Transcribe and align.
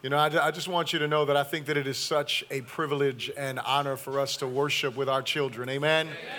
You 0.00 0.10
know, 0.10 0.16
I, 0.16 0.46
I, 0.46 0.50
just 0.52 0.68
want 0.68 0.92
you 0.92 1.00
to 1.00 1.08
know 1.08 1.24
that 1.24 1.36
I 1.36 1.42
think 1.42 1.66
that 1.66 1.76
it 1.76 1.88
is 1.88 1.98
such 1.98 2.44
a 2.52 2.60
privilege 2.60 3.32
and 3.36 3.58
honor 3.58 3.96
for 3.96 4.20
us 4.20 4.36
to 4.36 4.46
worship 4.46 4.94
with 4.96 5.08
our 5.08 5.22
children. 5.22 5.68
Amen. 5.68 6.06
Amen. 6.06 6.37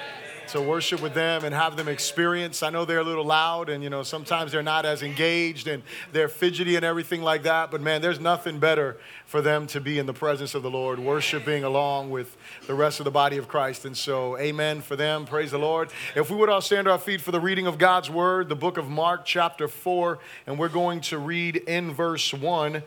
To 0.54 0.59
worship 0.59 1.00
with 1.04 1.13
them 1.13 1.45
and 1.45 1.54
have 1.54 1.77
them 1.77 1.88
experience. 1.88 2.63
I 2.63 2.71
know 2.71 2.84
they're 2.84 3.00
a 3.00 3.04
little 3.04 3.23
loud 3.23 3.70
and, 3.70 3.84
you 3.84 3.89
know, 3.91 4.02
sometimes 4.02 4.52
they're 4.52 4.64
not 4.64 4.83
as 4.83 5.04
engaged 5.04 5.68
and 5.68 5.83
they're 6.11 6.27
fidgety 6.27 6.75
and 6.75 6.83
everything 6.83 7.21
like 7.21 7.43
that. 7.43 7.70
But 7.70 7.82
man, 7.82 8.02
there's 8.02 8.20
nothing 8.20 8.57
better 8.57 8.97
for 9.27 9.43
them 9.43 9.68
to 9.68 9.79
be 9.79 10.00
in 10.00 10.07
the 10.07 10.14
presence 10.14 10.55
of 10.55 10.64
the 10.64 10.71
Lord, 10.71 10.97
worshiping 10.97 11.64
along 11.64 12.10
with 12.10 12.36
the 12.65 12.74
rest 12.74 13.00
of 13.00 13.04
the 13.04 13.11
body 13.11 13.38
of 13.38 13.47
Christ. 13.47 13.86
And 13.86 13.96
so, 13.96 14.39
amen 14.39 14.82
for 14.82 14.96
them. 14.96 15.25
Praise 15.25 15.51
the 15.51 15.60
Lord. 15.60 15.91
If 16.15 16.32
we 16.32 16.38
would 16.38 16.50
all 16.50 16.61
stand 16.61 16.88
our 16.88 16.97
feet 16.97 17.21
for 17.21 17.32
the 17.32 17.39
reading 17.39 17.68
of 17.68 17.77
God's 17.77 18.10
word, 18.10 18.50
the 18.50 18.55
book 18.55 18.77
of 18.77 18.89
Mark, 18.89 19.25
chapter 19.25 19.68
4, 19.68 20.18
and 20.47 20.57
we're 20.57 20.69
going 20.69 21.02
to 21.02 21.19
read 21.19 21.57
in 21.57 21.93
verse 21.93 22.33
1. 22.33 22.82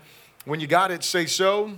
When 0.47 0.59
you 0.59 0.67
got 0.67 0.91
it, 0.91 1.05
say 1.05 1.27
so. 1.27 1.71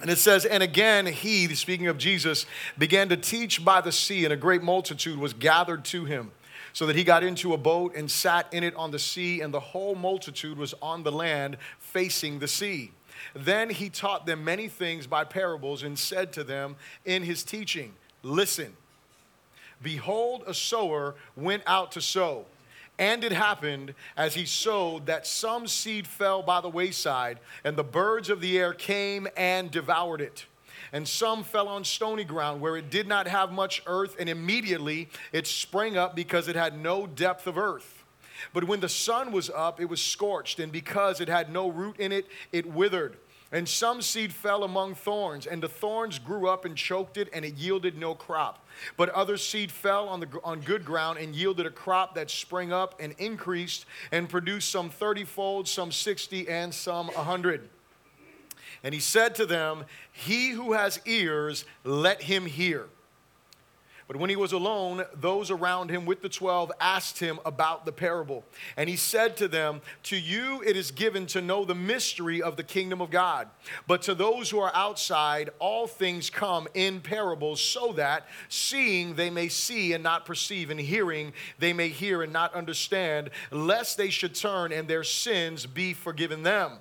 And 0.00 0.10
it 0.10 0.16
says, 0.16 0.44
And 0.44 0.62
again, 0.62 1.06
he, 1.06 1.54
speaking 1.54 1.88
of 1.88 1.98
Jesus, 1.98 2.46
began 2.78 3.08
to 3.10 3.16
teach 3.16 3.64
by 3.64 3.80
the 3.80 3.92
sea, 3.92 4.24
and 4.24 4.32
a 4.32 4.36
great 4.36 4.62
multitude 4.62 5.18
was 5.18 5.32
gathered 5.32 5.84
to 5.86 6.04
him. 6.04 6.32
So 6.72 6.86
that 6.86 6.94
he 6.94 7.02
got 7.02 7.24
into 7.24 7.52
a 7.52 7.58
boat 7.58 7.96
and 7.96 8.08
sat 8.08 8.52
in 8.52 8.62
it 8.62 8.74
on 8.76 8.92
the 8.92 8.98
sea, 8.98 9.40
and 9.40 9.52
the 9.52 9.60
whole 9.60 9.96
multitude 9.96 10.56
was 10.56 10.72
on 10.80 11.02
the 11.02 11.10
land 11.10 11.56
facing 11.80 12.38
the 12.38 12.46
sea. 12.46 12.92
Then 13.34 13.70
he 13.70 13.90
taught 13.90 14.24
them 14.24 14.44
many 14.44 14.68
things 14.68 15.06
by 15.06 15.24
parables 15.24 15.82
and 15.82 15.98
said 15.98 16.32
to 16.34 16.44
them 16.44 16.76
in 17.04 17.22
his 17.22 17.42
teaching, 17.42 17.94
Listen, 18.22 18.76
behold, 19.82 20.44
a 20.46 20.54
sower 20.54 21.16
went 21.36 21.62
out 21.66 21.92
to 21.92 22.00
sow. 22.00 22.46
And 23.00 23.24
it 23.24 23.32
happened 23.32 23.94
as 24.14 24.34
he 24.34 24.44
sowed 24.44 25.06
that 25.06 25.26
some 25.26 25.66
seed 25.66 26.06
fell 26.06 26.42
by 26.42 26.60
the 26.60 26.68
wayside, 26.68 27.40
and 27.64 27.74
the 27.74 27.82
birds 27.82 28.28
of 28.28 28.42
the 28.42 28.58
air 28.58 28.74
came 28.74 29.26
and 29.38 29.70
devoured 29.70 30.20
it. 30.20 30.44
And 30.92 31.08
some 31.08 31.42
fell 31.42 31.66
on 31.66 31.82
stony 31.84 32.24
ground 32.24 32.60
where 32.60 32.76
it 32.76 32.90
did 32.90 33.08
not 33.08 33.26
have 33.26 33.52
much 33.52 33.82
earth, 33.86 34.16
and 34.20 34.28
immediately 34.28 35.08
it 35.32 35.46
sprang 35.46 35.96
up 35.96 36.14
because 36.14 36.46
it 36.46 36.56
had 36.56 36.78
no 36.78 37.06
depth 37.06 37.46
of 37.46 37.56
earth. 37.56 38.04
But 38.52 38.64
when 38.64 38.80
the 38.80 38.88
sun 38.88 39.32
was 39.32 39.48
up, 39.48 39.80
it 39.80 39.86
was 39.86 40.02
scorched, 40.02 40.60
and 40.60 40.70
because 40.70 41.22
it 41.22 41.28
had 41.28 41.50
no 41.50 41.68
root 41.70 41.98
in 41.98 42.12
it, 42.12 42.26
it 42.52 42.66
withered. 42.66 43.16
And 43.52 43.68
some 43.68 44.00
seed 44.00 44.32
fell 44.32 44.62
among 44.62 44.94
thorns, 44.94 45.46
and 45.46 45.60
the 45.60 45.68
thorns 45.68 46.20
grew 46.20 46.48
up 46.48 46.64
and 46.64 46.76
choked 46.76 47.16
it, 47.16 47.28
and 47.32 47.44
it 47.44 47.56
yielded 47.56 47.98
no 47.98 48.14
crop. 48.14 48.64
But 48.96 49.08
other 49.08 49.36
seed 49.36 49.72
fell 49.72 50.08
on, 50.08 50.20
the, 50.20 50.28
on 50.44 50.60
good 50.60 50.84
ground 50.84 51.18
and 51.18 51.34
yielded 51.34 51.66
a 51.66 51.70
crop 51.70 52.14
that 52.14 52.30
sprang 52.30 52.72
up 52.72 53.00
and 53.00 53.12
increased 53.18 53.86
and 54.12 54.28
produced 54.28 54.70
some 54.70 54.88
thirtyfold, 54.88 55.66
some 55.66 55.90
sixty, 55.90 56.48
and 56.48 56.72
some 56.72 57.08
a 57.10 57.24
hundred. 57.24 57.68
And 58.84 58.94
he 58.94 59.00
said 59.00 59.34
to 59.34 59.46
them, 59.46 59.84
He 60.12 60.50
who 60.50 60.72
has 60.72 61.00
ears, 61.04 61.64
let 61.82 62.22
him 62.22 62.46
hear. 62.46 62.86
But 64.10 64.18
when 64.18 64.28
he 64.28 64.34
was 64.34 64.50
alone, 64.50 65.04
those 65.14 65.52
around 65.52 65.88
him 65.88 66.04
with 66.04 66.20
the 66.20 66.28
twelve 66.28 66.72
asked 66.80 67.20
him 67.20 67.38
about 67.46 67.84
the 67.84 67.92
parable. 67.92 68.44
And 68.76 68.90
he 68.90 68.96
said 68.96 69.36
to 69.36 69.46
them, 69.46 69.82
To 70.02 70.16
you 70.16 70.64
it 70.66 70.76
is 70.76 70.90
given 70.90 71.26
to 71.26 71.40
know 71.40 71.64
the 71.64 71.76
mystery 71.76 72.42
of 72.42 72.56
the 72.56 72.64
kingdom 72.64 73.00
of 73.00 73.12
God. 73.12 73.46
But 73.86 74.02
to 74.02 74.16
those 74.16 74.50
who 74.50 74.58
are 74.58 74.74
outside, 74.74 75.50
all 75.60 75.86
things 75.86 76.28
come 76.28 76.66
in 76.74 76.98
parables, 76.98 77.60
so 77.60 77.92
that 77.92 78.26
seeing 78.48 79.14
they 79.14 79.30
may 79.30 79.46
see 79.46 79.92
and 79.92 80.02
not 80.02 80.26
perceive, 80.26 80.70
and 80.70 80.80
hearing 80.80 81.32
they 81.60 81.72
may 81.72 81.88
hear 81.88 82.24
and 82.24 82.32
not 82.32 82.52
understand, 82.52 83.30
lest 83.52 83.96
they 83.96 84.10
should 84.10 84.34
turn 84.34 84.72
and 84.72 84.88
their 84.88 85.04
sins 85.04 85.66
be 85.66 85.94
forgiven 85.94 86.42
them. 86.42 86.80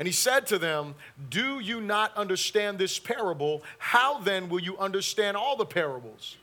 And 0.00 0.06
he 0.06 0.12
said 0.12 0.46
to 0.46 0.58
them, 0.58 0.94
Do 1.28 1.60
you 1.60 1.78
not 1.78 2.16
understand 2.16 2.78
this 2.78 2.98
parable? 2.98 3.62
How 3.78 4.18
then 4.18 4.48
will 4.48 4.60
you 4.60 4.78
understand 4.78 5.36
all 5.36 5.56
the 5.56 5.66
parables? 5.66 6.38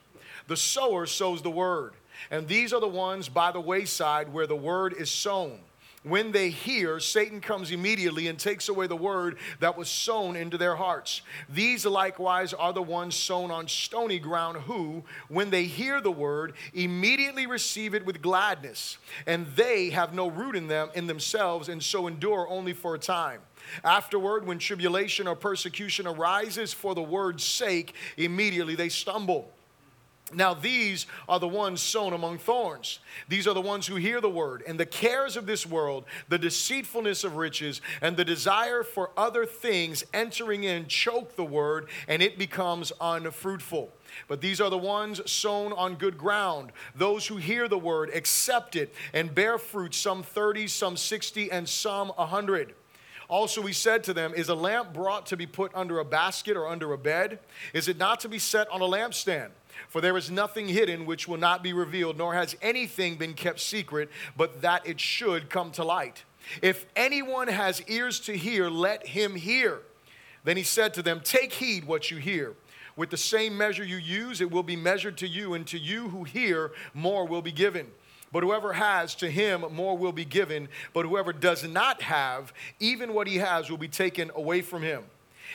The 0.46 0.56
sower 0.56 1.08
sows 1.08 1.42
the 1.42 1.50
word, 1.50 1.94
and 2.30 2.48
these 2.48 2.72
are 2.72 2.80
the 2.80 2.88
ones 2.88 3.30
by 3.30 3.52
the 3.52 3.60
wayside 3.60 4.32
where 4.32 4.46
the 4.46 4.56
word 4.56 4.94
is 4.94 5.10
sown. 5.10 5.58
When 6.08 6.32
they 6.32 6.50
hear, 6.50 7.00
Satan 7.00 7.42
comes 7.42 7.72
immediately 7.72 8.28
and 8.28 8.40
takes 8.40 8.70
away 8.70 8.88
the 8.88 8.96
word 8.96 9.38
that 9.60 9.78
was 9.78 9.90
sown 9.90 10.36
into 10.36 10.58
their 10.58 10.76
hearts. 10.76 11.22
These 11.50 11.86
likewise 11.86 12.54
are 12.54 12.72
the 12.72 12.82
ones 12.82 13.16
sown 13.16 13.52
on 13.52 13.68
stony 13.68 14.20
ground 14.20 14.58
who, 14.58 15.04
when 15.28 15.50
they 15.50 15.66
hear 15.66 16.00
the 16.00 16.12
word, 16.12 16.54
immediately 16.74 17.46
receive 17.46 17.94
it 17.94 18.06
with 18.06 18.22
gladness. 18.22 18.98
And 19.26 19.48
they 19.56 19.90
have 19.90 20.14
no 20.14 20.30
root 20.30 20.56
in 20.56 20.68
them 20.68 20.90
in 20.96 21.08
themselves 21.08 21.68
and 21.68 21.84
so 21.84 22.08
endure 22.08 22.48
only 22.50 22.74
for 22.74 22.96
a 22.96 23.00
time. 23.00 23.42
Afterward, 23.84 24.46
when 24.48 24.60
tribulation 24.60 25.28
or 25.28 25.36
persecution 25.36 26.08
arises 26.08 26.72
for 26.72 26.96
the 26.96 27.04
word's 27.04 27.44
sake, 27.44 27.94
immediately 28.16 28.76
they 28.76 28.90
stumble. 28.90 29.52
Now, 30.34 30.54
these 30.54 31.06
are 31.30 31.40
the 31.40 31.48
ones 31.48 31.82
sown 31.82 32.12
among 32.12 32.40
thorns. 32.40 33.00
These 33.30 33.48
are 33.48 33.54
the 33.54 33.62
ones 33.62 33.88
who 33.88 33.96
hear 33.96 34.20
the 34.20 34.30
word, 34.30 34.62
and 34.68 34.78
the 34.78 34.86
cares 34.86 35.38
of 35.38 35.46
this 35.46 35.66
world, 35.66 36.04
the 36.28 36.38
deceitfulness 36.38 37.24
of 37.24 37.38
riches, 37.38 37.80
and 38.02 38.18
the 38.18 38.26
desire 38.26 38.84
for 38.84 39.12
other 39.16 39.46
things 39.46 40.04
entering 40.14 40.66
in 40.66 40.88
choke 40.88 41.38
the 41.38 41.46
word, 41.46 41.88
and 42.10 42.22
it 42.22 42.38
becomes 42.38 42.92
unfruitful. 43.00 43.94
But 44.28 44.42
these 44.42 44.60
are 44.60 44.70
the 44.70 44.78
ones 44.78 45.22
sown 45.32 45.72
on 45.72 45.96
good 45.96 46.18
ground, 46.18 46.74
those 46.94 47.28
who 47.28 47.38
hear 47.38 47.70
the 47.70 47.78
word, 47.78 48.12
accept 48.14 48.76
it, 48.76 48.94
and 49.14 49.34
bear 49.34 49.58
fruit, 49.58 49.96
some 49.96 50.24
30, 50.24 50.68
some 50.68 50.98
60, 50.98 51.52
and 51.52 51.70
some 51.70 52.10
100. 52.10 52.74
Also, 53.30 53.62
he 53.62 53.74
said 53.74 54.04
to 54.06 54.14
them, 54.14 54.34
Is 54.34 54.50
a 54.50 54.56
lamp 54.56 54.94
brought 54.94 55.26
to 55.28 55.38
be 55.38 55.46
put 55.46 55.72
under 55.76 56.00
a 56.00 56.06
basket 56.06 56.56
or 56.56 56.68
under 56.68 56.94
a 56.94 56.98
bed? 56.98 57.40
Is 57.74 57.88
it 57.88 57.98
not 57.98 58.22
to 58.22 58.30
be 58.30 58.40
set 58.40 58.70
on 58.70 58.82
a 58.82 58.86
lampstand? 58.86 59.50
For 59.90 60.02
there 60.02 60.18
is 60.18 60.30
nothing 60.32 60.68
hidden 60.68 61.06
which 61.06 61.28
will 61.28 61.38
not 61.38 61.64
be 61.64 61.74
revealed, 61.74 62.18
nor 62.18 62.34
has 62.34 62.56
anything 62.62 63.16
been 63.16 63.34
kept 63.34 63.60
secret, 63.60 64.10
but 64.36 64.62
that 64.62 64.86
it 64.86 65.00
should 65.00 65.50
come 65.50 65.72
to 65.72 65.84
light. 65.84 66.24
If 66.62 66.86
anyone 66.96 67.48
has 67.48 67.82
ears 67.88 68.20
to 68.22 68.38
hear, 68.38 68.70
let 68.70 69.08
him 69.08 69.36
hear. 69.36 69.82
Then 70.44 70.58
he 70.58 70.64
said 70.64 70.94
to 70.94 71.02
them, 71.02 71.22
Take 71.24 71.54
heed 71.54 71.86
what 71.86 72.10
you 72.10 72.18
hear. 72.18 72.54
With 72.96 73.10
the 73.10 73.18
same 73.18 73.58
measure 73.58 73.84
you 73.84 73.98
use, 73.98 74.42
it 74.42 74.50
will 74.50 74.64
be 74.64 74.76
measured 74.76 75.18
to 75.18 75.28
you, 75.28 75.54
and 75.54 75.68
to 75.68 75.78
you 75.78 76.10
who 76.10 76.24
hear, 76.24 76.72
more 76.94 77.26
will 77.26 77.42
be 77.42 77.52
given. 77.52 77.88
But 78.32 78.44
whoever 78.44 78.74
has, 78.74 79.16
to 79.16 79.30
him 79.30 79.64
more 79.72 79.98
will 79.98 80.12
be 80.12 80.26
given. 80.26 80.68
But 80.94 81.06
whoever 81.06 81.32
does 81.32 81.64
not 81.64 82.02
have, 82.02 82.54
even 82.80 83.14
what 83.14 83.28
he 83.28 83.38
has 83.38 83.70
will 83.70 83.78
be 83.78 83.88
taken 83.88 84.32
away 84.36 84.62
from 84.62 84.82
him. 84.82 85.04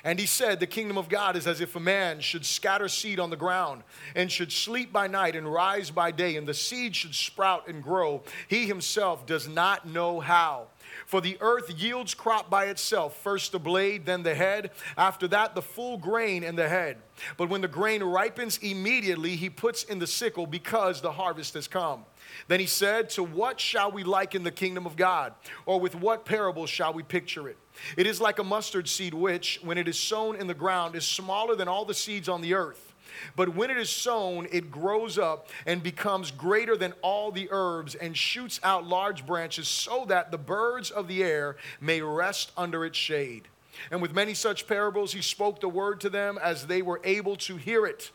And 0.04 0.18
he 0.18 0.26
said, 0.26 0.60
The 0.60 0.66
kingdom 0.66 0.98
of 0.98 1.08
God 1.08 1.36
is 1.36 1.46
as 1.46 1.60
if 1.60 1.76
a 1.76 1.80
man 1.80 2.20
should 2.20 2.44
scatter 2.44 2.88
seed 2.88 3.20
on 3.20 3.30
the 3.30 3.36
ground 3.36 3.82
and 4.14 4.30
should 4.30 4.52
sleep 4.52 4.92
by 4.92 5.06
night 5.06 5.36
and 5.36 5.50
rise 5.50 5.90
by 5.90 6.10
day, 6.10 6.36
and 6.36 6.46
the 6.46 6.54
seed 6.54 6.96
should 6.96 7.14
sprout 7.14 7.68
and 7.68 7.82
grow. 7.82 8.22
He 8.48 8.66
himself 8.66 9.26
does 9.26 9.48
not 9.48 9.86
know 9.86 10.20
how. 10.20 10.68
For 11.12 11.20
the 11.20 11.36
earth 11.42 11.70
yields 11.78 12.14
crop 12.14 12.48
by 12.48 12.68
itself, 12.68 13.18
first 13.18 13.52
the 13.52 13.58
blade, 13.58 14.06
then 14.06 14.22
the 14.22 14.34
head, 14.34 14.70
after 14.96 15.28
that 15.28 15.54
the 15.54 15.60
full 15.60 15.98
grain 15.98 16.42
in 16.42 16.56
the 16.56 16.70
head. 16.70 16.96
But 17.36 17.50
when 17.50 17.60
the 17.60 17.68
grain 17.68 18.02
ripens, 18.02 18.56
immediately 18.62 19.36
he 19.36 19.50
puts 19.50 19.84
in 19.84 19.98
the 19.98 20.06
sickle 20.06 20.46
because 20.46 21.02
the 21.02 21.12
harvest 21.12 21.52
has 21.52 21.68
come. 21.68 22.06
Then 22.48 22.60
he 22.60 22.66
said, 22.66 23.10
To 23.10 23.22
what 23.22 23.60
shall 23.60 23.92
we 23.92 24.04
liken 24.04 24.42
the 24.42 24.50
kingdom 24.50 24.86
of 24.86 24.96
God? 24.96 25.34
Or 25.66 25.78
with 25.78 25.94
what 25.94 26.24
parable 26.24 26.64
shall 26.64 26.94
we 26.94 27.02
picture 27.02 27.46
it? 27.46 27.58
It 27.98 28.06
is 28.06 28.18
like 28.18 28.38
a 28.38 28.44
mustard 28.44 28.88
seed, 28.88 29.12
which, 29.12 29.60
when 29.62 29.76
it 29.76 29.88
is 29.88 29.98
sown 29.98 30.36
in 30.36 30.46
the 30.46 30.54
ground, 30.54 30.96
is 30.96 31.04
smaller 31.04 31.54
than 31.54 31.68
all 31.68 31.84
the 31.84 31.92
seeds 31.92 32.26
on 32.26 32.40
the 32.40 32.54
earth. 32.54 32.91
But 33.36 33.54
when 33.54 33.70
it 33.70 33.76
is 33.76 33.90
sown, 33.90 34.46
it 34.50 34.70
grows 34.70 35.18
up 35.18 35.48
and 35.66 35.82
becomes 35.82 36.30
greater 36.30 36.76
than 36.76 36.94
all 37.02 37.30
the 37.30 37.48
herbs 37.50 37.94
and 37.94 38.16
shoots 38.16 38.60
out 38.62 38.86
large 38.86 39.26
branches 39.26 39.68
so 39.68 40.04
that 40.08 40.30
the 40.30 40.38
birds 40.38 40.90
of 40.90 41.08
the 41.08 41.22
air 41.22 41.56
may 41.80 42.00
rest 42.00 42.52
under 42.56 42.84
its 42.84 42.98
shade. 42.98 43.48
And 43.90 44.02
with 44.02 44.14
many 44.14 44.34
such 44.34 44.66
parables, 44.66 45.12
he 45.12 45.22
spoke 45.22 45.60
the 45.60 45.68
word 45.68 46.00
to 46.02 46.10
them 46.10 46.38
as 46.42 46.66
they 46.66 46.82
were 46.82 47.00
able 47.04 47.36
to 47.36 47.56
hear 47.56 47.86
it. 47.86 48.10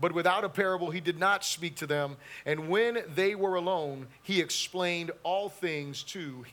But 0.00 0.12
without 0.12 0.44
a 0.44 0.48
parable, 0.48 0.90
he 0.90 1.00
did 1.00 1.18
not 1.18 1.44
speak 1.44 1.76
to 1.76 1.86
them. 1.86 2.16
And 2.44 2.68
when 2.68 3.04
they 3.14 3.34
were 3.34 3.54
alone, 3.54 4.08
he 4.22 4.40
explained 4.40 5.10
all 5.22 5.48
things 5.48 6.02
to 6.04 6.44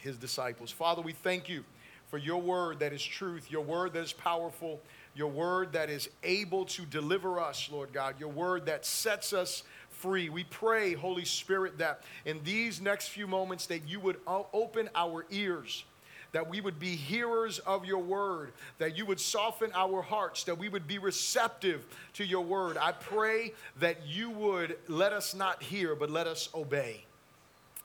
his 0.00 0.16
disciples. 0.16 0.70
Father, 0.70 1.02
we 1.02 1.12
thank 1.12 1.48
you 1.48 1.64
for 2.08 2.18
your 2.18 2.40
word 2.40 2.78
that 2.80 2.92
is 2.92 3.02
truth, 3.02 3.50
your 3.50 3.62
word 3.62 3.92
that 3.92 4.02
is 4.02 4.12
powerful, 4.12 4.80
your 5.18 5.28
word 5.28 5.72
that 5.72 5.90
is 5.90 6.08
able 6.22 6.64
to 6.64 6.82
deliver 6.82 7.40
us, 7.40 7.68
Lord 7.70 7.92
God, 7.92 8.14
your 8.20 8.28
word 8.28 8.66
that 8.66 8.86
sets 8.86 9.32
us 9.32 9.64
free. 9.90 10.28
We 10.28 10.44
pray, 10.44 10.94
Holy 10.94 11.24
Spirit, 11.24 11.78
that 11.78 12.02
in 12.24 12.40
these 12.44 12.80
next 12.80 13.08
few 13.08 13.26
moments 13.26 13.66
that 13.66 13.88
you 13.88 13.98
would 14.00 14.16
open 14.26 14.88
our 14.94 15.26
ears 15.30 15.84
that 16.32 16.48
we 16.48 16.60
would 16.60 16.78
be 16.78 16.94
hearers 16.94 17.58
of 17.60 17.86
your 17.86 18.00
word, 18.00 18.52
that 18.78 18.96
you 18.96 19.06
would 19.06 19.18
soften 19.18 19.70
our 19.74 20.02
hearts, 20.02 20.44
that 20.44 20.58
we 20.58 20.68
would 20.68 20.86
be 20.86 20.98
receptive 20.98 21.86
to 22.12 22.24
your 22.24 22.44
word. 22.44 22.76
I 22.76 22.92
pray 22.92 23.54
that 23.80 24.06
you 24.06 24.30
would 24.30 24.76
let 24.88 25.12
us 25.12 25.34
not 25.34 25.62
hear, 25.62 25.94
but 25.94 26.10
let 26.10 26.26
us 26.26 26.50
obey. 26.54 27.04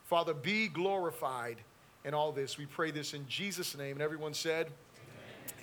Father, 0.06 0.34
be 0.34 0.68
glorified 0.68 1.58
in 2.04 2.14
all 2.14 2.32
this. 2.32 2.58
We 2.58 2.66
pray 2.66 2.92
this 2.92 3.14
in 3.14 3.26
Jesus' 3.28 3.78
name. 3.78 3.94
And 3.94 4.02
everyone 4.02 4.34
said, 4.34 4.68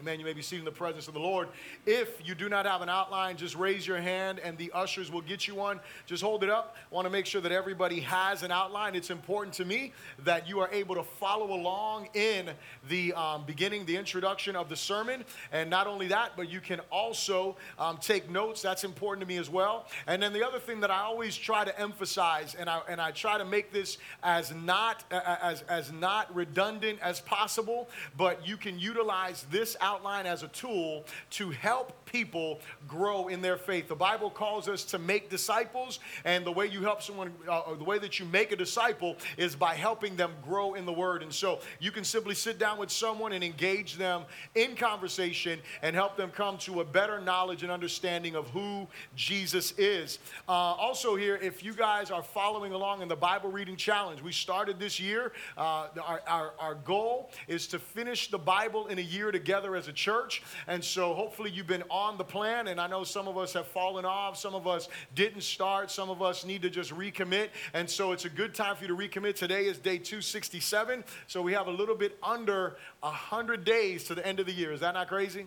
Amen. 0.01 0.19
You 0.19 0.25
may 0.25 0.33
be 0.33 0.41
seated 0.41 0.61
in 0.61 0.65
the 0.65 0.71
presence 0.71 1.09
of 1.09 1.15
the 1.15 1.21
Lord. 1.21 1.49
If 1.85 2.27
you 2.27 2.35
do 2.35 2.49
not 2.49 2.65
have 2.65 2.81
an 2.81 2.89
outline, 2.89 3.37
just 3.37 3.55
raise 3.55 3.87
your 3.87 3.99
hand 3.99 4.39
and 4.39 4.57
the 4.57 4.73
ushers 4.73 5.13
will 5.13 5.21
get 5.21 5.47
you 5.47 5.55
one. 5.55 5.79
Just 6.07 6.23
hold 6.23 6.43
it 6.43 6.49
up. 6.49 6.75
I 6.91 6.95
want 6.95 7.05
to 7.05 7.11
make 7.11 7.27
sure 7.27 7.43
that 7.43 7.53
everybody 7.53 8.01
has 8.01 8.43
an 8.43 8.51
outline. 8.51 8.95
It's 8.95 9.11
important 9.11 9.53
to 9.57 9.67
me 9.67 9.93
that 10.25 10.49
you 10.49 10.59
are 10.61 10.71
able 10.73 10.95
to 10.95 11.03
follow 11.03 11.53
along 11.53 12.09
in 12.15 12.49
the 12.89 13.13
um, 13.13 13.45
beginning, 13.45 13.85
the 13.85 13.95
introduction 13.95 14.57
of 14.57 14.71
the 14.71 14.77
sermon. 14.77 15.23
And 15.53 15.69
not 15.69 15.87
only 15.87 16.09
that, 16.09 16.33
but 16.35 16.51
you 16.51 16.61
can 16.61 16.81
also 16.91 17.57
um, 17.79 17.99
take 17.99 18.31
notes. 18.31 18.63
That's 18.63 18.85
important 18.85 19.21
to 19.21 19.29
me 19.29 19.37
as 19.37 19.51
well. 19.51 19.87
And 20.07 20.23
then 20.23 20.33
the 20.33 20.47
other 20.47 20.61
thing 20.61 20.81
that 20.81 20.91
I 20.91 21.01
always 21.01 21.37
try 21.37 21.67
to 21.67 21.79
emphasize, 21.79 22.55
and 22.55 22.71
I, 22.71 22.81
and 22.89 23.03
I 23.03 23.11
try 23.11 23.37
to 23.37 23.45
make 23.45 23.71
this 23.71 23.99
as 24.23 24.51
not, 24.55 25.05
as, 25.11 25.61
as 25.69 25.93
not 25.93 26.35
redundant 26.35 27.01
as 27.03 27.21
possible, 27.21 27.91
but 28.17 28.49
you 28.49 28.57
can 28.57 28.79
utilize 28.79 29.45
this 29.51 29.77
outline 29.83 29.90
outline 29.91 30.27
as 30.27 30.43
a 30.43 30.49
tool 30.49 31.05
to 31.31 31.51
help 31.51 31.93
people 32.07 32.61
grow 32.87 33.29
in 33.29 33.41
their 33.41 33.57
faith. 33.57 33.89
The 33.89 33.95
Bible 33.95 34.31
calls 34.31 34.69
us 34.69 34.85
to 34.85 34.99
make 34.99 35.31
disciples, 35.31 36.01
and 36.25 36.45
the 36.45 36.53
way 36.53 36.67
you 36.67 36.83
help 36.83 37.03
someone, 37.03 37.33
uh, 37.49 37.75
the 37.75 37.85
way 37.85 37.99
that 37.99 38.19
you 38.19 38.25
make 38.27 38.53
a 38.53 38.57
disciple 38.57 39.17
is 39.37 39.57
by 39.57 39.75
helping 39.75 40.17
them 40.17 40.33
grow 40.45 40.75
in 40.75 40.87
the 40.87 40.93
Word. 40.93 41.23
And 41.23 41.33
so 41.33 41.61
you 41.81 41.91
can 41.91 42.05
simply 42.05 42.35
sit 42.35 42.59
down 42.59 42.79
with 42.79 42.91
someone 42.91 43.33
and 43.33 43.43
engage 43.43 43.97
them 43.97 44.23
in 44.55 44.77
conversation 44.77 45.61
and 45.83 45.95
help 45.95 46.17
them 46.17 46.31
come 46.31 46.59
to 46.59 46.81
a 46.81 46.85
better 46.85 47.21
knowledge 47.21 47.63
and 47.63 47.73
understanding 47.73 48.37
of 48.37 48.49
who 48.51 48.87
Jesus 49.17 49.73
is. 49.79 50.19
Uh, 50.49 50.53
also, 50.53 51.17
here, 51.17 51.37
if 51.37 51.65
you 51.65 51.75
guys 51.75 52.11
are 52.11 52.23
following 52.23 52.73
along 52.73 53.03
in 53.03 53.09
the 53.09 53.17
Bible 53.17 53.51
reading 53.51 53.77
challenge, 53.77 54.23
we 54.23 54.33
started 54.33 54.79
this 54.79 55.01
year. 55.01 55.33
Uh, 55.57 55.89
our, 56.05 56.23
our, 56.27 56.53
our 56.59 56.75
goal 56.75 57.31
is 57.49 57.67
to 57.69 57.79
finish 57.79 58.31
the 58.31 58.39
Bible 58.39 58.87
in 58.87 58.99
a 58.99 59.03
year 59.03 59.33
together 59.33 59.77
as 59.81 59.89
a 59.89 59.93
church. 59.93 60.43
And 60.69 60.85
so 60.85 61.13
hopefully 61.15 61.51
you've 61.51 61.67
been 61.67 61.83
on 61.91 62.17
the 62.19 62.25
plan. 62.25 62.69
And 62.69 62.81
I 62.81 62.87
know 62.87 63.03
some 63.03 63.27
of 63.27 63.37
us 63.37 63.53
have 63.55 63.67
fallen 63.67 64.05
off. 64.05 64.37
Some 64.37 64.55
of 64.55 64.69
us 64.69 64.89
didn't 65.17 65.43
start. 65.43 65.91
Some 65.91 66.09
of 66.09 66.23
us 66.23 66.45
need 66.45 66.63
to 66.63 66.71
just 66.71 66.93
recommit. 66.93 67.49
And 67.75 67.91
so 67.91 68.13
it's 68.13 68.27
a 68.27 68.31
good 68.31 68.55
time 68.55 68.77
for 68.77 68.85
you 68.85 68.89
to 68.89 68.97
recommit. 68.97 69.35
Today 69.35 69.65
is 69.65 69.79
day 69.79 69.99
267. 69.99 71.03
So 71.27 71.43
we 71.43 71.53
have 71.55 71.67
a 71.67 71.73
little 71.73 71.97
bit 71.97 72.17
under 72.23 72.77
100 73.01 73.65
days 73.65 74.05
to 74.05 74.15
the 74.15 74.25
end 74.25 74.39
of 74.39 74.47
the 74.47 74.53
year. 74.53 74.73
Is 74.73 74.81
that 74.81 74.95
not 74.95 75.09
crazy? 75.09 75.47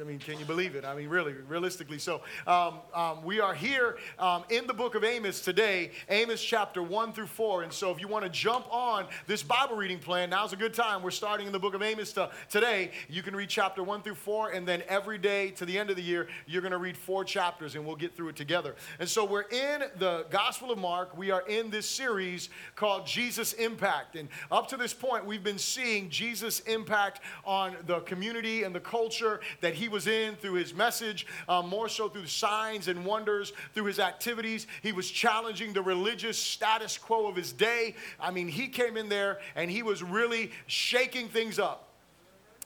I 0.00 0.04
mean, 0.04 0.18
can 0.18 0.38
you 0.38 0.46
believe 0.46 0.74
it? 0.74 0.86
I 0.86 0.94
mean, 0.94 1.08
really, 1.08 1.34
realistically. 1.48 1.98
So, 1.98 2.22
um, 2.46 2.78
um, 2.94 3.22
we 3.22 3.40
are 3.40 3.52
here 3.52 3.98
um, 4.18 4.42
in 4.48 4.66
the 4.66 4.72
book 4.72 4.94
of 4.94 5.04
Amos 5.04 5.42
today, 5.42 5.90
Amos 6.08 6.42
chapter 6.42 6.82
1 6.82 7.12
through 7.12 7.26
4. 7.26 7.64
And 7.64 7.72
so, 7.72 7.90
if 7.90 8.00
you 8.00 8.08
want 8.08 8.24
to 8.24 8.30
jump 8.30 8.66
on 8.72 9.06
this 9.26 9.42
Bible 9.42 9.76
reading 9.76 9.98
plan, 9.98 10.30
now's 10.30 10.54
a 10.54 10.56
good 10.56 10.72
time. 10.72 11.02
We're 11.02 11.10
starting 11.10 11.46
in 11.46 11.52
the 11.52 11.58
book 11.58 11.74
of 11.74 11.82
Amos 11.82 12.12
to, 12.14 12.30
today. 12.48 12.90
You 13.08 13.22
can 13.22 13.36
read 13.36 13.50
chapter 13.50 13.82
1 13.82 14.00
through 14.00 14.14
4, 14.14 14.52
and 14.52 14.66
then 14.66 14.82
every 14.88 15.18
day 15.18 15.50
to 15.52 15.66
the 15.66 15.78
end 15.78 15.90
of 15.90 15.96
the 15.96 16.02
year, 16.02 16.26
you're 16.46 16.62
going 16.62 16.72
to 16.72 16.78
read 16.78 16.96
four 16.96 17.22
chapters, 17.22 17.74
and 17.74 17.84
we'll 17.84 17.96
get 17.96 18.16
through 18.16 18.28
it 18.28 18.36
together. 18.36 18.74
And 18.98 19.08
so, 19.08 19.26
we're 19.26 19.42
in 19.42 19.84
the 19.98 20.24
Gospel 20.30 20.70
of 20.70 20.78
Mark. 20.78 21.16
We 21.18 21.30
are 21.30 21.46
in 21.46 21.68
this 21.68 21.88
series 21.88 22.48
called 22.76 23.06
Jesus 23.06 23.52
Impact. 23.54 24.16
And 24.16 24.30
up 24.50 24.68
to 24.68 24.78
this 24.78 24.94
point, 24.94 25.26
we've 25.26 25.44
been 25.44 25.58
seeing 25.58 26.08
Jesus' 26.08 26.60
impact 26.60 27.20
on 27.44 27.76
the 27.86 28.00
community 28.00 28.62
and 28.62 28.74
the 28.74 28.80
culture 28.80 29.40
that 29.60 29.74
he 29.74 29.81
he 29.82 29.88
was 29.88 30.06
in, 30.06 30.36
through 30.36 30.54
his 30.54 30.72
message, 30.72 31.26
um, 31.48 31.68
more 31.68 31.88
so 31.88 32.08
through 32.08 32.26
signs 32.26 32.86
and 32.86 33.04
wonders, 33.04 33.52
through 33.74 33.86
his 33.86 33.98
activities. 33.98 34.68
He 34.80 34.92
was 34.92 35.10
challenging 35.10 35.72
the 35.72 35.82
religious 35.82 36.38
status 36.38 36.96
quo 36.96 37.26
of 37.26 37.34
his 37.34 37.52
day. 37.52 37.96
I 38.20 38.30
mean, 38.30 38.46
he 38.46 38.68
came 38.68 38.96
in 38.96 39.08
there 39.08 39.40
and 39.56 39.68
he 39.68 39.82
was 39.82 40.00
really 40.00 40.52
shaking 40.68 41.28
things 41.28 41.58
up. 41.58 41.91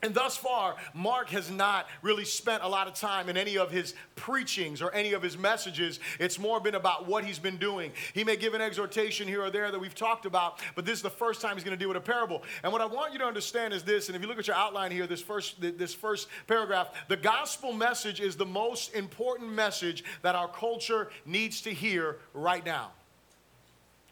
And 0.02 0.14
thus 0.14 0.36
far, 0.36 0.76
Mark 0.92 1.30
has 1.30 1.50
not 1.50 1.88
really 2.02 2.26
spent 2.26 2.62
a 2.62 2.68
lot 2.68 2.86
of 2.86 2.92
time 2.92 3.30
in 3.30 3.36
any 3.36 3.56
of 3.56 3.70
his 3.70 3.94
preachings 4.14 4.82
or 4.82 4.92
any 4.92 5.14
of 5.14 5.22
his 5.22 5.38
messages. 5.38 6.00
It's 6.20 6.38
more 6.38 6.60
been 6.60 6.74
about 6.74 7.08
what 7.08 7.24
he's 7.24 7.38
been 7.38 7.56
doing. 7.56 7.92
He 8.12 8.22
may 8.22 8.36
give 8.36 8.52
an 8.52 8.60
exhortation 8.60 9.26
here 9.26 9.42
or 9.42 9.50
there 9.50 9.70
that 9.70 9.80
we've 9.80 9.94
talked 9.94 10.26
about, 10.26 10.60
but 10.74 10.84
this 10.84 10.98
is 10.98 11.02
the 11.02 11.08
first 11.08 11.40
time 11.40 11.54
he's 11.54 11.64
going 11.64 11.76
to 11.76 11.78
deal 11.78 11.88
with 11.88 11.96
a 11.96 12.02
parable. 12.02 12.42
And 12.62 12.72
what 12.72 12.82
I 12.82 12.86
want 12.86 13.14
you 13.14 13.18
to 13.20 13.24
understand 13.24 13.72
is 13.72 13.84
this, 13.84 14.08
and 14.08 14.16
if 14.16 14.20
you 14.20 14.28
look 14.28 14.38
at 14.38 14.46
your 14.46 14.56
outline 14.56 14.92
here, 14.92 15.06
this 15.06 15.22
first, 15.22 15.60
this 15.60 15.94
first 15.94 16.28
paragraph, 16.46 16.92
the 17.08 17.16
gospel 17.16 17.72
message 17.72 18.20
is 18.20 18.36
the 18.36 18.46
most 18.46 18.94
important 18.94 19.50
message 19.50 20.04
that 20.20 20.34
our 20.34 20.48
culture 20.48 21.08
needs 21.24 21.62
to 21.62 21.72
hear 21.72 22.18
right 22.34 22.64
now. 22.66 22.90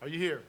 Are 0.00 0.08
you 0.08 0.18
here? 0.18 0.42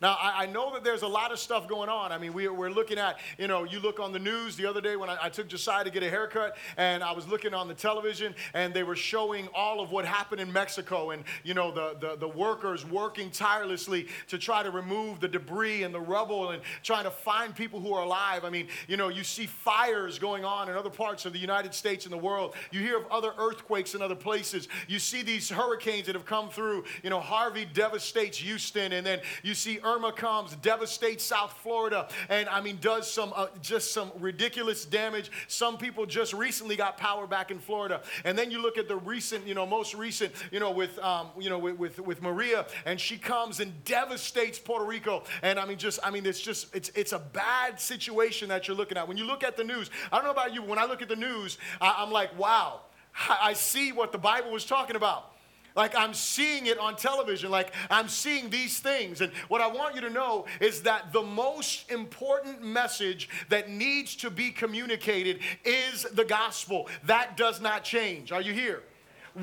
Now, 0.00 0.16
I, 0.18 0.44
I, 0.44 0.46
know 0.46 0.72
that 0.72 0.82
there's 0.82 1.02
a 1.02 1.08
lot 1.08 1.30
of 1.30 1.38
stuff 1.38 1.68
going 1.68 1.90
on. 1.90 2.10
I 2.10 2.16
mean, 2.16 2.32
we, 2.32 2.46
are 2.46 2.70
looking 2.70 2.96
at, 2.96 3.18
you 3.36 3.46
know, 3.46 3.64
you 3.64 3.80
look 3.80 4.00
on 4.00 4.12
the 4.12 4.18
news 4.18 4.56
the 4.56 4.64
other 4.64 4.80
day 4.80 4.96
when 4.96 5.10
I, 5.10 5.18
I 5.24 5.28
took 5.28 5.46
Josiah 5.46 5.84
to 5.84 5.90
get 5.90 6.02
a 6.02 6.08
haircut, 6.08 6.56
and 6.78 7.04
I 7.04 7.12
was 7.12 7.28
looking 7.28 7.52
on 7.52 7.68
the 7.68 7.74
television, 7.74 8.34
and 8.54 8.72
they 8.72 8.82
were 8.82 8.96
showing 8.96 9.48
all 9.54 9.78
of 9.78 9.90
what 9.90 10.06
happened 10.06 10.40
in 10.40 10.50
Mexico 10.50 11.10
and, 11.10 11.22
you 11.44 11.52
know, 11.52 11.70
the, 11.70 11.96
the, 12.00 12.16
the 12.16 12.28
workers 12.28 12.86
working 12.86 13.30
tirelessly 13.30 14.08
to 14.28 14.38
try 14.38 14.62
to 14.62 14.70
remove 14.70 15.20
the 15.20 15.28
debris 15.28 15.82
and 15.82 15.94
the 15.94 16.00
rubble 16.00 16.50
and 16.50 16.62
trying 16.82 17.04
to 17.04 17.10
find 17.10 17.54
people 17.54 17.78
who 17.78 17.92
are 17.92 18.02
alive. 18.02 18.44
I 18.44 18.50
mean, 18.50 18.68
you 18.88 18.96
know, 18.96 19.08
you 19.08 19.22
see 19.22 19.44
fires 19.44 20.18
going 20.18 20.46
on 20.46 20.70
in 20.70 20.76
other 20.76 20.88
parts 20.88 21.26
of 21.26 21.34
the 21.34 21.38
United 21.38 21.74
States 21.74 22.06
and 22.06 22.12
the 22.12 22.18
world. 22.18 22.54
You 22.70 22.80
hear 22.80 22.96
of 22.96 23.06
other 23.10 23.32
earthquakes 23.38 23.94
in 23.94 24.00
other 24.00 24.14
places. 24.14 24.66
You 24.88 24.98
see 24.98 25.22
these 25.22 25.50
hurricanes 25.50 26.06
that 26.06 26.14
have 26.14 26.24
come 26.24 26.48
through. 26.48 26.84
You 27.02 27.10
know, 27.10 27.20
Harvey 27.20 27.66
devastates 27.66 28.38
Houston, 28.38 28.92
and 28.92 29.06
then 29.06 29.20
you 29.42 29.52
see 29.52 29.78
Irma 29.90 30.12
comes, 30.12 30.56
devastates 30.56 31.24
South 31.24 31.52
Florida, 31.62 32.08
and 32.28 32.48
I 32.48 32.60
mean, 32.60 32.78
does 32.80 33.10
some 33.10 33.32
uh, 33.34 33.46
just 33.60 33.92
some 33.92 34.12
ridiculous 34.18 34.84
damage. 34.84 35.30
Some 35.48 35.76
people 35.78 36.06
just 36.06 36.32
recently 36.32 36.76
got 36.76 36.96
power 36.96 37.26
back 37.26 37.50
in 37.50 37.58
Florida. 37.58 38.02
And 38.24 38.38
then 38.38 38.50
you 38.50 38.62
look 38.62 38.78
at 38.78 38.88
the 38.88 38.96
recent, 38.96 39.46
you 39.46 39.54
know, 39.54 39.66
most 39.66 39.94
recent, 39.94 40.32
you 40.52 40.60
know, 40.60 40.70
with, 40.70 40.98
um, 41.00 41.28
you 41.38 41.50
know, 41.50 41.58
with, 41.58 41.78
with, 41.78 41.98
with 42.00 42.22
Maria, 42.22 42.66
and 42.84 43.00
she 43.00 43.18
comes 43.18 43.60
and 43.60 43.72
devastates 43.84 44.58
Puerto 44.58 44.84
Rico. 44.84 45.24
And 45.42 45.58
I 45.58 45.66
mean, 45.66 45.78
just, 45.78 45.98
I 46.04 46.10
mean, 46.10 46.26
it's 46.26 46.40
just, 46.40 46.74
it's, 46.74 46.90
it's 46.94 47.12
a 47.12 47.18
bad 47.18 47.80
situation 47.80 48.48
that 48.48 48.68
you're 48.68 48.76
looking 48.76 48.98
at. 48.98 49.08
When 49.08 49.16
you 49.16 49.24
look 49.24 49.44
at 49.44 49.56
the 49.56 49.64
news, 49.64 49.90
I 50.12 50.16
don't 50.16 50.24
know 50.24 50.30
about 50.30 50.54
you, 50.54 50.60
but 50.60 50.70
when 50.70 50.78
I 50.78 50.84
look 50.84 51.02
at 51.02 51.08
the 51.08 51.16
news, 51.16 51.58
I, 51.80 51.96
I'm 51.98 52.10
like, 52.10 52.38
wow, 52.38 52.80
I 53.28 53.54
see 53.54 53.92
what 53.92 54.12
the 54.12 54.18
Bible 54.18 54.50
was 54.52 54.64
talking 54.64 54.96
about. 54.96 55.32
Like 55.76 55.94
I'm 55.96 56.14
seeing 56.14 56.66
it 56.66 56.78
on 56.78 56.96
television, 56.96 57.50
like 57.50 57.72
I'm 57.90 58.08
seeing 58.08 58.50
these 58.50 58.78
things. 58.78 59.20
And 59.20 59.32
what 59.48 59.60
I 59.60 59.66
want 59.66 59.94
you 59.94 60.00
to 60.02 60.10
know 60.10 60.46
is 60.60 60.82
that 60.82 61.12
the 61.12 61.22
most 61.22 61.90
important 61.90 62.62
message 62.62 63.28
that 63.48 63.70
needs 63.70 64.16
to 64.16 64.30
be 64.30 64.50
communicated 64.50 65.40
is 65.64 66.02
the 66.02 66.24
gospel. 66.24 66.88
That 67.04 67.36
does 67.36 67.60
not 67.60 67.84
change. 67.84 68.32
Are 68.32 68.42
you 68.42 68.52
here? 68.52 68.82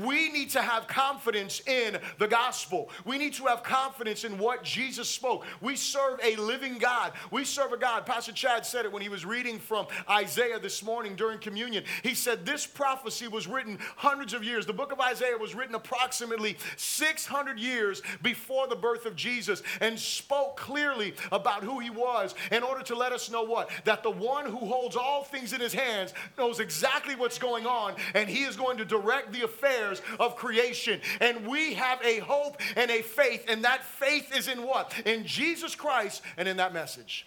We 0.03 0.31
need 0.31 0.49
to 0.51 0.61
have 0.61 0.87
confidence 0.87 1.61
in 1.67 1.97
the 2.17 2.27
gospel. 2.27 2.89
We 3.05 3.17
need 3.17 3.33
to 3.35 3.45
have 3.45 3.63
confidence 3.63 4.23
in 4.23 4.37
what 4.37 4.63
Jesus 4.63 5.09
spoke. 5.09 5.45
We 5.61 5.75
serve 5.75 6.19
a 6.23 6.35
living 6.35 6.77
God. 6.77 7.13
We 7.31 7.45
serve 7.45 7.73
a 7.73 7.77
God. 7.77 8.05
Pastor 8.05 8.31
Chad 8.31 8.65
said 8.65 8.85
it 8.85 8.91
when 8.91 9.01
he 9.01 9.09
was 9.09 9.25
reading 9.25 9.59
from 9.59 9.87
Isaiah 10.09 10.59
this 10.59 10.83
morning 10.83 11.15
during 11.15 11.39
communion. 11.39 11.83
He 12.03 12.13
said 12.13 12.45
this 12.45 12.65
prophecy 12.65 13.27
was 13.27 13.47
written 13.47 13.79
hundreds 13.95 14.33
of 14.33 14.43
years. 14.43 14.65
The 14.65 14.73
book 14.73 14.91
of 14.91 14.99
Isaiah 14.99 15.37
was 15.37 15.55
written 15.55 15.75
approximately 15.75 16.57
600 16.75 17.59
years 17.59 18.01
before 18.21 18.67
the 18.67 18.75
birth 18.75 19.05
of 19.05 19.15
Jesus 19.15 19.63
and 19.81 19.97
spoke 19.97 20.57
clearly 20.57 21.13
about 21.31 21.63
who 21.63 21.79
he 21.79 21.89
was 21.89 22.35
in 22.51 22.63
order 22.63 22.83
to 22.83 22.95
let 22.95 23.11
us 23.11 23.29
know 23.31 23.43
what? 23.43 23.69
That 23.85 24.03
the 24.03 24.11
one 24.11 24.45
who 24.45 24.59
holds 24.59 24.95
all 24.95 25.23
things 25.23 25.53
in 25.53 25.61
his 25.61 25.73
hands 25.73 26.13
knows 26.37 26.59
exactly 26.59 27.15
what's 27.15 27.39
going 27.39 27.65
on 27.65 27.95
and 28.13 28.29
he 28.29 28.43
is 28.43 28.55
going 28.55 28.77
to 28.77 28.85
direct 28.85 29.31
the 29.31 29.43
affairs 29.43 29.86
of 30.19 30.35
creation. 30.35 31.01
And 31.19 31.47
we 31.47 31.73
have 31.75 32.01
a 32.03 32.19
hope 32.19 32.57
and 32.75 32.91
a 32.91 33.01
faith, 33.01 33.45
and 33.47 33.63
that 33.63 33.83
faith 33.83 34.35
is 34.35 34.47
in 34.47 34.63
what? 34.63 34.93
In 35.05 35.25
Jesus 35.25 35.75
Christ 35.75 36.21
and 36.37 36.47
in 36.47 36.57
that 36.57 36.73
message 36.73 37.25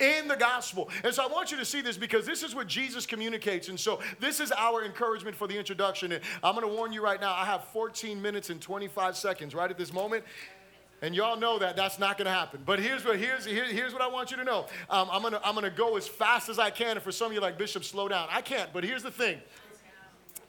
in 0.00 0.28
the 0.28 0.36
gospel. 0.36 0.90
And 1.04 1.14
so 1.14 1.22
I 1.22 1.26
want 1.26 1.50
you 1.50 1.56
to 1.58 1.64
see 1.64 1.80
this 1.80 1.96
because 1.96 2.26
this 2.26 2.42
is 2.42 2.54
what 2.54 2.66
Jesus 2.66 3.06
communicates. 3.06 3.68
And 3.68 3.78
so 3.78 4.00
this 4.20 4.40
is 4.40 4.52
our 4.52 4.84
encouragement 4.84 5.36
for 5.36 5.46
the 5.46 5.56
introduction. 5.56 6.12
And 6.12 6.22
I'm 6.42 6.54
going 6.54 6.66
to 6.66 6.74
warn 6.74 6.92
you 6.92 7.02
right 7.02 7.20
now, 7.20 7.32
I 7.32 7.44
have 7.44 7.64
14 7.68 8.20
minutes 8.20 8.50
and 8.50 8.60
25 8.60 9.16
seconds 9.16 9.54
right 9.54 9.70
at 9.70 9.78
this 9.78 9.92
moment. 9.92 10.24
And 11.02 11.16
y'all 11.16 11.36
know 11.36 11.58
that 11.58 11.74
that's 11.74 11.98
not 11.98 12.16
going 12.16 12.26
to 12.26 12.32
happen. 12.32 12.62
But 12.64 12.78
here's 12.78 13.04
what, 13.04 13.18
here's, 13.18 13.44
here, 13.44 13.64
here's 13.64 13.92
what 13.92 14.02
I 14.02 14.06
want 14.06 14.30
you 14.30 14.36
to 14.36 14.44
know. 14.44 14.66
Um, 14.88 15.08
I'm 15.10 15.22
to 15.22 15.44
I'm 15.44 15.54
going 15.54 15.64
to 15.64 15.76
go 15.76 15.96
as 15.96 16.06
fast 16.06 16.48
as 16.48 16.60
I 16.60 16.70
can. 16.70 16.92
And 16.92 17.02
for 17.02 17.10
some 17.10 17.26
of 17.26 17.32
you, 17.32 17.40
like, 17.40 17.58
Bishop, 17.58 17.82
slow 17.82 18.06
down. 18.06 18.28
I 18.30 18.40
can't. 18.40 18.72
But 18.72 18.84
here's 18.84 19.02
the 19.02 19.10
thing 19.10 19.40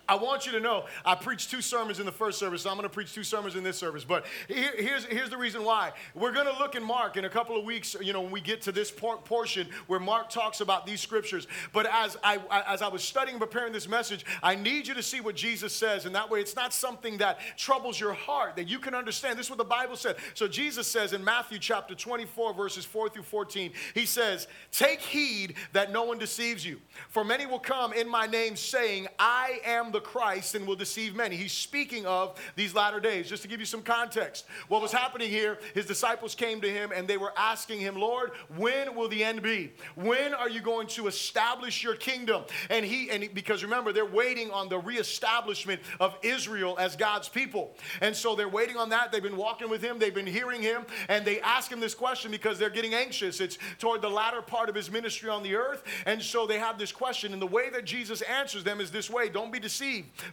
I 0.08 0.16
want 0.16 0.46
you 0.46 0.52
to 0.52 0.60
know 0.60 0.86
I 1.06 1.16
preached 1.16 1.50
two 1.50 1.62
sermons 1.62 2.00
in 2.00 2.06
the 2.06 2.12
first 2.12 2.38
service, 2.38 2.64
so 2.64 2.70
I'm 2.70 2.76
going 2.76 2.88
to 2.88 2.94
preach 2.94 3.14
two 3.14 3.24
sermons 3.24 3.56
in 3.56 3.64
this 3.64 3.78
service. 3.78 4.04
But 4.04 4.26
here, 4.50 4.74
here's, 4.78 5.06
here's 5.06 5.30
the 5.30 5.38
reason 5.38 5.64
why. 5.64 5.94
We're 6.14 6.34
going 6.34 6.46
to 6.46 6.58
look 6.60 6.76
in 6.76 6.84
Mark 6.84 7.16
in 7.16 7.24
a 7.24 7.30
couple 7.30 7.58
of 7.58 7.64
weeks, 7.64 7.96
you 8.02 8.12
know, 8.12 8.22
when 8.22 8.32
we 8.32 8.42
get 8.42 8.62
to 8.64 8.74
this 8.74 8.92
por- 8.92 9.18
portion 9.18 9.68
where 9.88 10.02
Mark 10.02 10.30
talks 10.30 10.60
about 10.60 10.86
these 10.86 11.00
scriptures. 11.00 11.48
But 11.72 11.86
as 11.86 12.18
I, 12.22 12.40
as 12.68 12.82
I 12.82 12.90
was 12.90 13.02
studying 13.02 13.36
and 13.36 13.42
preparing 13.42 13.72
this 13.72 13.88
message, 13.88 14.26
I 14.42 14.56
need 14.56 14.88
you 14.88 14.94
to 14.96 15.04
see 15.04 15.22
what 15.22 15.36
Jesus 15.36 15.72
says. 15.74 16.06
And 16.06 16.14
that 16.16 16.30
way 16.30 16.42
it's 16.42 16.56
not 16.56 16.74
something 16.74 17.18
that 17.20 17.40
troubles 17.56 17.98
your 17.98 18.14
heart, 18.14 18.58
that 18.58 18.68
you 18.68 18.80
can 18.80 18.94
understand. 18.94 19.40
This 19.40 19.46
is 19.46 19.52
what 19.52 19.58
the 19.58 19.64
Bible 19.64 19.96
said. 19.96 20.18
So 20.34 20.50
Jesus 20.50 20.86
says 20.86 21.14
in 21.14 21.24
Matthew 21.24 21.60
chapter 21.60 21.96
24, 21.96 22.54
verses 22.54 22.84
4 22.84 23.08
through 23.08 23.24
14, 23.24 23.72
he 23.94 24.06
says, 24.06 24.48
Take 24.72 25.00
heed 25.00 25.56
that 25.72 25.94
no 25.94 26.04
one 26.04 26.18
deceives 26.18 26.66
you. 26.66 26.82
For 27.08 27.24
many 27.24 27.46
will 27.46 27.60
come 27.60 27.94
in 27.94 28.10
my 28.10 28.28
name 28.28 28.58
saying, 28.58 29.08
I 29.18 29.62
am 29.66 29.93
the 29.94 30.02
Christ, 30.02 30.56
and 30.56 30.68
will 30.68 30.76
deceive 30.76 31.16
many. 31.16 31.36
He's 31.36 31.54
speaking 31.54 32.06
of 32.06 32.40
these 32.56 32.76
latter 32.76 33.00
days. 33.00 33.30
Just 33.30 33.44
to 33.44 33.48
give 33.48 33.60
you 33.60 33.66
some 33.66 33.82
context, 33.82 34.46
what 34.68 34.82
was 34.82 34.92
happening 34.92 35.30
here, 35.30 35.60
his 35.74 35.86
disciples 35.86 36.36
came 36.36 36.62
to 36.62 36.70
him 36.70 36.92
and 36.94 37.08
they 37.08 37.18
were 37.18 37.34
asking 37.38 37.80
him, 37.80 37.96
Lord, 37.96 38.32
when 38.58 38.96
will 38.96 39.08
the 39.08 39.24
end 39.24 39.42
be? 39.42 39.72
When 39.96 40.34
are 40.34 40.50
you 40.50 40.62
going 40.62 40.88
to 40.88 41.08
establish 41.08 41.84
your 41.84 41.96
kingdom? 41.96 42.44
And 42.70 42.86
he, 42.86 43.10
and 43.10 43.24
he, 43.24 43.30
because 43.30 43.64
remember, 43.64 43.94
they're 43.94 44.06
waiting 44.06 44.52
on 44.52 44.70
the 44.70 44.80
reestablishment 44.80 45.82
of 46.00 46.16
Israel 46.22 46.76
as 46.80 46.96
God's 46.96 47.30
people. 47.30 47.76
And 48.02 48.16
so 48.16 48.36
they're 48.36 48.50
waiting 48.50 48.78
on 48.78 48.90
that. 48.90 49.12
They've 49.12 49.24
been 49.24 49.38
walking 49.38 49.70
with 49.70 49.82
him, 49.82 50.00
they've 50.00 50.14
been 50.14 50.26
hearing 50.26 50.62
him, 50.62 50.86
and 51.08 51.24
they 51.26 51.40
ask 51.42 51.72
him 51.72 51.80
this 51.80 51.96
question 51.96 52.32
because 52.32 52.58
they're 52.60 52.70
getting 52.70 52.94
anxious. 52.94 53.40
It's 53.40 53.58
toward 53.80 54.02
the 54.02 54.10
latter 54.10 54.42
part 54.42 54.70
of 54.70 54.76
his 54.76 54.92
ministry 54.92 55.30
on 55.30 55.44
the 55.44 55.56
earth. 55.56 55.84
And 56.06 56.22
so 56.22 56.48
they 56.48 56.60
have 56.60 56.78
this 56.78 56.92
question. 56.92 57.34
And 57.34 57.42
the 57.42 57.48
way 57.48 57.70
that 57.70 57.86
Jesus 57.86 58.22
answers 58.22 58.64
them 58.64 58.82
is 58.82 58.92
this 58.92 59.10
way 59.10 59.30
don't 59.30 59.52
be 59.52 59.60
deceived. 59.60 59.83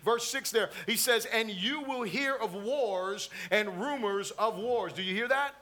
Verse 0.04 0.26
6 0.28 0.50
there, 0.50 0.70
he 0.86 0.96
says, 0.96 1.26
And 1.26 1.50
you 1.50 1.82
will 1.82 2.02
hear 2.02 2.34
of 2.34 2.54
wars 2.54 3.30
and 3.50 3.80
rumors 3.80 4.30
of 4.32 4.58
wars. 4.58 4.92
Do 4.92 5.02
you 5.02 5.14
hear 5.14 5.28
that? 5.28 5.54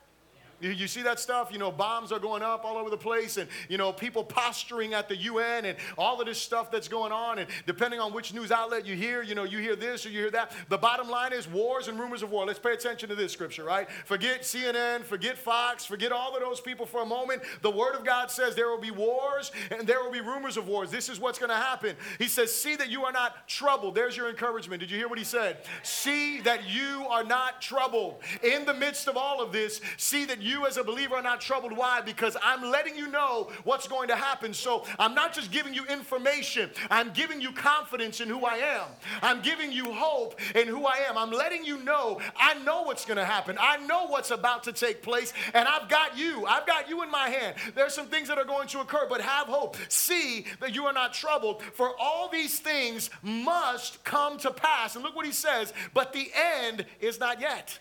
You, 0.61 0.89
see 0.89 1.03
that 1.03 1.21
stuff? 1.21 1.51
You 1.53 1.59
know, 1.59 1.71
bombs 1.71 2.11
are 2.11 2.19
going 2.19 2.43
up 2.43 2.65
all 2.65 2.77
over 2.77 2.91
the 2.91 2.97
place, 2.97 3.37
and, 3.37 3.49
you 3.69 3.79
know, 3.79 3.93
people 3.93 4.25
posturing 4.25 4.95
at 4.95 5.09
the 5.09 5.17
UN, 5.17 5.65
and 5.65 5.79
all 5.97 6.21
of 6.21 6.27
this 6.27 6.41
stuff 6.41 6.71
that's 6.71 6.89
going 6.89 7.13
on. 7.13 7.39
And 7.39 7.49
depending 7.67 8.01
on 8.01 8.13
which 8.13 8.35
news 8.35 8.51
outlet 8.51 8.87
you 8.87 8.97
hear, 8.97 9.23
you 9.23 9.35
know, 9.35 9.45
you 9.45 9.59
hear 9.59 9.77
this 9.77 10.05
or 10.05 10.11
you 10.11 10.21
hear 10.21 10.31
that. 10.33 10.53
The 10.69 10.79
bottom 10.79 11.09
line 11.09 11.33
is 11.33 11.47
wars 11.49 11.89
and 11.89 11.99
rumors 11.99 12.23
of 12.23 12.31
war. 12.31 12.45
Let's 12.47 12.59
pay 12.59 12.73
attention 12.73 13.09
to 13.09 13.15
this 13.15 13.33
scripture, 13.33 13.65
right? 13.65 13.89
Forget 14.05 14.43
CNN, 14.43 15.05
forget 15.05 15.39
Fox, 15.39 15.85
forget 15.85 16.13
all 16.13 16.35
of 16.35 16.43
those 16.43 16.61
people 16.61 16.87
for 16.87 17.03
a 17.03 17.07
moment. 17.07 17.43
The 17.63 17.71
Word 17.71 17.95
of 17.95 18.05
God 18.05 18.31
says 18.31 18.55
there 18.55 18.69
will 18.69 18.81
be 18.81 18.91
wars 18.91 19.53
and 19.71 19.87
there 19.87 20.03
will 20.03 20.13
be 20.13 20.21
rumors 20.21 20.57
of 20.57 20.67
wars. 20.67 20.91
This 20.91 21.09
is 21.09 21.21
what's 21.21 21.39
going 21.39 21.51
to 21.51 21.57
happen. 21.57 21.97
He 22.19 22.27
says, 22.27 22.55
See 22.55 22.77
that 22.77 22.91
you 22.91 23.05
are 23.05 23.13
not 23.13 23.47
troubled. 23.47 23.95
There's 23.95 24.17
your 24.17 24.29
encouragement. 24.29 24.81
Did 24.81 24.91
you 24.91 24.99
hear 24.99 25.09
what 25.09 25.19
he 25.19 25.25
said? 25.25 25.59
See 25.83 26.41
that 26.41 26.69
you 26.69 27.07
are 27.09 27.25
not 27.25 27.63
troubled. 27.63 28.23
In 28.43 28.65
the 28.65 28.75
midst 28.75 29.09
of 29.09 29.17
all 29.17 29.41
of 29.41 29.53
this, 29.53 29.81
see 29.97 30.25
that 30.25 30.43
as 30.67 30.77
a 30.77 30.85
believer 30.85 31.17
are 31.17 31.23
not 31.23 31.41
troubled. 31.41 31.77
Why? 31.77 32.01
Because 32.01 32.37
I'm 32.43 32.71
letting 32.71 32.97
you 32.97 33.09
know 33.09 33.51
what's 33.65 33.89
going 33.89 34.09
to 34.09 34.17
happen. 34.17 34.53
So 34.55 34.85
I'm 34.99 35.15
not 35.15 35.33
just 35.33 35.51
giving 35.51 35.75
you 35.75 35.85
information, 35.87 36.71
I'm 36.91 37.13
giving 37.13 37.41
you 37.41 37.53
confidence 37.53 38.21
in 38.21 38.29
who 38.29 38.45
I 38.45 38.57
am. 38.57 38.87
I'm 39.23 39.43
giving 39.43 39.73
you 39.73 39.93
hope 39.93 40.41
in 40.55 40.69
who 40.69 40.87
I 40.87 41.05
am. 41.09 41.17
I'm 41.19 41.31
letting 41.31 41.65
you 41.65 41.83
know 41.83 42.21
I 42.37 42.55
know 42.63 42.83
what's 42.83 43.05
going 43.05 43.17
to 43.17 43.25
happen. 43.25 43.57
I 43.61 43.79
know 43.79 44.07
what's 44.07 44.31
about 44.31 44.65
to 44.65 44.73
take 44.73 45.03
place, 45.03 45.33
and 45.55 45.69
I've 45.69 45.89
got 45.89 46.17
you. 46.17 46.47
I've 46.47 46.67
got 46.67 46.89
you 46.89 47.03
in 47.03 47.11
my 47.11 47.29
hand. 47.29 47.57
There's 47.75 47.95
some 47.95 48.07
things 48.07 48.29
that 48.29 48.39
are 48.39 48.45
going 48.45 48.69
to 48.69 48.81
occur, 48.81 49.07
but 49.09 49.21
have 49.21 49.47
hope. 49.47 49.77
See 49.89 50.47
that 50.61 50.75
you 50.75 50.87
are 50.87 50.93
not 50.93 51.15
troubled, 51.15 51.63
for 51.63 51.93
all 51.99 52.29
these 52.29 52.59
things 52.59 53.11
must 53.23 54.03
come 54.05 54.39
to 54.39 54.51
pass. 54.51 54.95
And 54.95 55.05
look 55.05 55.17
what 55.17 55.27
he 55.27 55.33
says, 55.33 55.73
but 55.95 56.13
the 56.13 56.31
end 56.35 56.87
is 57.01 57.19
not 57.21 57.41
yet. 57.41 57.79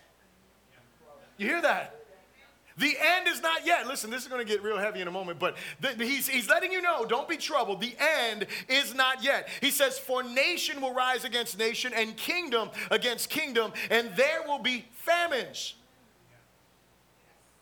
You 1.37 1.47
hear 1.47 1.61
that? 1.61 1.96
The 2.77 2.95
end 2.99 3.27
is 3.27 3.41
not 3.41 3.65
yet. 3.65 3.87
Listen, 3.87 4.11
this 4.11 4.21
is 4.21 4.27
going 4.27 4.45
to 4.45 4.51
get 4.51 4.61
real 4.61 4.77
heavy 4.77 5.01
in 5.01 5.07
a 5.07 5.11
moment, 5.11 5.39
but 5.39 5.57
the, 5.81 5.93
he's, 5.93 6.27
he's 6.27 6.47
letting 6.47 6.71
you 6.71 6.81
know 6.81 7.05
don't 7.05 7.27
be 7.27 7.37
troubled. 7.37 7.81
The 7.81 7.95
end 7.99 8.45
is 8.69 8.93
not 8.93 9.23
yet. 9.23 9.49
He 9.61 9.71
says, 9.71 9.97
For 9.97 10.21
nation 10.21 10.79
will 10.79 10.93
rise 10.93 11.23
against 11.23 11.57
nation 11.57 11.91
and 11.95 12.15
kingdom 12.15 12.69
against 12.91 13.29
kingdom, 13.29 13.73
and 13.89 14.11
there 14.15 14.43
will 14.45 14.59
be 14.59 14.85
famines. 14.91 15.73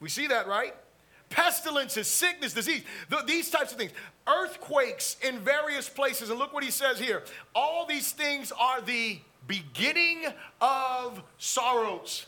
We 0.01 0.09
see 0.09 0.27
that, 0.27 0.47
right? 0.47 0.75
Pestilences, 1.29 2.07
sickness, 2.07 2.53
disease, 2.53 2.83
th- 3.09 3.25
these 3.25 3.49
types 3.49 3.71
of 3.71 3.77
things. 3.77 3.91
Earthquakes 4.27 5.15
in 5.21 5.39
various 5.39 5.87
places. 5.87 6.29
And 6.29 6.37
look 6.37 6.53
what 6.53 6.63
he 6.63 6.71
says 6.71 6.99
here. 6.99 7.23
All 7.55 7.85
these 7.85 8.11
things 8.11 8.51
are 8.59 8.81
the 8.81 9.19
beginning 9.47 10.25
of 10.59 11.23
sorrows. 11.37 12.25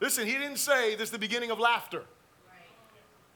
Listen, 0.00 0.26
he 0.26 0.32
didn't 0.32 0.58
say 0.58 0.94
this 0.94 1.08
is 1.08 1.10
the 1.10 1.18
beginning 1.18 1.50
of 1.50 1.58
laughter. 1.58 2.04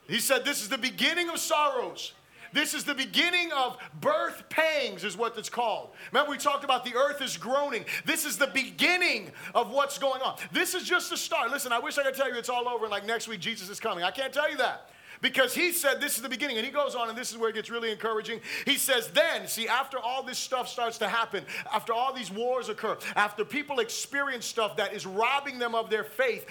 He 0.09 0.19
said 0.19 0.45
this 0.45 0.63
is 0.63 0.69
the 0.69 0.79
beginning 0.79 1.29
of 1.29 1.39
sorrows. 1.39 2.13
This 2.53 2.75
is 2.75 2.85
the 2.85 2.95
beginning 2.95 3.51
of 3.53 3.79
birth 4.01 4.45
pangs, 4.51 5.05
is 5.05 5.17
what 5.17 5.39
it's 5.39 5.49
called. 5.49 5.91
Remember, 6.13 6.31
we 6.31 6.37
talked 6.37 6.65
about 6.65 6.85
the 6.85 6.95
earth 6.95 7.23
is 7.23 7.39
groaning. 7.39 7.87
This 8.05 8.27
is 8.27 8.37
the 8.37 8.49
beginning 8.49 9.31
of 9.55 9.71
what's 9.71 9.97
going 9.97 10.21
on. 10.21 10.37
This 10.53 10.75
is 10.75 10.83
just 10.83 11.09
the 11.09 11.17
start. 11.17 11.51
Listen, 11.51 11.73
I 11.73 11.79
wish 11.79 11.97
I 11.97 12.03
could 12.03 12.15
tell 12.15 12.29
you 12.31 12.39
it's 12.39 12.51
all 12.51 12.69
over 12.69 12.85
and 12.85 12.91
like 12.91 13.07
next 13.07 13.27
week 13.27 13.41
Jesus 13.41 13.71
is 13.71 13.81
coming. 13.81 14.05
I 14.05 14.11
can't 14.11 14.35
tell 14.35 14.51
you 14.51 14.59
that 14.59 14.91
because 15.23 15.55
he 15.55 15.73
said 15.73 16.01
this 16.01 16.17
is 16.17 16.23
the 16.23 16.29
beginning. 16.29 16.59
And 16.59 16.67
he 16.67 16.73
goes 16.73 16.95
on, 16.95 17.09
and 17.09 17.17
this 17.17 17.31
is 17.31 17.39
where 17.39 17.49
it 17.49 17.55
gets 17.55 17.71
really 17.71 17.91
encouraging. 17.91 18.41
He 18.67 18.77
says, 18.77 19.09
Then, 19.09 19.47
see, 19.47 19.69
after 19.69 19.99
all 19.99 20.23
this 20.23 20.39
stuff 20.39 20.69
starts 20.69 20.99
to 20.99 21.09
happen, 21.09 21.45
after 21.73 21.95
all 21.95 22.13
these 22.13 22.31
wars 22.31 22.69
occur, 22.69 22.99
after 23.17 23.45
people 23.45 23.79
experience 23.79 24.45
stuff 24.45 24.77
that 24.77 24.93
is 24.93 25.07
robbing 25.07 25.59
them 25.59 25.75
of 25.75 25.89
their 25.89 26.05
faith, 26.05 26.47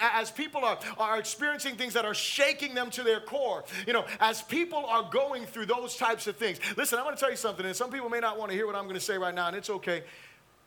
as 0.00 0.30
people 0.30 0.64
are, 0.64 0.78
are 0.96 1.18
experiencing 1.18 1.76
things 1.76 1.92
that 1.92 2.06
are 2.06 2.14
shaking 2.14 2.74
them 2.74 2.88
to 2.90 3.02
their 3.02 3.20
core, 3.20 3.64
you 3.86 3.92
know, 3.92 4.06
as 4.20 4.40
people 4.40 4.86
are 4.86 5.08
going 5.10 5.44
through 5.44 5.66
those 5.66 5.96
types 5.96 6.26
of 6.26 6.36
things. 6.36 6.58
Listen, 6.76 6.98
I'm 6.98 7.04
going 7.04 7.16
to 7.16 7.20
tell 7.20 7.30
you 7.30 7.36
something, 7.36 7.66
and 7.66 7.74
some 7.74 7.90
people 7.90 8.08
may 8.08 8.20
not 8.20 8.38
want 8.38 8.50
to 8.50 8.56
hear 8.56 8.66
what 8.66 8.76
I'm 8.76 8.84
going 8.84 8.94
to 8.94 9.00
say 9.00 9.18
right 9.18 9.34
now, 9.34 9.48
and 9.48 9.56
it's 9.56 9.70
okay. 9.70 10.04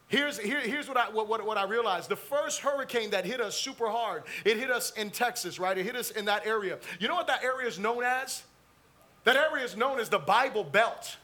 Here's, 0.07 0.37
here, 0.37 0.59
here's 0.59 0.87
what, 0.87 0.97
I, 0.97 1.09
what, 1.09 1.27
what, 1.27 1.45
what 1.45 1.57
I 1.57 1.65
realized. 1.65 2.09
The 2.09 2.15
first 2.15 2.59
hurricane 2.59 3.09
that 3.09 3.25
hit 3.25 3.41
us 3.41 3.57
super 3.57 3.89
hard, 3.89 4.23
it 4.43 4.57
hit 4.57 4.69
us 4.69 4.91
in 4.91 5.09
Texas, 5.09 5.59
right? 5.59 5.77
It 5.77 5.83
hit 5.83 5.95
us 5.95 6.11
in 6.11 6.25
that 6.25 6.45
area. 6.45 6.77
You 6.99 7.07
know 7.07 7.15
what 7.15 7.27
that 7.27 7.43
area 7.43 7.67
is 7.67 7.79
known 7.79 8.03
as? 8.03 8.43
That 9.23 9.35
area 9.35 9.65
is 9.65 9.75
known 9.75 9.99
as 9.99 10.09
the 10.09 10.19
Bible 10.19 10.63
Belt. 10.63 11.17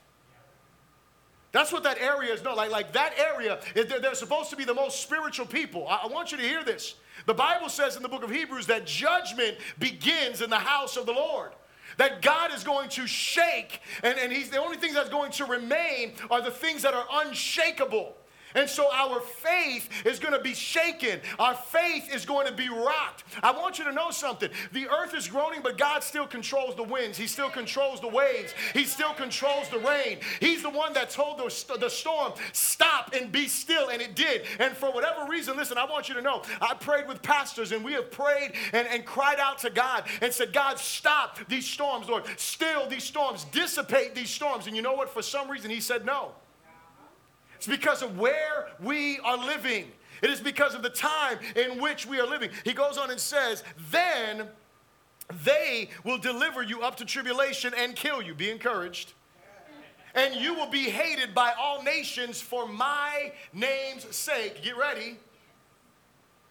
That's 1.51 1.71
what 1.71 1.83
that 1.83 1.99
area 1.99 2.33
is 2.33 2.43
known. 2.43 2.55
Like, 2.55 2.71
like 2.71 2.93
that 2.93 3.13
area, 3.19 3.59
they're, 3.75 4.15
supposed 4.15 4.49
to 4.49 4.55
be 4.55 4.63
the 4.63 4.73
most 4.73 5.01
spiritual 5.03 5.45
people. 5.45 5.87
I, 5.87 6.01
I 6.03 6.07
want 6.07 6.31
you 6.31 6.37
to 6.37 6.43
hear 6.43 6.63
this. 6.63 6.95
The 7.27 7.33
Bible 7.33 7.69
says 7.69 7.97
in 7.97 8.01
the 8.01 8.09
book 8.09 8.23
of 8.23 8.31
Hebrews 8.31 8.65
that 8.67 8.87
judgment 8.87 9.57
begins 9.77 10.41
in 10.41 10.49
the 10.49 10.57
house 10.57 10.97
of 10.97 11.05
the 11.05 11.11
Lord 11.11 11.51
that 11.97 12.21
God 12.21 12.53
is 12.53 12.63
going 12.63 12.89
to 12.89 13.05
shake, 13.05 13.81
and, 14.01 14.17
and 14.17 14.31
he's 14.31 14.49
the 14.49 14.57
only 14.57 14.77
things 14.77 14.93
that's 14.93 15.09
going 15.09 15.31
to 15.33 15.45
remain 15.45 16.13
are 16.29 16.41
the 16.41 16.49
things 16.49 16.81
that 16.83 16.93
are 16.93 17.05
unshakable. 17.11 18.15
And 18.55 18.69
so 18.69 18.91
our 18.91 19.19
faith 19.19 19.89
is 20.05 20.19
going 20.19 20.33
to 20.33 20.41
be 20.41 20.53
shaken. 20.53 21.19
Our 21.39 21.55
faith 21.55 22.13
is 22.13 22.25
going 22.25 22.47
to 22.47 22.53
be 22.53 22.69
rocked. 22.69 23.23
I 23.41 23.51
want 23.51 23.79
you 23.79 23.85
to 23.85 23.91
know 23.91 24.11
something. 24.11 24.49
The 24.71 24.87
earth 24.89 25.13
is 25.13 25.27
groaning, 25.27 25.61
but 25.61 25.77
God 25.77 26.03
still 26.03 26.27
controls 26.27 26.75
the 26.75 26.83
winds. 26.83 27.17
He 27.17 27.27
still 27.27 27.49
controls 27.49 28.01
the 28.01 28.07
waves. 28.07 28.53
He 28.73 28.85
still 28.85 29.13
controls 29.13 29.69
the 29.69 29.79
rain. 29.79 30.19
He's 30.39 30.61
the 30.61 30.69
one 30.69 30.93
that 30.93 31.09
told 31.09 31.37
the, 31.37 31.77
the 31.79 31.89
storm, 31.89 32.33
stop 32.53 33.13
and 33.13 33.31
be 33.31 33.47
still, 33.47 33.89
and 33.89 34.01
it 34.01 34.15
did. 34.15 34.43
And 34.59 34.75
for 34.75 34.91
whatever 34.91 35.25
reason, 35.29 35.57
listen, 35.57 35.77
I 35.77 35.85
want 35.85 36.09
you 36.09 36.15
to 36.15 36.21
know, 36.21 36.43
I 36.61 36.73
prayed 36.73 37.07
with 37.07 37.21
pastors, 37.21 37.71
and 37.71 37.83
we 37.83 37.93
have 37.93 38.11
prayed 38.11 38.53
and, 38.73 38.87
and 38.87 39.05
cried 39.05 39.39
out 39.39 39.59
to 39.59 39.69
God 39.69 40.05
and 40.21 40.33
said, 40.33 40.53
God, 40.53 40.79
stop 40.79 41.39
these 41.47 41.67
storms, 41.67 42.07
Lord. 42.09 42.23
Still 42.37 42.87
these 42.87 43.03
storms, 43.03 43.45
dissipate 43.45 44.15
these 44.15 44.29
storms. 44.29 44.67
And 44.67 44.75
you 44.75 44.81
know 44.81 44.93
what? 44.93 45.09
For 45.09 45.21
some 45.21 45.49
reason, 45.49 45.71
He 45.71 45.81
said 45.81 46.05
no. 46.05 46.31
It's 47.61 47.67
because 47.67 48.01
of 48.01 48.17
where 48.17 48.69
we 48.81 49.19
are 49.19 49.37
living. 49.37 49.85
It 50.23 50.31
is 50.31 50.41
because 50.41 50.73
of 50.73 50.81
the 50.81 50.89
time 50.89 51.37
in 51.55 51.79
which 51.79 52.07
we 52.07 52.19
are 52.19 52.25
living. 52.25 52.49
He 52.63 52.73
goes 52.73 52.97
on 52.97 53.11
and 53.11 53.19
says, 53.19 53.63
Then 53.91 54.47
they 55.45 55.89
will 56.03 56.17
deliver 56.17 56.63
you 56.63 56.81
up 56.81 56.97
to 56.97 57.05
tribulation 57.05 57.71
and 57.77 57.95
kill 57.95 58.19
you. 58.19 58.33
Be 58.33 58.49
encouraged. 58.49 59.13
And 60.15 60.33
you 60.41 60.55
will 60.55 60.71
be 60.71 60.89
hated 60.89 61.35
by 61.35 61.53
all 61.55 61.83
nations 61.83 62.41
for 62.41 62.67
my 62.67 63.31
name's 63.53 64.07
sake. 64.09 64.63
Get 64.63 64.75
ready. 64.75 65.19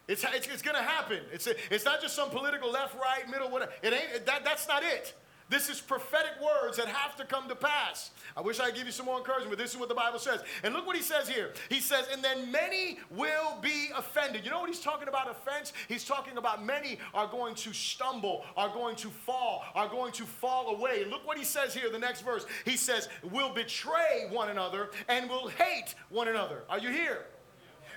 It's, 0.07 0.25
it's, 0.33 0.47
it's 0.47 0.63
going 0.63 0.77
to 0.77 0.83
happen. 0.83 1.19
It's, 1.33 1.49
it's 1.73 1.85
not 1.85 2.01
just 2.01 2.15
some 2.15 2.31
political 2.31 2.71
left, 2.71 2.95
right, 2.95 3.29
middle, 3.29 3.51
whatever. 3.51 3.73
It 3.83 3.93
ain't, 3.93 4.27
that, 4.27 4.45
that's 4.45 4.69
not 4.69 4.85
it. 4.85 5.13
This 5.51 5.69
is 5.69 5.81
prophetic 5.81 6.41
words 6.41 6.77
that 6.77 6.87
have 6.87 7.17
to 7.17 7.25
come 7.25 7.49
to 7.49 7.57
pass. 7.57 8.13
I 8.37 8.41
wish 8.41 8.61
I 8.61 8.67
could 8.67 8.77
give 8.77 8.87
you 8.87 8.93
some 8.93 9.07
more 9.07 9.19
encouragement, 9.19 9.51
but 9.51 9.59
this 9.59 9.73
is 9.73 9.77
what 9.77 9.89
the 9.89 9.97
Bible 9.97 10.21
says. 10.21 10.41
And 10.63 10.73
look 10.73 10.87
what 10.87 10.95
he 10.95 11.03
says 11.03 11.29
here. 11.29 11.53
He 11.69 11.81
says, 11.81 12.07
and 12.13 12.23
then 12.23 12.53
many 12.53 13.01
will 13.11 13.59
be 13.61 13.89
offended. 13.97 14.45
You 14.45 14.53
know 14.53 14.61
what 14.61 14.71
he's 14.71 14.81
talking 14.81 15.09
about 15.09 15.29
offense? 15.29 15.73
He's 15.89 16.05
talking 16.05 16.39
about 16.39 16.65
many 16.65 16.99
are 17.13 17.27
going 17.27 17.57
to 17.57 17.73
stumble, 17.73 18.45
are 18.57 18.69
going 18.69 18.95
to 18.97 19.09
fall, 19.09 19.65
are 19.75 19.89
going 19.89 20.13
to 20.13 20.25
fall 20.25 20.77
away. 20.77 21.05
Look 21.05 21.27
what 21.27 21.37
he 21.37 21.45
says 21.45 21.75
here, 21.75 21.91
the 21.91 21.99
next 21.99 22.21
verse. 22.21 22.47
He 22.65 22.77
says, 22.77 23.09
will 23.33 23.53
betray 23.53 24.29
one 24.31 24.51
another 24.51 24.91
and 25.09 25.29
will 25.29 25.49
hate 25.49 25.97
one 26.11 26.29
another. 26.29 26.63
Are 26.69 26.79
you 26.79 26.91
here? 26.91 27.27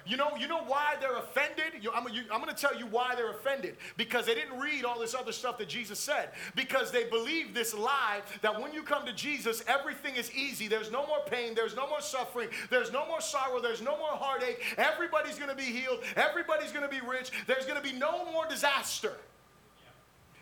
You 0.05 0.17
know, 0.17 0.31
you 0.38 0.48
know 0.48 0.63
why 0.63 0.95
they're 1.00 1.17
offended? 1.17 1.81
You, 1.81 1.91
I'm, 1.93 2.07
you, 2.13 2.24
I'm 2.31 2.41
going 2.41 2.53
to 2.53 2.62
tell 2.62 2.77
you 2.77 2.86
why 2.88 3.15
they're 3.15 3.31
offended. 3.31 3.77
Because 3.98 4.25
they 4.25 4.36
didn't 4.36 4.60
read 4.60 4.86
all 4.86 5.00
this 5.00 5.15
other 5.15 5.31
stuff 5.31 5.57
that 5.60 5.69
Jesus 5.69 6.00
said. 6.00 6.29
Because 6.55 6.91
they 6.91 7.05
believe 7.05 7.53
this 7.53 7.74
lie 7.74 8.22
that 8.41 8.60
when 8.60 8.74
you 8.74 8.83
come 8.83 9.05
to 9.05 9.13
Jesus, 9.13 9.63
everything 9.67 10.15
is 10.15 10.33
easy. 10.33 10.67
There's 10.67 10.91
no 10.91 11.05
more 11.07 11.19
pain. 11.25 11.55
There's 11.55 11.75
no 11.75 11.88
more 11.88 12.01
suffering. 12.01 12.50
There's 12.69 12.91
no 12.91 13.07
more 13.07 13.22
sorrow. 13.22 13.62
There's 13.62 13.81
no 13.81 13.98
more 13.98 14.12
heartache. 14.12 14.62
Everybody's 14.77 15.38
going 15.38 15.50
to 15.50 15.55
be 15.55 15.63
healed. 15.63 16.00
Everybody's 16.15 16.72
going 16.72 16.88
to 16.88 16.93
be 16.93 17.05
rich. 17.05 17.31
There's 17.48 17.65
going 17.65 17.81
to 17.81 17.88
be 17.88 17.98
no 17.98 18.31
more 18.31 18.48
disaster. 18.48 19.13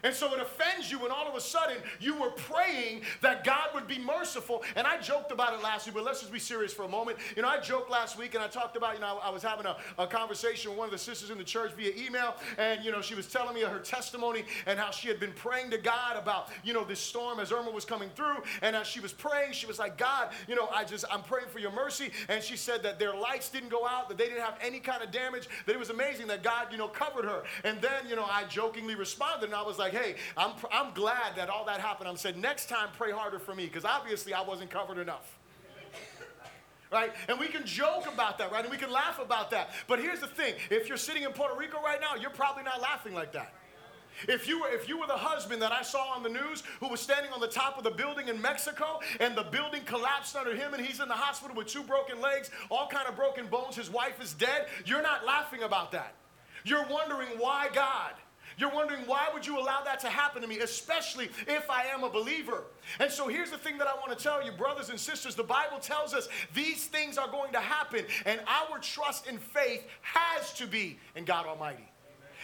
And 0.04 0.14
so 0.14 0.34
it 0.34 0.40
offends 0.40 0.92
you 0.92 1.00
when 1.00 1.12
all 1.12 1.28
of 1.28 1.36
a 1.36 1.42
sudden 1.42 1.78
you 2.00 2.20
were 2.20 2.32
praying 2.32 3.02
that 3.22 3.44
God 3.44 3.70
would 3.74 3.88
be 3.88 4.00
merciful. 4.00 4.64
And 4.76 4.88
I 4.88 5.00
joked 5.00 5.32
about 5.32 5.54
it 5.54 5.64
last 5.64 5.86
week, 5.86 5.96
but 5.96 6.04
let's 6.04 6.20
just 6.20 6.32
be 6.32 6.40
serious 6.40 6.74
for 6.74 6.84
a 6.84 6.88
moment. 6.88 7.18
You 7.36 7.42
know, 7.42 7.48
I 7.48 7.60
joked 7.60 7.90
last 7.90 8.18
week 8.18 8.36
and 8.36 8.44
I 8.44 8.48
talked 8.48 8.76
about, 8.76 8.96
you 8.96 9.02
know, 9.02 9.20
I 9.24 9.30
was 9.30 9.44
having 9.44 9.66
a, 9.66 9.78
a 9.98 10.08
conversation 10.08 10.72
with 10.72 10.80
one 10.80 10.86
of 10.86 10.92
the 10.92 10.98
sisters 10.98 11.30
in 11.30 11.38
the 11.38 11.44
church 11.44 11.74
via 11.74 11.92
email. 11.96 12.36
And, 12.58 12.84
you 12.84 12.92
know, 12.92 13.02
she 13.02 13.16
was 13.16 13.28
telling 13.28 13.56
me 13.56 13.62
her 13.62 13.80
testimony 13.80 14.44
and 14.66 14.80
how 14.80 14.92
she 14.92 15.08
had 15.08 15.20
been 15.20 15.34
praying 15.34 15.72
to 15.72 15.78
God 15.78 16.18
about, 16.18 16.50
you 16.64 16.74
know, 16.74 16.84
this 16.84 17.00
storm 17.00 17.40
as 17.40 17.52
Irma 17.52 17.72
was 17.72 17.86
coming 17.86 18.10
through. 18.16 18.38
And 18.62 18.76
as 18.76 18.88
she 18.88 19.00
was 19.00 19.14
praying, 19.14 19.54
she 19.54 19.66
was 19.68 19.80
like, 19.80 19.98
God, 19.98 20.30
you 20.48 20.56
know, 20.56 20.68
I 20.74 20.84
just, 20.84 21.06
I'm 21.12 21.24
praying 21.24 21.48
for 21.50 21.60
your 21.60 21.72
mercy. 21.72 22.12
And 22.30 22.44
she 22.44 22.58
said 22.58 22.84
that 22.84 23.00
their 23.00 23.16
lights 23.16 23.50
didn't 23.50 23.70
go 23.70 23.88
out, 23.88 24.10
that 24.10 24.18
they 24.18 24.26
didn't 24.26 24.42
have 24.42 24.58
any 24.62 24.80
kind 24.80 25.04
of 25.04 25.12
damage, 25.12 25.48
that 25.66 25.74
it 25.74 25.80
was 25.80 25.90
amazing 25.90 26.28
that 26.28 26.44
God, 26.44 26.68
you 26.72 26.78
know, 26.78 26.88
covered 26.88 27.26
her. 27.26 27.44
And 27.64 27.82
then, 27.82 28.08
you 28.08 28.16
know, 28.16 28.26
I 28.26 28.44
jokingly 28.46 28.96
responded 28.96 29.46
and 29.46 29.56
I 29.56 29.64
was 29.64 29.78
like, 29.78 29.91
like, 29.92 30.04
hey, 30.04 30.16
I'm, 30.38 30.54
I'm 30.72 30.94
glad 30.94 31.36
that 31.36 31.50
all 31.50 31.66
that 31.66 31.80
happened. 31.80 32.10
I'm 32.10 32.18
saying, 32.18 32.40
next 32.40 32.70
time 32.70 32.90
pray 32.98 33.12
harder 33.12 33.40
for 33.40 33.54
me 33.56 33.66
because 33.66 33.86
obviously 33.86 34.34
I 34.34 34.42
wasn't 34.42 34.70
covered 34.70 34.98
enough. 34.98 35.38
right? 36.92 37.12
And 37.28 37.40
we 37.40 37.48
can 37.48 37.66
joke 37.66 38.12
about 38.12 38.38
that, 38.40 38.52
right? 38.52 38.64
And 38.64 38.72
we 38.72 38.78
can 38.78 38.92
laugh 38.92 39.20
about 39.20 39.52
that. 39.52 39.72
But 39.88 40.00
here's 40.00 40.20
the 40.20 40.28
thing 40.28 40.56
if 40.70 40.88
you're 40.88 40.98
sitting 40.98 41.24
in 41.24 41.32
Puerto 41.32 41.58
Rico 41.58 41.82
right 41.82 42.00
now, 42.00 42.16
you're 42.20 42.32
probably 42.32 42.64
not 42.64 42.82
laughing 42.82 43.14
like 43.14 43.34
that. 43.34 43.54
If 44.28 44.46
you, 44.48 44.60
were, 44.60 44.68
if 44.68 44.90
you 44.90 45.00
were 45.00 45.08
the 45.08 45.14
husband 45.14 45.62
that 45.62 45.72
I 45.72 45.82
saw 45.82 46.14
on 46.14 46.22
the 46.22 46.30
news 46.30 46.64
who 46.82 46.90
was 46.90 47.00
standing 47.00 47.32
on 47.32 47.40
the 47.40 47.48
top 47.48 47.78
of 47.78 47.86
the 47.86 47.92
building 47.92 48.28
in 48.28 48.42
Mexico 48.42 49.00
and 49.22 49.36
the 49.36 49.44
building 49.44 49.82
collapsed 49.86 50.36
under 50.36 50.54
him 50.54 50.74
and 50.74 50.86
he's 50.86 51.00
in 51.00 51.08
the 51.08 51.14
hospital 51.14 51.56
with 51.56 51.68
two 51.68 51.82
broken 51.82 52.20
legs, 52.22 52.52
all 52.70 52.88
kind 52.88 53.08
of 53.08 53.16
broken 53.16 53.48
bones, 53.48 53.76
his 53.78 53.90
wife 53.90 54.22
is 54.22 54.34
dead, 54.34 54.68
you're 54.86 55.02
not 55.02 55.26
laughing 55.26 55.64
about 55.64 55.94
that. 55.94 56.14
You're 56.66 56.86
wondering 56.88 57.30
why 57.38 57.70
God? 57.74 58.14
You're 58.58 58.72
wondering, 58.72 59.02
why 59.06 59.30
would 59.34 59.46
you 59.46 59.60
allow 59.60 59.82
that 59.84 60.00
to 60.02 60.08
happen 60.08 60.42
to 60.42 60.48
me, 60.48 60.60
especially 60.60 61.30
if 61.48 61.70
I 61.70 61.86
am 61.86 62.04
a 62.04 62.10
believer? 62.10 62.64
And 63.00 63.12
so 63.12 63.28
here's 63.28 63.52
the 63.52 63.58
thing 63.58 63.78
that 63.78 63.88
I 63.88 63.96
want 63.96 64.18
to 64.18 64.22
tell 64.22 64.44
you, 64.44 64.52
brothers 64.52 64.90
and 64.90 65.00
sisters. 65.00 65.36
The 65.36 65.44
Bible 65.44 65.80
tells 65.80 66.14
us 66.14 66.28
these 66.54 66.86
things 66.86 67.18
are 67.18 67.30
going 67.30 67.52
to 67.54 67.60
happen, 67.60 68.06
and 68.26 68.42
our 68.48 68.80
trust 68.80 69.28
and 69.28 69.42
faith 69.42 69.84
has 70.02 70.54
to 70.54 70.68
be 70.68 71.00
in 71.16 71.26
God 71.26 71.46
Almighty. 71.46 71.91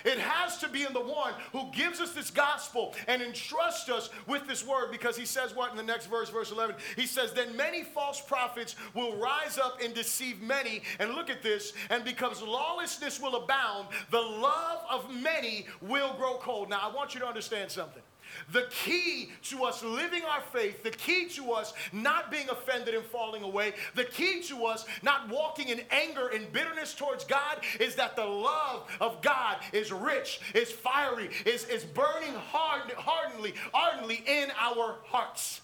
It 0.08 0.20
has 0.20 0.58
to 0.60 0.70
be 0.70 0.84
in 0.84 0.94
the 0.94 1.02
one 1.02 1.34
who 1.52 1.70
gives 1.74 2.00
us 2.00 2.14
this 2.14 2.32
gospel 2.32 2.96
and 3.10 3.22
entrusts 3.22 3.90
us 3.90 4.10
with 4.26 4.48
this 4.48 4.66
word 4.66 4.90
because 4.90 5.18
he 5.18 5.26
says 5.26 5.54
what 5.54 5.70
in 5.72 5.76
the 5.76 5.84
next 5.84 6.06
verse, 6.06 6.30
verse 6.30 6.50
11? 6.50 6.78
He 6.96 7.06
says, 7.06 7.34
Then 7.34 7.58
many 7.58 7.84
false 7.84 8.22
prophets 8.22 8.78
will 8.94 9.18
rise 9.18 9.58
up 9.58 9.82
and 9.84 9.94
deceive 9.94 10.42
many. 10.42 10.82
And 11.00 11.14
look 11.14 11.30
at 11.30 11.44
this, 11.44 11.74
and 11.90 12.06
because 12.06 12.42
lawlessness 12.42 13.20
will 13.20 13.36
abound, 13.36 13.90
the 14.10 14.22
love 14.22 14.86
of 14.90 15.14
many 15.14 15.68
will 15.82 16.14
grow 16.14 16.38
cold. 16.38 16.70
Now, 16.70 16.80
I 16.82 16.96
want 16.96 17.14
you 17.14 17.20
to 17.20 17.28
understand 17.28 17.70
something. 17.70 18.04
The 18.52 18.68
key 18.70 19.32
to 19.44 19.64
us 19.64 19.84
living 19.84 20.24
our 20.24 20.42
faith, 20.54 20.84
the 20.84 20.92
key 20.92 21.28
to 21.30 21.52
us 21.52 21.74
not 21.92 22.32
being 22.32 22.50
offended 22.50 22.96
and 22.96 23.06
falling 23.06 23.44
away, 23.44 23.74
the 23.96 24.04
key 24.04 24.42
to 24.44 24.66
us 24.66 24.86
not 25.04 25.30
walking 25.30 25.70
in 25.70 25.82
anger 25.92 26.28
and 26.28 26.52
bitterness 26.52 26.94
towards 26.94 27.24
God 27.24 27.60
is 27.80 27.96
that 27.96 28.16
the 28.16 28.26
love 28.26 28.88
of 29.00 29.22
God 29.22 29.58
is 29.74 29.92
rich, 29.92 30.40
is 30.54 30.72
fiery, 30.72 31.30
is, 31.46 31.66
is 31.66 31.84
burning 31.84 32.34
hard, 32.34 32.94
ardently, 33.06 33.54
ardently 33.74 34.24
in 34.26 34.50
our 34.60 34.98
hearts. 35.06 35.62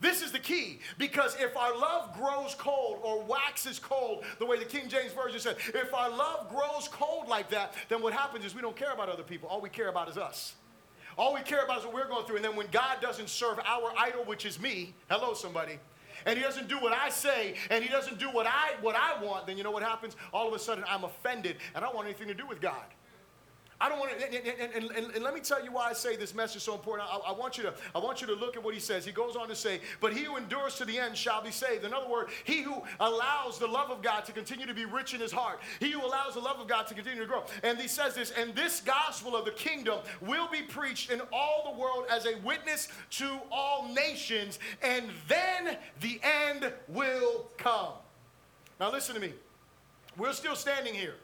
This 0.00 0.22
is 0.22 0.30
the 0.30 0.38
key 0.38 0.80
because 0.98 1.36
if 1.40 1.56
our 1.56 1.76
love 1.76 2.14
grows 2.18 2.54
cold 2.54 2.98
or 3.02 3.22
waxes 3.22 3.78
cold, 3.78 4.24
the 4.38 4.46
way 4.46 4.58
the 4.58 4.64
King 4.64 4.88
James 4.88 5.12
Version 5.12 5.40
said, 5.40 5.56
if 5.68 5.94
our 5.94 6.10
love 6.10 6.50
grows 6.50 6.88
cold 6.88 7.28
like 7.28 7.50
that, 7.50 7.74
then 7.88 8.02
what 8.02 8.12
happens 8.12 8.44
is 8.44 8.54
we 8.54 8.60
don't 8.60 8.76
care 8.76 8.92
about 8.92 9.08
other 9.08 9.22
people. 9.22 9.48
All 9.48 9.60
we 9.60 9.70
care 9.70 9.88
about 9.88 10.08
is 10.08 10.18
us. 10.18 10.54
All 11.18 11.32
we 11.34 11.40
care 11.40 11.64
about 11.64 11.78
is 11.78 11.84
what 11.84 11.94
we're 11.94 12.08
going 12.08 12.26
through. 12.26 12.36
And 12.36 12.44
then 12.44 12.56
when 12.56 12.66
God 12.70 13.00
doesn't 13.00 13.30
serve 13.30 13.58
our 13.60 13.92
idol, 13.98 14.24
which 14.24 14.44
is 14.44 14.60
me, 14.60 14.94
hello, 15.08 15.32
somebody, 15.34 15.78
and 16.26 16.36
he 16.36 16.44
doesn't 16.44 16.68
do 16.68 16.78
what 16.78 16.92
I 16.92 17.08
say, 17.08 17.54
and 17.70 17.82
he 17.82 17.90
doesn't 17.90 18.18
do 18.18 18.26
what 18.30 18.46
I 18.46 18.74
what 18.80 18.96
I 18.96 19.22
want, 19.22 19.46
then 19.46 19.56
you 19.56 19.64
know 19.64 19.70
what 19.70 19.82
happens? 19.82 20.16
All 20.32 20.48
of 20.48 20.54
a 20.54 20.58
sudden 20.58 20.84
I'm 20.88 21.04
offended, 21.04 21.56
and 21.74 21.84
I 21.84 21.86
don't 21.86 21.94
want 21.94 22.08
anything 22.08 22.28
to 22.28 22.34
do 22.34 22.46
with 22.46 22.60
God. 22.60 22.84
I 23.78 23.90
don't 23.90 23.98
want 23.98 24.18
to, 24.18 24.26
and, 24.26 24.74
and, 24.74 24.90
and, 24.90 25.14
and, 25.14 25.22
let 25.22 25.34
me 25.34 25.40
tell 25.40 25.62
you 25.62 25.70
why 25.70 25.90
I 25.90 25.92
say 25.92 26.16
this 26.16 26.34
message 26.34 26.56
is 26.56 26.62
so 26.62 26.72
important. 26.72 27.06
I, 27.12 27.30
I, 27.30 27.32
want 27.32 27.58
you 27.58 27.64
to, 27.64 27.74
I 27.94 27.98
want 27.98 28.22
you 28.22 28.26
to 28.28 28.34
look 28.34 28.56
at 28.56 28.64
what 28.64 28.72
he 28.72 28.80
says. 28.80 29.04
He 29.04 29.12
goes 29.12 29.36
on 29.36 29.48
to 29.48 29.54
say, 29.54 29.80
"But 30.00 30.14
he 30.14 30.24
who 30.24 30.38
endures 30.38 30.76
to 30.76 30.86
the 30.86 30.98
end 30.98 31.14
shall 31.14 31.42
be 31.42 31.50
saved." 31.50 31.84
In 31.84 31.92
other 31.92 32.08
words, 32.08 32.32
he 32.44 32.62
who 32.62 32.82
allows 33.00 33.58
the 33.58 33.66
love 33.66 33.90
of 33.90 34.00
God 34.00 34.24
to 34.24 34.32
continue 34.32 34.64
to 34.64 34.72
be 34.72 34.86
rich 34.86 35.12
in 35.12 35.20
his 35.20 35.30
heart, 35.30 35.60
he 35.78 35.90
who 35.90 36.02
allows 36.02 36.34
the 36.34 36.40
love 36.40 36.58
of 36.58 36.68
God 36.68 36.86
to 36.86 36.94
continue 36.94 37.20
to 37.20 37.26
grow. 37.26 37.44
And 37.62 37.78
he 37.78 37.86
says 37.86 38.14
this, 38.14 38.30
and 38.30 38.54
this 38.54 38.80
gospel 38.80 39.36
of 39.36 39.44
the 39.44 39.50
kingdom 39.50 39.98
will 40.22 40.48
be 40.48 40.62
preached 40.62 41.10
in 41.10 41.20
all 41.30 41.70
the 41.70 41.78
world 41.78 42.06
as 42.10 42.24
a 42.24 42.38
witness 42.38 42.88
to 43.10 43.38
all 43.52 43.92
nations, 43.92 44.58
and 44.82 45.04
then 45.28 45.76
the 46.00 46.18
end 46.22 46.72
will 46.88 47.46
come. 47.58 47.92
Now 48.80 48.90
listen 48.90 49.14
to 49.14 49.20
me. 49.20 49.34
We're 50.16 50.32
still 50.32 50.56
standing 50.56 50.94
here. 50.94 51.16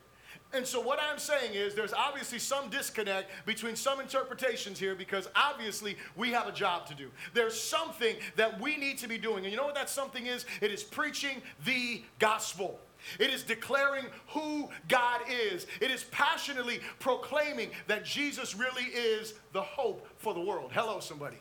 And 0.55 0.67
so, 0.67 0.81
what 0.81 0.99
I'm 1.01 1.19
saying 1.19 1.55
is, 1.55 1.75
there's 1.75 1.95
obviously 1.95 2.39
some 2.39 2.69
disconnect 2.69 3.31
between 3.47 3.75
some 3.75 4.01
interpretations 4.01 4.79
here 4.79 4.95
because 4.95 5.29
obviously 5.35 5.97
we 6.15 6.31
have 6.31 6.47
a 6.47 6.53
job 6.53 6.87
to 6.87 6.95
do. 6.95 7.11
There's 7.33 7.59
something 7.59 8.17
that 8.37 8.61
we 8.61 8.77
need 8.77 8.99
to 8.99 9.09
be 9.09 9.17
doing. 9.17 9.45
And 9.45 9.51
you 9.51 9.57
know 9.57 9.65
what 9.65 9.75
that 9.75 9.89
something 9.89 10.27
is? 10.27 10.45
It 10.61 10.71
is 10.71 10.83
preaching 10.83 11.43
the 11.65 12.03
gospel. 12.19 12.79
It 13.19 13.33
is 13.33 13.43
declaring 13.43 14.05
who 14.29 14.69
God 14.89 15.21
is. 15.29 15.67
It 15.81 15.91
is 15.91 16.05
passionately 16.05 16.81
proclaiming 17.01 17.71
that 17.87 18.05
Jesus 18.05 18.55
really 18.55 18.85
is 18.85 19.35
the 19.53 19.63
hope 19.63 20.07
for 20.19 20.35
the 20.35 20.41
world. 20.41 20.71
Hello, 20.73 21.01
somebody. 21.01 21.39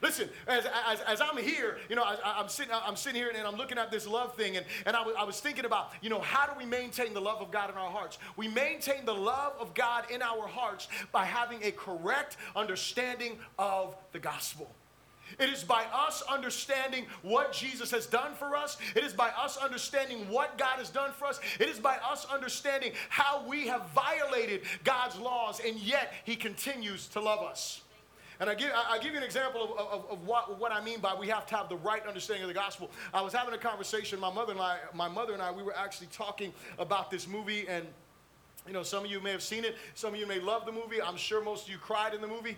Listen, 0.00 0.28
as, 0.46 0.64
as, 0.86 1.00
as, 1.00 1.20
I'm 1.20 1.36
here, 1.38 1.78
you 1.88 1.96
know, 1.96 2.04
I, 2.04 2.40
am 2.40 2.48
sitting, 2.48 2.72
I'm 2.72 2.94
sitting 2.94 3.20
here 3.20 3.32
and 3.34 3.46
I'm 3.46 3.56
looking 3.56 3.78
at 3.78 3.90
this 3.90 4.06
love 4.06 4.36
thing, 4.36 4.56
and, 4.56 4.64
and 4.86 4.94
I, 4.94 5.00
w- 5.00 5.16
I 5.16 5.24
was 5.24 5.40
thinking 5.40 5.64
about, 5.64 5.90
you 6.00 6.08
know, 6.08 6.20
how 6.20 6.46
do 6.46 6.52
we 6.56 6.64
maintain 6.64 7.14
the 7.14 7.20
love 7.20 7.40
of 7.40 7.50
God 7.50 7.70
in 7.70 7.76
our 7.76 7.90
hearts? 7.90 8.18
We 8.36 8.46
maintain 8.46 9.04
the 9.04 9.14
love 9.14 9.54
of 9.58 9.74
God 9.74 10.10
in 10.10 10.22
our 10.22 10.46
hearts 10.46 10.86
by 11.10 11.24
having 11.24 11.64
a 11.64 11.72
correct 11.72 12.36
understanding 12.54 13.38
of 13.58 13.96
the 14.12 14.20
gospel. 14.20 14.70
It 15.38 15.50
is 15.50 15.64
by 15.64 15.84
us 15.92 16.22
understanding 16.30 17.06
what 17.22 17.52
Jesus 17.52 17.90
has 17.90 18.06
done 18.06 18.34
for 18.34 18.56
us. 18.56 18.78
It 18.94 19.04
is 19.04 19.12
by 19.12 19.30
us 19.30 19.56
understanding 19.56 20.28
what 20.30 20.56
God 20.56 20.78
has 20.78 20.90
done 20.90 21.10
for 21.12 21.26
us. 21.26 21.40
It 21.60 21.68
is 21.68 21.78
by 21.78 21.96
us 22.08 22.26
understanding 22.32 22.92
how 23.08 23.44
we 23.46 23.66
have 23.66 23.88
violated 23.90 24.62
God's 24.84 25.18
laws, 25.18 25.60
and 25.64 25.76
yet 25.76 26.12
He 26.24 26.36
continues 26.36 27.08
to 27.08 27.20
love 27.20 27.40
us. 27.40 27.82
And 28.40 28.48
I 28.48 28.54
give, 28.54 28.70
I 28.72 28.98
give 28.98 29.12
you 29.12 29.18
an 29.18 29.24
example 29.24 29.64
of, 29.64 29.70
of, 29.78 30.10
of 30.10 30.26
what, 30.26 30.60
what 30.60 30.72
I 30.72 30.82
mean 30.82 31.00
by 31.00 31.14
we 31.14 31.26
have 31.28 31.46
to 31.46 31.56
have 31.56 31.68
the 31.68 31.76
right 31.76 32.06
understanding 32.06 32.44
of 32.44 32.48
the 32.48 32.54
gospel. 32.54 32.90
I 33.12 33.20
was 33.20 33.32
having 33.32 33.52
a 33.52 33.58
conversation, 33.58 34.20
my 34.20 34.32
mother 34.32 34.52
and 34.52 34.60
I, 34.60 34.78
my 34.94 35.08
mother 35.08 35.32
and 35.32 35.42
I, 35.42 35.50
we 35.50 35.62
were 35.62 35.76
actually 35.76 36.08
talking 36.12 36.52
about 36.78 37.10
this 37.10 37.26
movie 37.26 37.66
and 37.68 37.84
you 38.66 38.74
know, 38.74 38.82
some 38.82 39.04
of 39.04 39.10
you 39.10 39.18
may 39.20 39.30
have 39.30 39.42
seen 39.42 39.64
it. 39.64 39.76
Some 39.94 40.12
of 40.12 40.20
you 40.20 40.26
may 40.26 40.40
love 40.40 40.66
the 40.66 40.72
movie. 40.72 41.00
I'm 41.00 41.16
sure 41.16 41.42
most 41.42 41.64
of 41.64 41.70
you 41.72 41.78
cried 41.78 42.12
in 42.12 42.20
the 42.20 42.28
movie. 42.28 42.56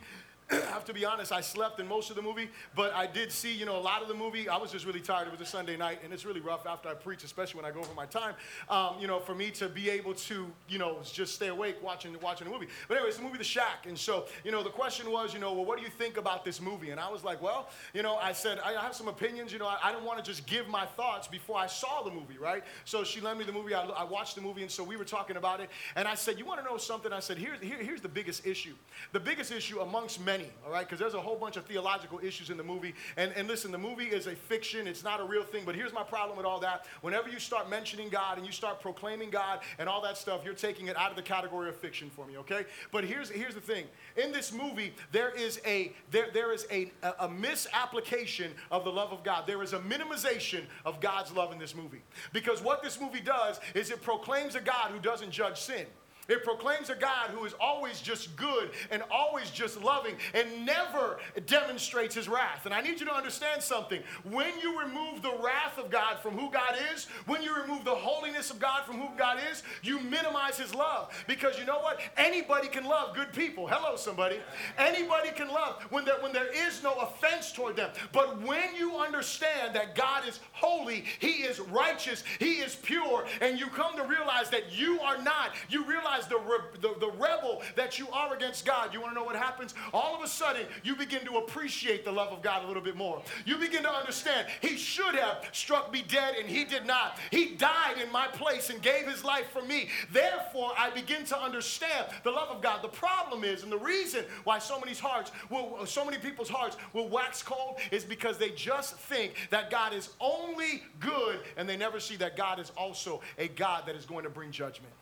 I 0.53 0.57
have 0.57 0.85
to 0.87 0.93
be 0.93 1.05
honest, 1.05 1.31
I 1.33 1.41
slept 1.41 1.79
in 1.79 1.87
most 1.87 2.11
of 2.11 2.17
the 2.17 2.23
movie, 2.23 2.49
but 2.75 2.93
I 2.93 3.07
did 3.07 3.31
see, 3.31 3.53
you 3.53 3.67
know, 3.67 3.77
a 3.77 3.81
lot 3.81 4.03
of 4.03 4.09
the 4.09 4.15
movie. 4.15 4.49
I 4.49 4.57
was 4.57 4.73
just 4.73 4.85
really 4.85 5.01
tired. 5.01 5.29
It 5.29 5.31
was 5.31 5.41
a 5.41 5.45
Sunday 5.45 5.77
night, 5.77 6.01
and 6.03 6.13
it's 6.13 6.25
really 6.25 6.41
rough 6.41 6.67
after 6.67 6.89
I 6.89 6.95
preach, 6.95 7.23
especially 7.23 7.61
when 7.61 7.71
I 7.71 7.75
go 7.75 7.81
over 7.81 7.95
my 7.95 8.07
time, 8.07 8.35
um, 8.69 8.97
you 9.01 9.07
know, 9.07 9.21
for 9.21 9.35
me 9.35 9.51
to 9.53 9.69
be 9.69 9.91
able 9.91 10.15
to, 10.15 10.51
you 10.69 10.79
know, 10.79 10.99
just 11.05 11.37
stay 11.37 11.49
awake 11.49 11.77
watching, 11.83 12.17
watching 12.21 12.47
the 12.47 12.53
movie. 12.53 12.67
But 12.89 12.97
anyway, 12.97 13.09
it's 13.11 13.19
the 13.19 13.23
movie 13.23 13.39
The 13.39 13.45
Shack. 13.45 13.87
And 13.87 13.97
so, 13.97 14.27
you 14.45 14.51
know, 14.51 14.63
the 14.63 14.71
question 14.71 15.11
was, 15.13 15.33
you 15.33 15.39
know, 15.39 15.53
well, 15.53 15.65
what 15.65 15.79
do 15.79 15.85
you 15.85 15.91
think 15.91 16.17
about 16.17 16.45
this 16.45 16.61
movie? 16.61 16.91
And 16.91 16.99
I 16.99 17.11
was 17.11 17.23
like, 17.23 17.41
well, 17.41 17.69
you 17.95 18.03
know, 18.03 18.17
I 18.17 18.33
said, 18.33 18.59
I 18.59 18.73
have 18.73 18.95
some 18.95 19.09
opinions. 19.09 19.53
You 19.53 19.61
know, 19.61 19.67
I, 19.67 19.79
I 19.85 19.93
didn't 19.93 20.05
want 20.05 20.19
to 20.19 20.29
just 20.29 20.47
give 20.47 20.69
my 20.69 20.85
thoughts 20.85 21.29
before 21.29 21.59
I 21.59 21.69
saw 21.69 22.03
the 22.03 22.11
movie, 22.11 22.39
right? 22.39 22.65
So 22.85 23.05
she 23.05 23.21
lent 23.21 23.39
me 23.39 23.45
the 23.45 23.53
movie. 23.53 23.75
I, 23.75 23.85
I 23.85 24.05
watched 24.05 24.35
the 24.35 24.41
movie, 24.41 24.63
and 24.63 24.71
so 24.71 24.83
we 24.83 24.97
were 24.97 25.05
talking 25.05 25.37
about 25.37 25.61
it. 25.61 25.71
And 25.95 26.09
I 26.09 26.17
said, 26.17 26.39
you 26.39 26.45
want 26.45 26.61
to 26.61 26.67
know 26.67 26.77
something? 26.77 27.13
I 27.13 27.21
said, 27.21 27.39
here, 27.39 27.55
here, 27.61 27.79
here's 27.79 28.01
the 28.01 28.09
biggest 28.09 28.47
issue. 28.47 28.75
The 29.13 29.21
biggest 29.21 29.53
issue 29.53 29.81
amongst 29.81 30.21
many 30.41 30.53
all 30.71 30.73
right? 30.73 30.87
Because 30.87 30.99
there's 30.99 31.15
a 31.15 31.21
whole 31.21 31.37
bunch 31.37 31.57
of 31.57 31.65
theological 31.65 32.21
issues 32.23 32.51
in 32.51 32.57
the 32.57 32.63
movie. 32.63 32.95
And, 33.17 33.33
and 33.35 33.49
listen, 33.49 33.73
the 33.73 33.79
movie 33.79 34.07
is 34.07 34.27
a 34.27 34.35
fiction, 34.35 34.87
it's 34.87 35.03
not 35.03 35.21
a 35.21 35.25
real 35.25 35.43
thing. 35.43 35.65
But 35.65 35.75
here's 35.75 35.93
my 35.93 36.03
problem 36.03 36.37
with 36.37 36.47
all 36.47 36.61
that. 36.61 36.87
Whenever 37.01 37.29
you 37.29 37.39
start 37.39 37.69
mentioning 37.69 38.09
God 38.09 38.39
and 38.39 38.47
you 38.47 38.53
start 38.53 38.81
proclaiming 38.81 39.31
God 39.31 39.61
and 39.79 39.89
all 39.89 40.03
that 40.03 40.17
stuff, 40.17 40.43
you're 40.45 40.55
taking 40.55 40.87
it 40.89 40.97
out 40.97 41.11
of 41.11 41.17
the 41.17 41.23
category 41.23 41.69
of 41.69 41.77
fiction 41.77 42.11
for 42.11 42.27
me, 42.27 42.37
okay? 42.39 42.67
But 42.93 43.05
here's, 43.05 43.31
here's 43.31 43.55
the 43.55 43.61
thing 43.61 43.85
in 44.17 44.33
this 44.33 44.53
movie, 44.53 44.93
there 45.13 45.31
is, 45.31 45.61
a, 45.67 45.93
there, 46.11 46.29
there 46.33 46.53
is 46.53 46.67
a, 46.71 46.93
a, 47.03 47.15
a 47.21 47.29
misapplication 47.29 48.53
of 48.71 48.85
the 48.85 48.93
love 48.93 49.13
of 49.13 49.25
God, 49.25 49.47
there 49.47 49.63
is 49.63 49.73
a 49.73 49.81
minimization 49.81 50.63
of 50.85 51.01
God's 51.01 51.33
love 51.33 51.53
in 51.53 51.59
this 51.59 51.75
movie. 51.75 52.03
Because 52.33 52.63
what 52.63 52.83
this 52.83 53.01
movie 53.01 53.21
does 53.21 53.61
is 53.75 53.91
it 53.91 54.03
proclaims 54.03 54.55
a 54.55 54.61
God 54.61 54.91
who 54.91 54.99
doesn't 54.99 55.31
judge 55.31 55.59
sin. 55.59 55.87
It 56.31 56.45
proclaims 56.45 56.91
a 56.91 56.95
God 56.95 57.31
who 57.31 57.45
is 57.45 57.55
always 57.61 58.01
just 58.01 58.37
good 58.37 58.71
and 58.91 59.03
always 59.11 59.51
just 59.51 59.83
loving 59.83 60.15
and 60.35 60.65
never 60.65 61.19
demonstrates 61.47 62.15
his 62.15 62.29
wrath. 62.29 62.67
And 62.67 62.75
I 62.75 62.81
need 62.81 63.01
you 63.01 63.07
to 63.07 63.15
understand 63.15 63.63
something. 63.63 64.01
When 64.25 64.59
you 64.63 64.81
remove 64.81 65.23
the 65.23 65.35
wrath 65.43 65.79
of 65.79 65.91
God 65.91 66.19
from 66.21 66.39
who 66.39 66.51
God 66.51 66.77
is, 66.95 67.07
when 67.27 67.43
you 67.43 67.55
remove 67.61 67.85
the 67.85 67.95
holiness 67.95 68.51
of 68.51 68.59
God 68.61 68.85
from 68.85 69.01
who 69.01 69.09
God 69.17 69.39
is, 69.51 69.63
you 69.83 70.01
minimize 70.01 70.59
his 70.59 70.75
love. 70.75 71.13
Because 71.27 71.59
you 71.59 71.65
know 71.65 71.81
what? 71.81 72.01
Anybody 72.17 72.69
can 72.69 72.85
love 72.85 73.15
good 73.15 73.33
people. 73.33 73.67
Hello, 73.67 73.97
somebody. 73.97 74.39
Anybody 74.79 75.31
can 75.31 75.49
love 75.49 75.83
when 75.91 76.05
there, 76.05 76.21
when 76.21 76.33
there 76.33 76.53
is 76.67 76.83
no 76.83 76.95
offense 76.95 77.53
toward 77.53 77.77
them. 77.77 77.91
But 78.13 78.41
when 78.43 78.75
you 78.77 78.97
understand 78.97 79.75
that 79.75 79.95
God 79.95 80.27
is 80.29 80.41
holy, 80.53 81.05
he 81.19 81.43
is 81.43 81.61
righteous, 81.61 82.23
he 82.39 82.55
is 82.55 82.77
pure, 82.77 83.27
and 83.41 83.59
you 83.59 83.67
come 83.67 83.97
to 83.97 84.05
realize 84.05 84.51
that 84.51 84.73
you 84.73 85.01
are 85.01 85.21
not, 85.23 85.51
you 85.69 85.85
realize 85.85 86.20
realize 86.21 86.29
the, 86.29 86.39
re- 86.51 86.95
the, 86.95 86.99
the 87.01 87.13
rebel 87.13 87.63
that 87.77 87.99
you 87.99 88.09
are 88.11 88.35
against 88.35 88.65
God, 88.65 88.93
you 88.93 89.01
want 89.01 89.13
to 89.13 89.19
know 89.19 89.25
what 89.25 89.37
happens? 89.37 89.75
All 89.93 90.15
of 90.15 90.23
a 90.23 90.29
sudden, 90.29 90.67
you 90.83 90.97
begin 90.97 91.25
to 91.27 91.37
appreciate 91.37 92.05
the 92.05 92.13
love 92.13 92.33
of 92.33 92.43
God 92.43 92.65
a 92.65 92.67
little 92.67 92.83
bit 92.83 92.97
more. 92.97 93.23
You 93.45 93.57
begin 93.57 93.83
to 93.83 93.91
understand 93.91 94.47
He 94.61 94.77
should 94.77 95.15
have 95.15 95.45
struck 95.53 95.93
me 95.93 96.05
dead 96.07 96.35
and 96.39 96.49
He 96.49 96.65
did 96.65 96.87
not. 96.87 97.19
He 97.31 97.55
died 97.55 97.99
in 98.03 98.11
my 98.13 98.27
place 98.29 98.71
and 98.71 98.81
gave 98.83 99.07
His 99.07 99.25
life 99.25 99.51
for 99.53 99.63
me. 99.63 99.89
Therefore, 100.13 100.73
I 100.77 100.91
begin 100.91 101.25
to 101.27 101.41
understand 101.41 102.07
the 102.25 102.31
love 102.31 102.49
of 102.49 102.63
God. 102.63 102.83
The 102.83 102.89
problem 102.89 103.45
is, 103.45 103.63
and 103.63 103.73
the 103.73 103.79
reason 103.79 104.25
why 104.45 104.59
so 104.59 104.79
many 104.79 104.95
hearts 104.95 105.31
will, 105.51 105.87
so 105.87 106.05
many 106.05 106.19
people's 106.19 106.49
hearts 106.49 106.77
will 106.93 107.09
wax 107.09 107.43
cold 107.43 107.79
is 107.91 108.05
because 108.05 108.39
they 108.39 108.51
just 108.51 108.97
think 108.97 109.35
that 109.51 109.71
God 109.71 109.93
is 109.95 110.11
only 110.21 110.83
good 110.99 111.41
and 111.57 111.69
they 111.69 111.77
never 111.77 112.01
see 112.01 112.17
that 112.17 112.37
God 112.37 112.59
is 112.59 112.71
also 112.77 113.21
a 113.39 113.49
God 113.49 113.85
that 113.87 113.95
is 113.95 114.05
going 114.05 114.25
to 114.25 114.31
bring 114.31 114.51
judgment. 114.51 114.93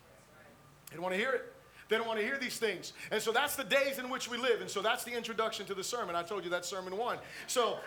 They 0.91 0.97
don't 0.97 1.03
want 1.03 1.15
to 1.15 1.21
hear 1.21 1.33
it. 1.33 1.53
They 1.89 1.97
don't 1.97 2.07
want 2.07 2.21
to 2.21 2.25
hear 2.25 2.39
these 2.39 2.59
things. 2.59 2.93
And 3.11 3.21
so 3.21 3.33
that's 3.33 3.57
the 3.57 3.65
days 3.65 3.99
in 3.99 4.11
which 4.11 4.31
we 4.31 4.37
live. 4.37 4.61
And 4.61 4.69
so 4.69 4.83
that's 4.83 5.05
the 5.05 5.13
introduction 5.13 5.65
to 5.67 5.75
the 5.75 5.85
sermon. 5.85 6.15
I 6.15 6.23
told 6.23 6.45
you 6.45 6.51
that's 6.51 6.69
sermon 6.69 6.97
one. 6.97 7.19
So 7.47 7.79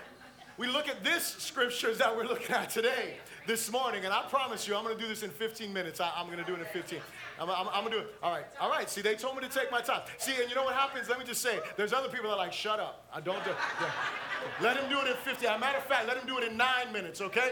we 0.58 0.68
look 0.68 0.88
at 0.88 1.04
this 1.04 1.24
scriptures 1.40 2.00
that 2.00 2.16
we're 2.16 2.26
looking 2.26 2.56
at 2.56 2.70
today, 2.70 3.16
this 3.48 3.72
morning. 3.72 4.06
And 4.06 4.14
I 4.14 4.24
promise 4.24 4.68
you, 4.68 4.76
I'm 4.76 4.84
going 4.84 4.96
to 4.96 5.02
do 5.02 5.08
this 5.08 5.24
in 5.24 5.30
15 5.30 5.72
minutes. 5.72 6.00
I, 6.00 6.12
am 6.18 6.28
going 6.28 6.40
to 6.40 6.44
do 6.44 6.56
it 6.56 6.60
in 6.60 6.66
15. 6.66 7.00
I'm, 7.40 7.50
I'm, 7.50 7.68
I'm 7.72 7.84
going 7.84 7.94
to 7.94 8.00
do 8.00 8.06
it. 8.06 8.16
All 8.24 8.32
right. 8.32 8.46
All 8.60 8.70
right. 8.70 8.90
See, 8.90 9.02
they 9.02 9.16
told 9.16 9.36
me 9.36 9.42
to 9.42 9.50
take 9.50 9.72
my 9.72 9.82
time. 9.82 10.02
See, 10.18 10.34
and 10.40 10.50
you 10.50 10.56
know 10.56 10.64
what 10.64 10.76
happens? 10.76 11.08
Let 11.08 11.20
me 11.20 11.26
just 11.26 11.42
say, 11.42 11.60
there's 11.78 11.94
other 11.94 12.10
people 12.10 12.30
that 12.30 12.36
are 12.36 12.38
like, 12.38 12.54
shut 12.54 12.80
up. 12.80 13.08
I 13.14 13.22
don't 13.22 13.44
do 13.44 13.52
yeah. 13.52 13.92
Let 14.62 14.78
him 14.78 14.90
do 14.90 15.00
it 15.00 15.08
in 15.08 15.16
50. 15.16 15.48
As 15.48 15.56
a 15.56 15.60
matter 15.60 15.78
of 15.78 15.86
fact, 15.86 16.08
let 16.08 16.18
him 16.18 16.28
do 16.28 16.38
it 16.38 16.44
in 16.52 16.58
nine 16.58 16.92
minutes, 16.92 17.22
okay? 17.22 17.52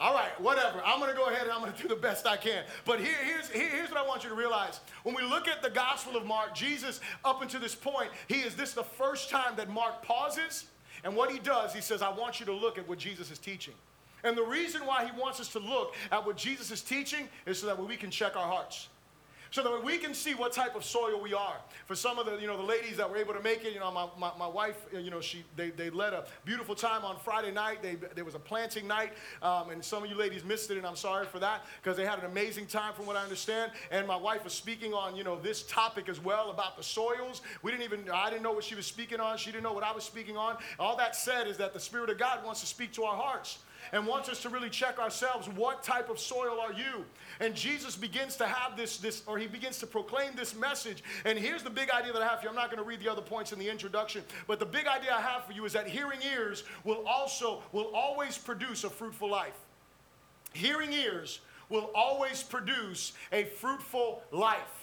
All 0.00 0.14
right, 0.14 0.40
whatever. 0.40 0.80
I'm 0.82 0.98
going 0.98 1.10
to 1.10 1.16
go 1.16 1.26
ahead 1.26 1.42
and 1.42 1.52
I'm 1.52 1.60
going 1.60 1.74
to 1.74 1.82
do 1.82 1.86
the 1.86 1.94
best 1.94 2.26
I 2.26 2.38
can. 2.38 2.64
But 2.86 3.00
here, 3.00 3.18
here's, 3.22 3.50
here, 3.50 3.68
here's 3.68 3.90
what 3.90 3.98
I 3.98 4.08
want 4.08 4.24
you 4.24 4.30
to 4.30 4.34
realize. 4.34 4.80
When 5.02 5.14
we 5.14 5.22
look 5.22 5.46
at 5.46 5.62
the 5.62 5.68
Gospel 5.68 6.16
of 6.16 6.24
Mark, 6.24 6.54
Jesus, 6.54 7.00
up 7.22 7.42
until 7.42 7.60
this 7.60 7.74
point, 7.74 8.08
he 8.26 8.36
is 8.36 8.56
this 8.56 8.72
the 8.72 8.82
first 8.82 9.28
time 9.28 9.56
that 9.56 9.68
Mark 9.68 10.02
pauses. 10.02 10.64
And 11.04 11.14
what 11.14 11.30
he 11.30 11.38
does, 11.38 11.74
he 11.74 11.82
says, 11.82 12.00
I 12.00 12.08
want 12.08 12.40
you 12.40 12.46
to 12.46 12.52
look 12.52 12.78
at 12.78 12.88
what 12.88 12.98
Jesus 12.98 13.30
is 13.30 13.38
teaching. 13.38 13.74
And 14.24 14.36
the 14.36 14.42
reason 14.42 14.86
why 14.86 15.04
he 15.04 15.20
wants 15.20 15.38
us 15.38 15.48
to 15.52 15.58
look 15.58 15.94
at 16.10 16.24
what 16.24 16.38
Jesus 16.38 16.70
is 16.70 16.80
teaching 16.80 17.28
is 17.44 17.58
so 17.58 17.66
that 17.66 17.78
we 17.78 17.96
can 17.96 18.10
check 18.10 18.36
our 18.36 18.46
hearts 18.46 18.88
so 19.50 19.62
that 19.62 19.84
we 19.84 19.98
can 19.98 20.14
see 20.14 20.34
what 20.34 20.52
type 20.52 20.76
of 20.76 20.84
soil 20.84 21.20
we 21.20 21.34
are. 21.34 21.56
For 21.86 21.94
some 21.94 22.18
of 22.18 22.26
the, 22.26 22.36
you 22.36 22.46
know, 22.46 22.56
the 22.56 22.62
ladies 22.62 22.96
that 22.96 23.10
were 23.10 23.16
able 23.16 23.34
to 23.34 23.42
make 23.42 23.64
it, 23.64 23.72
you 23.72 23.80
know, 23.80 23.90
my, 23.90 24.06
my, 24.18 24.30
my 24.38 24.46
wife, 24.46 24.76
you 24.92 25.10
know, 25.10 25.20
she, 25.20 25.44
they, 25.56 25.70
they 25.70 25.90
led 25.90 26.12
a 26.12 26.24
beautiful 26.44 26.74
time 26.74 27.04
on 27.04 27.16
Friday 27.18 27.50
night. 27.50 27.82
They, 27.82 27.96
there 28.14 28.24
was 28.24 28.34
a 28.34 28.38
planting 28.38 28.86
night, 28.86 29.12
um, 29.42 29.70
and 29.70 29.84
some 29.84 30.04
of 30.04 30.10
you 30.10 30.16
ladies 30.16 30.44
missed 30.44 30.70
it, 30.70 30.76
and 30.76 30.86
I'm 30.86 30.96
sorry 30.96 31.26
for 31.26 31.38
that, 31.40 31.64
because 31.82 31.96
they 31.96 32.06
had 32.06 32.18
an 32.18 32.26
amazing 32.26 32.66
time 32.66 32.94
from 32.94 33.06
what 33.06 33.16
I 33.16 33.22
understand. 33.22 33.72
And 33.90 34.06
my 34.06 34.16
wife 34.16 34.44
was 34.44 34.52
speaking 34.52 34.94
on, 34.94 35.16
you 35.16 35.24
know, 35.24 35.38
this 35.38 35.64
topic 35.64 36.08
as 36.08 36.22
well 36.22 36.50
about 36.50 36.76
the 36.76 36.82
soils. 36.82 37.42
We 37.62 37.70
didn't 37.70 37.84
even, 37.84 38.08
I 38.12 38.30
didn't 38.30 38.42
know 38.42 38.52
what 38.52 38.64
she 38.64 38.74
was 38.74 38.86
speaking 38.86 39.20
on. 39.20 39.36
She 39.36 39.50
didn't 39.50 39.64
know 39.64 39.72
what 39.72 39.84
I 39.84 39.92
was 39.92 40.04
speaking 40.04 40.36
on. 40.36 40.56
All 40.78 40.96
that 40.96 41.16
said 41.16 41.48
is 41.48 41.56
that 41.56 41.72
the 41.72 41.80
Spirit 41.80 42.10
of 42.10 42.18
God 42.18 42.44
wants 42.44 42.60
to 42.60 42.66
speak 42.66 42.92
to 42.92 43.04
our 43.04 43.16
hearts 43.16 43.58
and 43.92 44.06
wants 44.06 44.28
us 44.28 44.42
to 44.42 44.48
really 44.48 44.70
check 44.70 44.98
ourselves 44.98 45.48
what 45.48 45.82
type 45.82 46.08
of 46.08 46.18
soil 46.18 46.58
are 46.60 46.72
you 46.72 47.04
and 47.40 47.54
jesus 47.54 47.96
begins 47.96 48.36
to 48.36 48.46
have 48.46 48.76
this 48.76 48.98
this 48.98 49.22
or 49.26 49.38
he 49.38 49.46
begins 49.46 49.78
to 49.78 49.86
proclaim 49.86 50.30
this 50.36 50.54
message 50.54 51.02
and 51.24 51.38
here's 51.38 51.62
the 51.62 51.70
big 51.70 51.90
idea 51.90 52.12
that 52.12 52.22
i 52.22 52.26
have 52.26 52.38
for 52.38 52.44
you 52.44 52.50
i'm 52.50 52.56
not 52.56 52.70
going 52.70 52.82
to 52.82 52.88
read 52.88 53.00
the 53.00 53.10
other 53.10 53.22
points 53.22 53.52
in 53.52 53.58
the 53.58 53.68
introduction 53.68 54.22
but 54.46 54.58
the 54.58 54.66
big 54.66 54.86
idea 54.86 55.12
i 55.14 55.20
have 55.20 55.44
for 55.44 55.52
you 55.52 55.64
is 55.64 55.72
that 55.72 55.86
hearing 55.86 56.20
ears 56.34 56.64
will 56.84 57.06
also 57.06 57.62
will 57.72 57.90
always 57.94 58.38
produce 58.38 58.84
a 58.84 58.90
fruitful 58.90 59.30
life 59.30 59.58
hearing 60.52 60.92
ears 60.92 61.40
will 61.68 61.90
always 61.94 62.42
produce 62.42 63.12
a 63.32 63.44
fruitful 63.44 64.22
life 64.32 64.80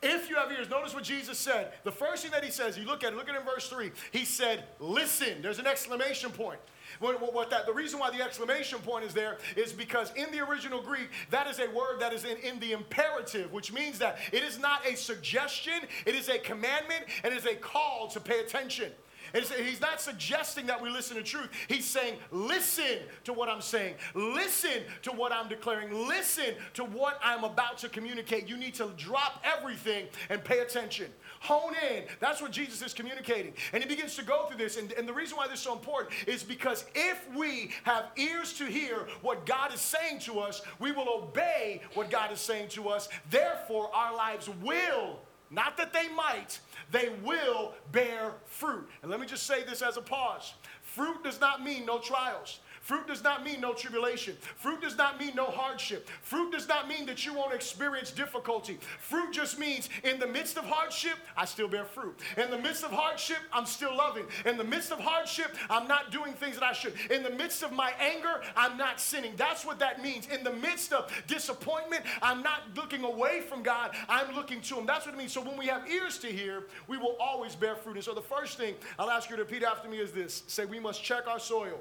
if 0.00 0.30
you 0.30 0.36
have 0.36 0.50
ears, 0.52 0.70
notice 0.70 0.94
what 0.94 1.02
Jesus 1.02 1.38
said. 1.38 1.72
The 1.82 1.90
first 1.90 2.22
thing 2.22 2.30
that 2.30 2.44
he 2.44 2.50
says, 2.50 2.78
you 2.78 2.84
look 2.84 3.02
at 3.02 3.12
it, 3.12 3.16
look 3.16 3.28
at 3.28 3.34
it 3.34 3.40
in 3.40 3.44
verse 3.44 3.68
3. 3.68 3.90
He 4.12 4.24
said, 4.24 4.64
Listen. 4.78 5.42
There's 5.42 5.58
an 5.58 5.66
exclamation 5.66 6.30
point. 6.30 6.60
What, 7.00 7.34
what, 7.34 7.50
that, 7.50 7.66
the 7.66 7.72
reason 7.72 7.98
why 7.98 8.10
the 8.10 8.22
exclamation 8.22 8.78
point 8.80 9.04
is 9.04 9.14
there 9.14 9.38
is 9.56 9.72
because 9.72 10.12
in 10.16 10.30
the 10.32 10.40
original 10.40 10.82
Greek, 10.82 11.08
that 11.30 11.46
is 11.46 11.58
a 11.58 11.68
word 11.70 12.00
that 12.00 12.12
is 12.12 12.24
in, 12.24 12.36
in 12.38 12.58
the 12.60 12.72
imperative, 12.72 13.52
which 13.52 13.72
means 13.72 13.98
that 13.98 14.18
it 14.32 14.42
is 14.42 14.58
not 14.58 14.86
a 14.86 14.96
suggestion, 14.96 15.80
it 16.06 16.14
is 16.14 16.28
a 16.28 16.38
commandment, 16.38 17.04
and 17.22 17.32
it 17.32 17.36
is 17.36 17.46
a 17.46 17.54
call 17.54 18.08
to 18.08 18.20
pay 18.20 18.40
attention. 18.40 18.92
He's 19.32 19.80
not 19.80 20.00
suggesting 20.00 20.66
that 20.66 20.80
we 20.80 20.90
listen 20.90 21.16
to 21.16 21.22
truth. 21.22 21.48
He's 21.68 21.84
saying, 21.84 22.18
listen 22.30 22.98
to 23.24 23.32
what 23.32 23.48
I'm 23.48 23.60
saying. 23.60 23.94
Listen 24.14 24.82
to 25.02 25.12
what 25.12 25.32
I'm 25.32 25.48
declaring. 25.48 26.08
Listen 26.08 26.54
to 26.74 26.84
what 26.84 27.18
I'm 27.22 27.44
about 27.44 27.78
to 27.78 27.88
communicate. 27.88 28.48
You 28.48 28.56
need 28.56 28.74
to 28.74 28.92
drop 28.96 29.44
everything 29.44 30.06
and 30.30 30.42
pay 30.42 30.60
attention. 30.60 31.06
Hone 31.40 31.74
in. 31.90 32.04
That's 32.20 32.42
what 32.42 32.50
Jesus 32.50 32.82
is 32.82 32.92
communicating. 32.92 33.52
And 33.72 33.82
he 33.82 33.88
begins 33.88 34.16
to 34.16 34.24
go 34.24 34.46
through 34.46 34.58
this. 34.58 34.76
And, 34.76 34.92
and 34.92 35.08
the 35.08 35.12
reason 35.12 35.36
why 35.36 35.46
this 35.46 35.60
is 35.60 35.64
so 35.64 35.72
important 35.72 36.14
is 36.26 36.42
because 36.42 36.84
if 36.94 37.28
we 37.34 37.70
have 37.84 38.06
ears 38.16 38.52
to 38.54 38.64
hear 38.64 39.06
what 39.22 39.46
God 39.46 39.72
is 39.72 39.80
saying 39.80 40.20
to 40.20 40.40
us, 40.40 40.62
we 40.78 40.92
will 40.92 41.08
obey 41.08 41.82
what 41.94 42.10
God 42.10 42.32
is 42.32 42.40
saying 42.40 42.68
to 42.70 42.88
us. 42.88 43.08
Therefore, 43.30 43.94
our 43.94 44.14
lives 44.16 44.48
will, 44.62 45.20
not 45.50 45.76
that 45.76 45.92
they 45.92 46.08
might, 46.08 46.60
they 46.90 47.10
will 47.24 47.74
bear 47.92 48.32
fruit. 48.46 48.88
And 49.02 49.10
let 49.10 49.20
me 49.20 49.26
just 49.26 49.46
say 49.46 49.64
this 49.64 49.82
as 49.82 49.96
a 49.96 50.02
pause 50.02 50.54
fruit 50.82 51.22
does 51.22 51.40
not 51.40 51.62
mean 51.62 51.86
no 51.86 51.98
trials. 51.98 52.60
Fruit 52.88 53.06
does 53.06 53.22
not 53.22 53.44
mean 53.44 53.60
no 53.60 53.74
tribulation. 53.74 54.34
Fruit 54.56 54.80
does 54.80 54.96
not 54.96 55.20
mean 55.20 55.32
no 55.34 55.44
hardship. 55.44 56.08
Fruit 56.22 56.50
does 56.50 56.66
not 56.66 56.88
mean 56.88 57.04
that 57.04 57.26
you 57.26 57.34
won't 57.34 57.52
experience 57.52 58.10
difficulty. 58.10 58.78
Fruit 58.98 59.30
just 59.30 59.58
means 59.58 59.90
in 60.04 60.18
the 60.18 60.26
midst 60.26 60.56
of 60.56 60.64
hardship, 60.64 61.18
I 61.36 61.44
still 61.44 61.68
bear 61.68 61.84
fruit. 61.84 62.18
In 62.38 62.50
the 62.50 62.56
midst 62.56 62.84
of 62.84 62.90
hardship, 62.90 63.40
I'm 63.52 63.66
still 63.66 63.94
loving. 63.94 64.24
In 64.46 64.56
the 64.56 64.64
midst 64.64 64.90
of 64.90 65.00
hardship, 65.00 65.54
I'm 65.68 65.86
not 65.86 66.10
doing 66.10 66.32
things 66.32 66.54
that 66.54 66.64
I 66.64 66.72
should. 66.72 66.94
In 67.10 67.22
the 67.22 67.28
midst 67.28 67.62
of 67.62 67.72
my 67.72 67.92
anger, 68.00 68.40
I'm 68.56 68.78
not 68.78 69.02
sinning. 69.02 69.34
That's 69.36 69.66
what 69.66 69.78
that 69.80 70.02
means. 70.02 70.26
In 70.26 70.42
the 70.42 70.54
midst 70.54 70.94
of 70.94 71.12
disappointment, 71.26 72.04
I'm 72.22 72.42
not 72.42 72.62
looking 72.74 73.04
away 73.04 73.42
from 73.42 73.62
God, 73.62 73.94
I'm 74.08 74.34
looking 74.34 74.62
to 74.62 74.78
Him. 74.78 74.86
That's 74.86 75.04
what 75.04 75.14
it 75.14 75.18
means. 75.18 75.32
So 75.32 75.42
when 75.42 75.58
we 75.58 75.66
have 75.66 75.86
ears 75.90 76.16
to 76.20 76.28
hear, 76.28 76.64
we 76.86 76.96
will 76.96 77.18
always 77.20 77.54
bear 77.54 77.76
fruit. 77.76 77.96
And 77.96 78.04
so 78.04 78.14
the 78.14 78.22
first 78.22 78.56
thing 78.56 78.76
I'll 78.98 79.10
ask 79.10 79.28
you 79.28 79.36
to 79.36 79.42
repeat 79.42 79.62
after 79.62 79.90
me 79.90 79.98
is 79.98 80.10
this 80.10 80.42
say, 80.46 80.64
We 80.64 80.80
must 80.80 81.04
check 81.04 81.26
our 81.26 81.38
soil 81.38 81.80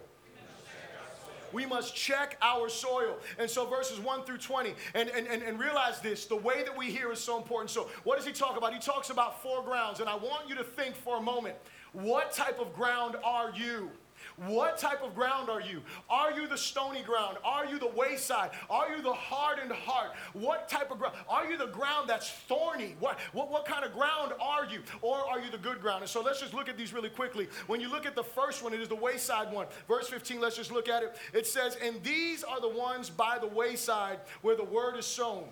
we 1.58 1.66
must 1.66 1.96
check 1.96 2.38
our 2.40 2.70
soil. 2.70 3.18
And 3.40 3.50
so 3.50 3.66
verses 3.66 4.00
1 4.00 4.26
through 4.26 4.38
20, 4.38 4.76
and, 4.94 5.10
and, 5.10 5.26
and, 5.26 5.42
and 5.42 5.60
realize 5.60 6.00
this, 6.02 6.26
the 6.26 6.36
way 6.36 6.62
that 6.62 6.78
we 6.78 6.92
hear 6.92 7.12
is 7.12 7.18
so 7.20 7.36
important. 7.36 7.72
So 7.72 7.90
what 8.04 8.16
does 8.16 8.28
he 8.28 8.32
talk 8.32 8.58
about? 8.58 8.74
He 8.74 8.80
talks 8.80 9.10
about 9.10 9.42
four 9.42 9.64
grounds, 9.64 10.00
and 10.00 10.08
I 10.08 10.14
want 10.14 10.48
you 10.48 10.54
to 10.54 10.64
think 10.64 10.96
for 10.96 11.18
a 11.18 11.22
moment, 11.22 11.56
what 11.94 12.32
type 12.32 12.60
of 12.60 12.74
ground 12.76 13.16
are 13.24 13.52
you? 13.56 13.90
What 14.38 14.78
type 14.78 15.04
of 15.04 15.16
ground 15.16 15.50
are 15.50 15.62
you? 15.62 15.82
Are 16.10 16.32
you 16.32 16.48
the 16.48 16.58
stony 16.58 17.02
ground? 17.02 17.38
Are 17.44 17.66
you 17.66 17.80
the 17.80 17.88
wayside? 17.88 18.52
Are 18.70 18.96
you 18.96 19.02
the 19.02 19.14
hardened 19.14 19.72
heart? 19.72 20.12
What 20.34 20.70
type 20.70 20.92
of 20.92 21.00
ground? 21.00 21.16
Are 21.28 21.50
you 21.50 21.58
the 21.58 21.68
ground 21.68 22.08
that's 22.08 22.30
thorny? 22.30 22.96
What, 23.00 23.20
what, 23.34 23.50
what 23.52 23.66
kind 23.66 23.84
of 23.84 23.94
ground 23.94 24.34
are 24.40 24.66
you? 24.66 24.82
Or 25.02 25.18
are 25.18 25.40
you 25.40 25.50
the 25.50 25.58
good 25.58 25.82
ground? 25.82 26.02
And 26.02 26.10
so 26.10 26.22
let's 26.22 26.40
just 26.40 26.54
look 26.54 26.70
at 26.70 26.78
these 26.78 26.94
really 26.94 27.10
quickly. 27.10 27.48
When 27.68 27.82
you 27.82 27.90
look 27.90 28.06
at 28.06 28.16
the 28.16 28.24
first 28.24 28.64
one, 28.64 28.74
it 28.74 28.82
is 28.82 28.88
the 28.88 28.96
wayside 28.96 29.52
one. 29.52 29.68
Verse 29.88 30.08
15, 30.08 30.40
let's 30.40 30.56
just 30.56 30.72
look 30.72 30.88
at 30.88 31.04
it. 31.04 31.18
It 31.34 31.48
says, 31.48 31.78
And 31.84 32.02
these 32.04 32.44
are 32.44 32.62
the 32.62 32.70
ones 32.70 33.10
by 33.10 33.38
the 33.40 33.48
wayside 33.48 34.20
where 34.42 34.56
the 34.56 34.64
word 34.64 34.98
is 34.98 35.06
sown. 35.06 35.46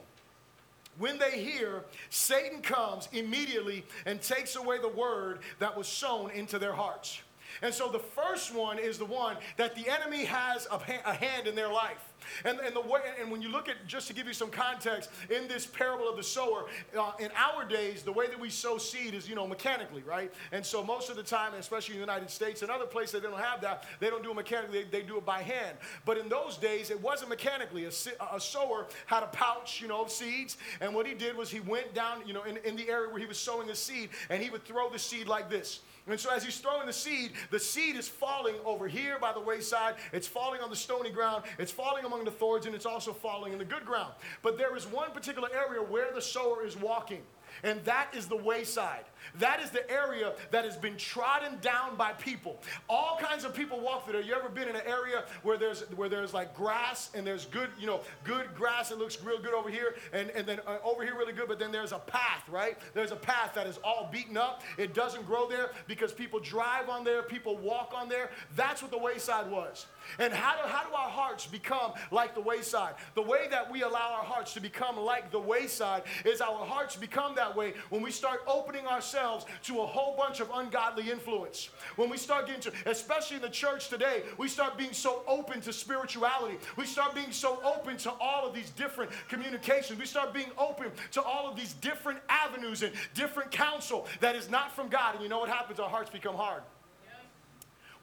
when 0.98 1.18
they 1.18 1.44
hear, 1.44 1.84
Satan 2.10 2.62
comes 2.62 3.10
immediately 3.12 3.84
and 4.06 4.22
takes 4.22 4.56
away 4.56 4.78
the 4.80 4.88
word 4.88 5.40
that 5.60 5.76
was 5.76 5.88
sown 5.88 6.32
into 6.32 6.58
their 6.58 6.74
hearts. 6.74 7.20
And 7.62 7.74
so 7.74 7.90
the 7.90 8.00
first 8.00 8.54
one 8.54 8.80
is 8.80 8.98
the 8.98 9.06
one 9.06 9.38
that 9.58 9.76
the 9.76 9.90
enemy 9.90 10.26
has 10.26 10.68
a, 10.72 10.80
hand 10.80 11.48
in 11.48 11.56
their 11.56 11.72
life. 11.72 12.14
And, 12.44 12.60
and 12.60 12.76
the 12.76 12.82
way, 12.82 13.02
and 13.22 13.32
when 13.32 13.42
you 13.42 13.50
look 13.50 13.70
at, 13.70 13.86
just 13.88 14.08
to 14.08 14.14
give 14.14 14.28
you 14.28 14.34
some 14.34 14.50
context, 14.50 15.10
in 15.30 15.48
this 15.48 15.66
parable 15.66 16.10
of 16.10 16.18
the 16.18 16.24
sower, 16.24 16.66
uh, 16.98 17.12
in 17.20 17.30
our 17.36 17.66
days, 17.66 18.04
the 18.04 18.12
way 18.12 18.28
that 18.28 18.40
we 18.40 18.50
sow 18.50 18.78
seed 18.78 19.14
is, 19.14 19.30
you 19.30 19.36
know, 19.36 19.48
mechanically, 19.48 20.04
right? 20.04 20.34
And 20.52 20.66
so 20.66 20.84
most 20.84 21.10
of 21.10 21.16
the 21.16 21.24
time, 21.24 21.54
especially 21.54 21.96
in 21.96 22.02
the 22.02 22.06
United 22.06 22.30
States 22.30 22.62
and 22.62 22.72
other 22.72 22.86
places, 22.86 23.22
they 23.22 23.28
don't 23.28 23.40
have 23.40 23.62
that. 23.62 23.86
They 24.00 24.10
don't 24.10 24.24
do 24.24 24.32
it 24.32 24.36
mechanically, 24.36 24.84
they, 24.84 25.02
they 25.02 25.06
do 25.06 25.18
it 25.18 25.26
by 25.26 25.42
hand. 25.42 25.78
But 26.06 26.18
in 26.18 26.30
those 26.30 26.58
days, 26.58 26.90
it 26.90 27.02
wasn't 27.02 27.30
mechanically. 27.30 27.86
A, 27.86 27.92
a, 28.34 28.40
sower 28.40 28.88
had 29.06 29.24
a 29.24 29.28
pouch, 29.28 29.82
you 29.82 29.88
know, 29.88 30.02
of 30.02 30.12
seeds. 30.12 30.58
And 30.82 30.94
what 30.94 31.08
he 31.08 31.14
did 31.14 31.36
was 31.38 31.50
he 31.50 31.60
went 31.60 31.94
down, 31.94 32.24
you 32.26 32.34
know, 32.34 32.44
in, 32.44 32.58
in 32.58 32.76
the 32.76 32.90
area 32.90 33.10
where 33.10 33.20
he 33.20 33.26
was 33.26 33.38
sowing 33.38 33.68
the 33.68 33.76
seed, 33.76 34.10
and 34.30 34.42
he 34.42 34.50
would 34.50 34.66
throw 34.66 34.90
the 34.90 35.00
seed 35.00 35.28
like 35.28 35.50
this. 35.50 35.82
And 36.08 36.20
so 36.20 36.30
as 36.30 36.44
he's 36.44 36.58
throwing 36.60 36.86
the 36.86 36.94
seed, 36.94 37.32
the 37.50 37.60
seed 37.60 37.96
is 37.96 38.08
falling 38.08 38.56
over 38.64 38.88
here 38.88 39.18
by 39.20 39.34
the 39.34 39.40
wayside. 39.40 39.96
It's 40.14 40.28
falling 40.28 40.62
on 40.62 40.70
the 40.70 40.76
stony 40.76 41.10
ground. 41.10 41.46
It's 41.58 41.72
falling 41.72 42.06
among 42.06 42.26
the 42.26 42.32
thorns, 42.32 42.68
and 42.68 42.76
it's 42.76 42.86
also 42.86 43.12
falling 43.12 43.54
in 43.54 43.60
the 43.60 43.66
good 43.66 43.86
ground. 43.86 44.14
But 44.44 44.58
there 44.58 44.76
is 44.76 44.86
one 44.86 45.12
particular 45.12 45.50
area 45.52 45.82
where 45.82 46.14
the 46.14 46.22
sower 46.22 46.66
is 46.66 46.78
walking 46.78 47.22
and 47.64 47.84
that 47.86 48.14
is 48.14 48.28
the 48.28 48.36
wayside. 48.36 49.06
That 49.40 49.60
is 49.62 49.70
the 49.70 49.90
area 49.90 50.34
that 50.52 50.66
has 50.66 50.78
been 50.78 50.98
trodden 50.98 51.58
down 51.62 51.96
by 51.96 52.14
people. 52.14 52.60
All 52.90 53.18
kinds 53.20 53.44
of 53.44 53.54
people 53.54 53.80
walk 53.80 54.06
through 54.06 54.14
there. 54.14 54.22
You 54.22 54.34
ever 54.36 54.50
been 54.50 54.68
in 54.68 54.76
an 54.76 54.82
area 54.86 55.26
where 55.44 55.58
there's 55.58 55.82
where 55.96 56.10
there's 56.10 56.34
like 56.34 56.56
grass 56.56 57.10
and 57.16 57.26
there's 57.26 57.46
good, 57.46 57.70
you 57.80 57.88
know, 57.88 58.02
good 58.24 58.54
grass 58.56 58.90
that 58.90 59.00
looks 59.00 59.22
real 59.24 59.42
good 59.42 59.54
over 59.54 59.70
here, 59.70 59.96
and, 60.14 60.30
and 60.32 60.48
then 60.48 60.60
uh, 60.68 60.78
over 60.84 61.04
here 61.04 61.16
really 61.16 61.34
good, 61.34 61.48
but 61.48 61.60
then 61.60 61.72
there's 61.72 61.92
a 61.92 62.00
path, 62.00 62.48
right? 62.50 62.78
There's 62.94 63.12
a 63.12 63.16
path 63.16 63.54
that 63.56 63.68
is 63.68 63.80
all 63.84 64.10
beaten 64.12 64.38
up. 64.38 64.62
It 64.78 64.94
doesn't 64.94 65.26
grow 65.26 65.50
there 65.50 65.72
because 65.88 66.12
people 66.12 66.40
drive 66.40 66.90
on 66.90 67.04
there, 67.04 67.24
people 67.24 67.58
walk 67.58 67.94
on 67.96 68.10
there. 68.10 68.30
That's 68.56 68.82
what 68.82 68.92
the 68.92 68.98
wayside 68.98 69.50
was. 69.50 69.86
And 70.20 70.34
how 70.34 70.62
do, 70.62 70.68
how 70.68 70.88
do 70.88 70.94
our 70.94 71.10
hearts 71.10 71.48
become 71.48 71.94
like 72.12 72.36
the 72.36 72.42
wayside? 72.42 72.96
The 73.16 73.22
way 73.22 73.48
that 73.50 73.72
we 73.72 73.82
allow 73.82 74.14
our 74.14 74.24
hearts 74.24 74.54
to 74.54 74.62
become 74.62 74.98
like 74.98 75.32
the 75.32 75.40
wayside 75.40 76.04
is 76.24 76.42
our 76.42 76.66
hearts 76.66 76.96
become 76.96 77.36
that 77.36 77.56
way 77.56 77.74
when 77.90 78.02
we 78.02 78.12
start 78.12 78.42
opening 78.48 78.86
ourselves 78.86 79.15
to 79.64 79.82
a 79.82 79.86
whole 79.86 80.16
bunch 80.16 80.40
of 80.40 80.50
ungodly 80.54 81.10
influence. 81.10 81.70
When 81.96 82.10
we 82.10 82.18
start 82.18 82.48
getting 82.48 82.62
to, 82.62 82.74
especially 82.86 83.38
in 83.38 83.42
the 83.42 83.50
church 83.50 83.90
today, 83.90 84.24
we 84.38 84.48
start 84.48 84.78
being 84.78 84.94
so 84.94 85.24
open 85.28 85.62
to 85.62 85.74
spirituality. 85.74 86.58
We 86.76 86.86
start 86.86 87.16
being 87.16 87.32
so 87.32 87.62
open 87.64 87.98
to 87.98 88.12
all 88.12 88.48
of 88.48 88.54
these 88.54 88.70
different 88.72 89.12
communications. 89.30 90.00
We 90.00 90.06
start 90.06 90.34
being 90.34 90.52
open 90.58 90.92
to 91.12 91.22
all 91.22 91.50
of 91.50 91.56
these 91.56 91.74
different 91.74 92.20
avenues 92.30 92.84
and 92.84 92.94
different 93.14 93.52
counsel 93.52 94.08
that 94.20 94.36
is 94.36 94.50
not 94.50 94.76
from 94.76 94.90
God. 94.90 95.16
And 95.16 95.24
you 95.24 95.30
know 95.30 95.40
what 95.40 95.50
happens? 95.50 95.80
Our 95.80 95.90
hearts 95.90 96.10
become 96.10 96.36
hard 96.36 96.64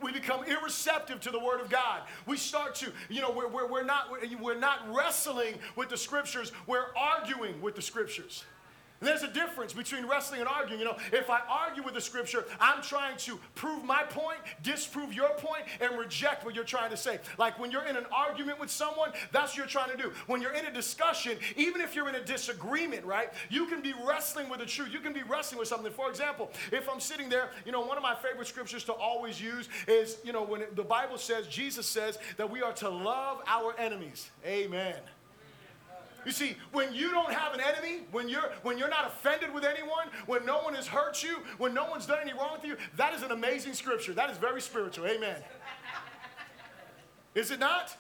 we 0.03 0.12
become 0.12 0.44
irreceptive 0.44 1.20
to 1.20 1.31
the 1.31 1.38
word 1.38 1.61
of 1.61 1.70
God. 1.70 2.03
We 2.27 2.37
start 2.37 2.75
to, 2.77 2.92
you 3.09 3.20
know, 3.20 3.31
we're, 3.31 3.48
we're, 3.48 3.68
we're, 3.68 3.85
not, 3.85 4.09
we're 4.40 4.59
not 4.59 4.92
wrestling 4.92 5.55
with 5.77 5.88
the 5.88 5.96
scriptures, 5.96 6.51
we're 6.66 6.92
arguing 6.96 7.61
with 7.62 7.77
the 7.77 7.83
scriptures. 7.83 8.44
There's 9.03 9.23
a 9.23 9.29
difference 9.29 9.73
between 9.73 10.07
wrestling 10.07 10.41
and 10.41 10.49
arguing. 10.49 10.81
You 10.81 10.87
know, 10.87 10.97
if 11.12 11.29
I 11.29 11.41
argue 11.49 11.83
with 11.83 11.95
the 11.95 12.01
scripture, 12.01 12.45
I'm 12.61 12.83
trying 12.83 13.17
to 13.19 13.38
prove 13.55 13.85
my 13.85 14.05
point, 14.05 14.38
disprove 14.62 15.12
your 15.12 15.31
point, 15.31 15.65
and 15.81 15.99
reject 15.99 16.45
what 16.45 16.55
you're 16.55 16.65
trying 16.65 16.91
to 16.91 16.97
say. 16.97 17.19
Like 17.38 17.59
when 17.59 17.71
you're 17.71 17.85
in 17.85 17.97
an 17.97 18.07
argument 18.12 18.61
with 18.61 18.71
someone, 18.71 19.12
that's 19.33 19.53
what 19.53 19.57
you're 19.57 19.67
trying 19.67 19.91
to 19.91 19.97
do. 19.97 20.12
When 20.27 20.41
you're 20.41 20.53
in 20.53 20.67
a 20.67 20.73
discussion, 20.73 21.37
even 21.57 21.81
if 21.81 21.95
you're 21.95 22.09
in 22.09 22.15
a 22.15 22.25
disagreement, 22.25 23.05
right, 23.05 23.33
you 23.51 23.67
can 23.67 23.83
be 23.83 23.93
wrestling 24.07 24.49
with 24.49 24.61
the 24.61 24.67
truth. 24.67 24.93
You 24.93 25.01
can 25.01 25.12
be 25.12 25.23
wrestling 25.23 25.59
with 25.59 25.69
something. 25.69 25.93
For 25.93 26.09
example, 26.09 26.51
if 26.71 26.88
I'm 26.88 27.01
sitting 27.01 27.29
there, 27.29 27.51
you 27.67 27.73
know, 27.73 27.81
one 27.81 27.97
of 27.97 28.03
my 28.03 28.15
favorite 28.15 28.47
scriptures 28.47 28.85
to 28.85 28.93
always 28.93 29.41
use 29.41 29.69
is, 29.88 30.19
you 30.25 30.33
know, 30.33 30.43
when 30.43 30.62
the 30.75 30.85
Bible 30.85 31.19
says, 31.19 31.47
Jesus 31.49 31.87
says 31.87 32.19
that 32.37 32.49
we 32.49 32.62
are 32.62 32.73
to 32.75 32.88
love 32.88 33.43
our 33.47 33.75
enemies. 33.79 34.31
Amen. 34.47 34.97
You 36.25 36.33
see, 36.33 36.57
when 36.73 36.95
you 36.95 37.11
don't 37.11 37.33
have 37.33 37.55
an 37.55 37.61
enemy, 37.61 38.03
when 38.13 38.29
you're 38.29 38.53
when 38.63 38.79
you're 38.79 38.89
not 38.89 39.07
offended 39.07 39.53
with 39.53 39.65
anyone, 39.65 40.09
when 40.27 40.47
no 40.47 40.59
one 40.63 40.75
has 40.75 40.87
hurt 40.87 41.23
you, 41.23 41.39
when 41.59 41.75
no 41.75 41.91
one's 41.91 42.07
done 42.07 42.19
any 42.23 42.33
wrong 42.33 42.59
to 42.61 42.69
you, 42.69 42.77
that 42.97 43.15
is 43.15 43.23
an 43.23 43.33
amazing 43.33 43.75
scripture. 43.75 44.13
That 44.13 44.31
is 44.31 44.39
very 44.39 44.61
spiritual. 44.61 45.07
Amen. 45.07 45.43
Is 47.35 47.51
it 47.51 47.59
not? 47.59 47.97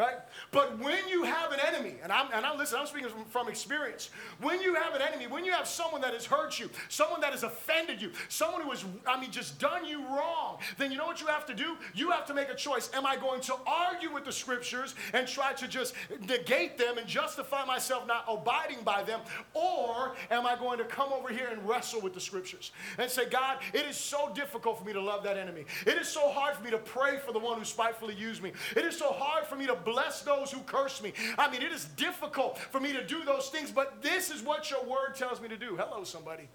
Right? 0.00 0.16
But 0.50 0.78
when 0.78 1.06
you 1.08 1.24
have 1.24 1.52
an 1.52 1.60
enemy, 1.60 1.96
and 2.02 2.10
I'm, 2.10 2.32
and 2.32 2.46
I'm 2.46 2.56
listen, 2.56 2.78
I'm 2.80 2.86
speaking 2.86 3.10
from, 3.10 3.26
from 3.26 3.48
experience. 3.48 4.08
When 4.40 4.62
you 4.62 4.74
have 4.74 4.94
an 4.94 5.02
enemy, 5.02 5.26
when 5.26 5.44
you 5.44 5.52
have 5.52 5.68
someone 5.68 6.00
that 6.00 6.14
has 6.14 6.24
hurt 6.24 6.58
you, 6.58 6.70
someone 6.88 7.20
that 7.20 7.32
has 7.32 7.42
offended 7.42 8.00
you, 8.00 8.10
someone 8.30 8.62
who 8.62 8.70
has, 8.70 8.82
I 9.06 9.20
mean, 9.20 9.30
just 9.30 9.58
done 9.58 9.84
you 9.84 10.00
wrong, 10.06 10.58
then 10.78 10.90
you 10.90 10.96
know 10.96 11.04
what 11.04 11.20
you 11.20 11.26
have 11.26 11.44
to 11.46 11.54
do? 11.54 11.76
You 11.94 12.10
have 12.12 12.24
to 12.26 12.34
make 12.34 12.48
a 12.48 12.54
choice. 12.54 12.88
Am 12.94 13.04
I 13.04 13.16
going 13.16 13.42
to 13.42 13.54
argue 13.66 14.10
with 14.12 14.24
the 14.24 14.32
scriptures 14.32 14.94
and 15.12 15.28
try 15.28 15.52
to 15.52 15.68
just 15.68 15.94
negate 16.26 16.78
them 16.78 16.96
and 16.96 17.06
justify 17.06 17.66
myself 17.66 18.06
not 18.06 18.24
abiding 18.26 18.82
by 18.82 19.02
them? 19.02 19.20
Or 19.52 20.16
am 20.30 20.46
I 20.46 20.56
going 20.56 20.78
to 20.78 20.84
come 20.84 21.12
over 21.12 21.28
here 21.28 21.48
and 21.52 21.68
wrestle 21.68 22.00
with 22.00 22.14
the 22.14 22.20
scriptures 22.20 22.72
and 22.96 23.10
say, 23.10 23.28
God, 23.28 23.58
it 23.74 23.84
is 23.84 23.96
so 23.98 24.32
difficult 24.34 24.78
for 24.78 24.84
me 24.84 24.94
to 24.94 25.00
love 25.00 25.22
that 25.24 25.36
enemy. 25.36 25.66
It 25.86 25.98
is 25.98 26.08
so 26.08 26.30
hard 26.30 26.56
for 26.56 26.64
me 26.64 26.70
to 26.70 26.78
pray 26.78 27.18
for 27.18 27.32
the 27.32 27.38
one 27.38 27.58
who 27.58 27.66
spitefully 27.66 28.14
used 28.14 28.42
me. 28.42 28.52
It 28.74 28.86
is 28.86 28.96
so 28.96 29.12
hard 29.12 29.46
for 29.46 29.56
me 29.56 29.66
to 29.66 29.74
bless 29.90 30.22
those 30.22 30.50
who 30.52 30.60
curse 30.60 31.02
me. 31.02 31.12
I 31.38 31.50
mean, 31.50 31.62
it 31.62 31.72
is 31.72 31.84
difficult 31.84 32.58
for 32.58 32.80
me 32.80 32.92
to 32.92 33.04
do 33.04 33.24
those 33.24 33.48
things, 33.48 33.70
but 33.70 34.02
this 34.02 34.30
is 34.30 34.42
what 34.42 34.70
your 34.70 34.84
word 34.84 35.14
tells 35.16 35.40
me 35.40 35.48
to 35.48 35.56
do. 35.56 35.76
Hello, 35.76 36.04
somebody. 36.04 36.48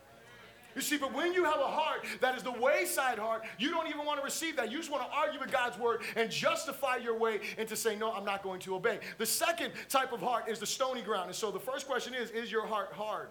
You 0.76 0.82
see, 0.82 0.98
but 0.98 1.14
when 1.14 1.34
you 1.34 1.46
have 1.46 1.60
a 1.60 1.68
heart 1.68 2.06
that 2.20 2.36
is 2.36 2.44
the 2.44 2.52
wayside 2.52 3.18
heart, 3.18 3.44
you 3.58 3.70
don't 3.70 3.88
even 3.88 4.06
want 4.06 4.20
to 4.20 4.26
receive 4.26 4.58
that. 4.58 4.70
You 4.72 4.78
just 4.78 4.92
want 4.92 5.10
to 5.10 5.16
argue 5.16 5.40
with 5.40 5.50
God's 5.50 5.80
word 5.80 6.02
and 6.18 6.30
justify 6.30 6.98
your 6.98 7.18
way 7.18 7.40
into 7.58 7.78
saying, 7.78 7.98
No, 8.00 8.12
I'm 8.12 8.26
not 8.26 8.44
going 8.44 8.60
to 8.62 8.76
obey. 8.76 9.00
The 9.18 9.26
second 9.26 9.72
type 9.88 10.12
of 10.12 10.20
heart 10.20 10.50
is 10.50 10.60
the 10.60 10.66
stony 10.66 11.02
ground. 11.02 11.28
And 11.28 11.36
so 11.36 11.50
the 11.50 11.60
first 11.60 11.88
question 11.88 12.14
is 12.14 12.30
Is 12.32 12.52
your 12.52 12.68
heart 12.68 12.92
hard? 12.92 13.30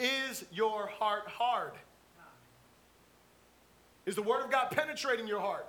Is 0.00 0.46
your 0.50 0.86
heart 0.86 1.28
hard? 1.28 1.72
Is 4.06 4.16
the 4.16 4.22
word 4.22 4.44
of 4.44 4.50
God 4.50 4.70
penetrating 4.70 5.28
your 5.28 5.40
heart? 5.40 5.66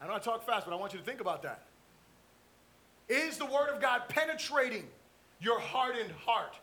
I 0.00 0.06
know 0.06 0.14
I 0.14 0.18
talk 0.18 0.44
fast, 0.46 0.66
but 0.66 0.72
I 0.72 0.76
want 0.76 0.92
you 0.92 0.98
to 0.98 1.04
think 1.04 1.20
about 1.20 1.42
that. 1.42 1.62
Is 3.08 3.36
the 3.36 3.46
Word 3.46 3.68
of 3.68 3.82
God 3.82 4.02
penetrating 4.08 4.84
your 5.40 5.60
hardened 5.60 6.12
heart? 6.24 6.56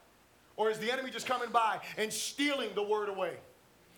Or 0.56 0.72
is 0.72 0.80
the 0.80 0.92
enemy 0.92 1.12
just 1.12 1.28
coming 1.28 1.50
by 1.52 1.80
and 1.98 2.12
stealing 2.12 2.70
the 2.74 2.84
Word 2.84 3.10
away? 3.10 3.34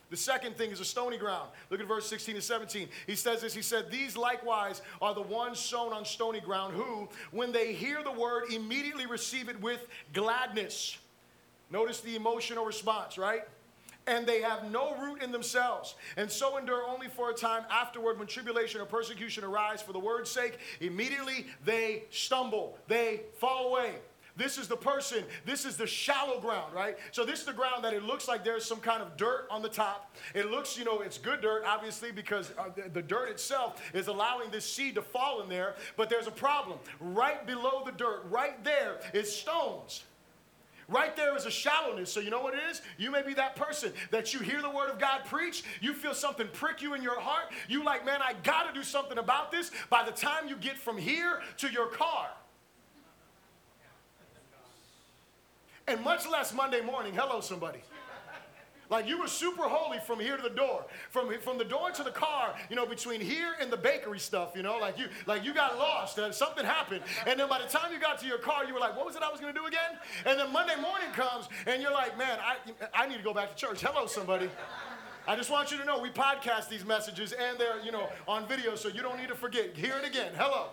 The 0.09 0.17
second 0.17 0.57
thing 0.57 0.71
is 0.71 0.79
a 0.79 0.85
stony 0.85 1.17
ground. 1.17 1.49
Look 1.69 1.79
at 1.79 1.87
verse 1.87 2.07
16 2.07 2.35
and 2.35 2.43
17. 2.43 2.89
He 3.05 3.15
says 3.15 3.41
this 3.41 3.53
He 3.53 3.61
said, 3.61 3.91
These 3.91 4.17
likewise 4.17 4.81
are 5.01 5.13
the 5.13 5.21
ones 5.21 5.59
sown 5.59 5.93
on 5.93 6.03
stony 6.03 6.41
ground 6.41 6.73
who, 6.75 7.07
when 7.31 7.51
they 7.51 7.73
hear 7.73 8.03
the 8.03 8.11
word, 8.11 8.51
immediately 8.51 9.05
receive 9.05 9.49
it 9.49 9.61
with 9.61 9.85
gladness. 10.13 10.97
Notice 11.69 12.01
the 12.01 12.15
emotional 12.15 12.65
response, 12.65 13.17
right? 13.17 13.43
And 14.09 14.25
they 14.25 14.41
have 14.41 14.69
no 14.71 14.95
root 14.97 15.21
in 15.21 15.31
themselves, 15.31 15.95
and 16.17 16.29
so 16.29 16.57
endure 16.57 16.83
only 16.83 17.07
for 17.07 17.29
a 17.29 17.33
time 17.33 17.63
afterward 17.69 18.17
when 18.17 18.27
tribulation 18.27 18.81
or 18.81 18.85
persecution 18.85 19.43
arise 19.43 19.81
for 19.81 19.93
the 19.93 19.99
word's 19.99 20.31
sake. 20.31 20.57
Immediately 20.81 21.45
they 21.63 22.03
stumble, 22.09 22.77
they 22.87 23.21
fall 23.39 23.69
away. 23.69 23.93
This 24.35 24.57
is 24.57 24.69
the 24.69 24.77
person, 24.77 25.25
this 25.45 25.65
is 25.65 25.75
the 25.75 25.85
shallow 25.85 26.39
ground, 26.39 26.73
right? 26.73 26.97
So, 27.11 27.25
this 27.25 27.39
is 27.39 27.45
the 27.45 27.53
ground 27.53 27.83
that 27.83 27.93
it 27.93 28.03
looks 28.03 28.25
like 28.25 28.45
there's 28.45 28.63
some 28.63 28.79
kind 28.79 29.01
of 29.01 29.17
dirt 29.17 29.47
on 29.51 29.61
the 29.61 29.67
top. 29.67 30.15
It 30.33 30.49
looks, 30.49 30.77
you 30.77 30.85
know, 30.85 31.01
it's 31.01 31.17
good 31.17 31.41
dirt, 31.41 31.63
obviously, 31.67 32.13
because 32.13 32.53
uh, 32.57 32.69
the, 32.73 32.89
the 32.89 33.01
dirt 33.01 33.29
itself 33.29 33.81
is 33.93 34.07
allowing 34.07 34.49
this 34.49 34.63
seed 34.63 34.95
to 34.95 35.01
fall 35.01 35.41
in 35.41 35.49
there. 35.49 35.75
But 35.97 36.09
there's 36.09 36.27
a 36.27 36.31
problem. 36.31 36.79
Right 37.01 37.45
below 37.45 37.83
the 37.85 37.91
dirt, 37.91 38.23
right 38.29 38.63
there, 38.63 39.01
is 39.13 39.35
stones. 39.35 40.05
Right 40.89 41.15
there 41.15 41.37
is 41.37 41.45
a 41.45 41.51
shallowness. 41.51 42.11
So, 42.11 42.19
you 42.19 42.31
know 42.31 42.41
what 42.41 42.55
it 42.55 42.61
is? 42.71 42.81
You 42.97 43.11
may 43.11 43.21
be 43.21 43.35
that 43.35 43.55
person 43.55 43.93
that 44.09 44.33
you 44.33 44.39
hear 44.39 44.59
the 44.61 44.69
word 44.69 44.89
of 44.89 44.97
God 44.97 45.21
preach, 45.25 45.63
you 45.81 45.93
feel 45.93 46.15
something 46.15 46.47
prick 46.51 46.81
you 46.81 46.95
in 46.95 47.03
your 47.03 47.19
heart. 47.19 47.51
You 47.67 47.83
like, 47.83 48.05
man, 48.05 48.21
I 48.23 48.33
got 48.43 48.67
to 48.67 48.73
do 48.73 48.83
something 48.83 49.19
about 49.19 49.51
this. 49.51 49.69
By 49.91 50.03
the 50.03 50.11
time 50.11 50.47
you 50.47 50.55
get 50.55 50.77
from 50.77 50.97
here 50.97 51.41
to 51.57 51.69
your 51.69 51.87
car, 51.87 52.29
and 55.87 56.03
much 56.03 56.27
less 56.27 56.53
Monday 56.53 56.81
morning, 56.81 57.13
hello, 57.13 57.39
somebody. 57.39 57.79
Like 58.89 59.07
you 59.07 59.19
were 59.19 59.27
super 59.27 59.63
holy 59.63 59.99
from 59.99 60.19
here 60.19 60.35
to 60.35 60.41
the 60.43 60.49
door, 60.49 60.85
from 61.11 61.31
from 61.39 61.57
the 61.57 61.63
door 61.63 61.91
to 61.91 62.03
the 62.03 62.11
car. 62.11 62.55
You 62.69 62.75
know, 62.75 62.85
between 62.85 63.21
here 63.21 63.53
and 63.61 63.71
the 63.71 63.77
bakery 63.77 64.19
stuff. 64.19 64.53
You 64.55 64.63
know, 64.63 64.77
like 64.77 64.97
you 64.97 65.07
like 65.27 65.43
you 65.43 65.53
got 65.53 65.77
lost. 65.77 66.17
and 66.17 66.33
something 66.33 66.65
happened, 66.65 67.01
and 67.27 67.39
then 67.39 67.47
by 67.47 67.59
the 67.59 67.67
time 67.67 67.93
you 67.93 67.99
got 67.99 68.19
to 68.19 68.27
your 68.27 68.39
car, 68.39 68.65
you 68.65 68.73
were 68.73 68.79
like, 68.79 68.97
"What 68.97 69.05
was 69.05 69.15
it 69.15 69.21
I 69.21 69.29
was 69.29 69.39
going 69.39 69.53
to 69.53 69.59
do 69.59 69.67
again?" 69.67 69.97
And 70.25 70.39
then 70.39 70.51
Monday 70.51 70.75
morning 70.75 71.09
comes, 71.13 71.47
and 71.67 71.81
you're 71.81 71.93
like, 71.93 72.17
"Man, 72.17 72.39
I 72.41 72.55
I 72.93 73.07
need 73.07 73.17
to 73.17 73.23
go 73.23 73.33
back 73.33 73.49
to 73.49 73.55
church." 73.55 73.81
Hello, 73.81 74.07
somebody. 74.07 74.49
I 75.27 75.35
just 75.35 75.51
want 75.51 75.69
you 75.71 75.77
to 75.77 75.85
know 75.85 75.99
we 75.99 76.09
podcast 76.09 76.69
these 76.69 76.83
messages 76.83 77.33
and 77.33 77.59
they're, 77.59 77.79
you 77.81 77.91
know, 77.91 78.09
on 78.27 78.47
video, 78.47 78.75
so 78.75 78.89
you 78.89 79.03
don't 79.03 79.17
need 79.19 79.27
to 79.27 79.35
forget. 79.35 79.77
Hear 79.77 79.95
it 79.97 80.07
again. 80.07 80.31
Hello. 80.35 80.69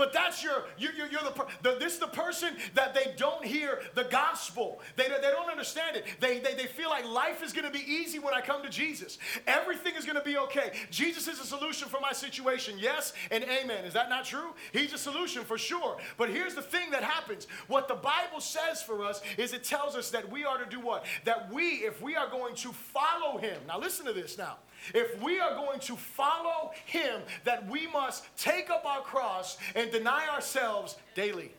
But 0.00 0.14
that's 0.14 0.42
your, 0.42 0.64
you, 0.78 0.88
you, 0.96 1.04
you're 1.10 1.20
the, 1.20 1.46
the, 1.60 1.78
this 1.78 1.92
is 1.92 1.98
the 1.98 2.06
person 2.06 2.54
that 2.74 2.94
they 2.94 3.12
don't 3.18 3.44
hear 3.44 3.82
the 3.94 4.04
gospel. 4.04 4.80
They, 4.96 5.08
they 5.08 5.30
don't 5.30 5.50
understand 5.50 5.94
it. 5.94 6.06
They, 6.20 6.38
they, 6.38 6.54
they 6.54 6.64
feel 6.64 6.88
like 6.88 7.06
life 7.06 7.42
is 7.42 7.52
going 7.52 7.66
to 7.66 7.70
be 7.70 7.84
easy 7.84 8.18
when 8.18 8.32
I 8.32 8.40
come 8.40 8.62
to 8.62 8.70
Jesus. 8.70 9.18
Everything 9.46 9.92
is 9.96 10.06
going 10.06 10.16
to 10.16 10.24
be 10.24 10.38
okay. 10.38 10.72
Jesus 10.90 11.28
is 11.28 11.38
a 11.38 11.44
solution 11.44 11.86
for 11.86 12.00
my 12.00 12.12
situation. 12.12 12.78
Yes 12.78 13.12
and 13.30 13.44
amen. 13.44 13.84
Is 13.84 13.92
that 13.92 14.08
not 14.08 14.24
true? 14.24 14.54
He's 14.72 14.94
a 14.94 14.98
solution 14.98 15.44
for 15.44 15.58
sure. 15.58 15.98
But 16.16 16.30
here's 16.30 16.54
the 16.54 16.62
thing 16.62 16.90
that 16.92 17.04
happens. 17.04 17.46
What 17.66 17.86
the 17.86 17.94
Bible 17.94 18.40
says 18.40 18.82
for 18.82 19.04
us 19.04 19.20
is 19.36 19.52
it 19.52 19.64
tells 19.64 19.96
us 19.96 20.08
that 20.12 20.32
we 20.32 20.46
are 20.46 20.56
to 20.56 20.64
do 20.64 20.80
what? 20.80 21.04
That 21.26 21.52
we, 21.52 21.62
if 21.84 22.00
we 22.00 22.16
are 22.16 22.30
going 22.30 22.54
to 22.54 22.72
follow 22.72 23.36
him. 23.36 23.60
Now 23.68 23.78
listen 23.78 24.06
to 24.06 24.14
this 24.14 24.38
now. 24.38 24.56
If 24.94 25.22
we 25.22 25.40
are 25.40 25.54
going 25.54 25.80
to 25.80 25.96
follow 25.96 26.72
him, 26.86 27.22
that 27.44 27.68
we 27.68 27.86
must 27.86 28.24
take 28.36 28.70
up 28.70 28.84
our 28.84 29.02
cross 29.02 29.58
and 29.74 29.90
deny 29.90 30.28
ourselves 30.28 30.96
daily 31.14 31.52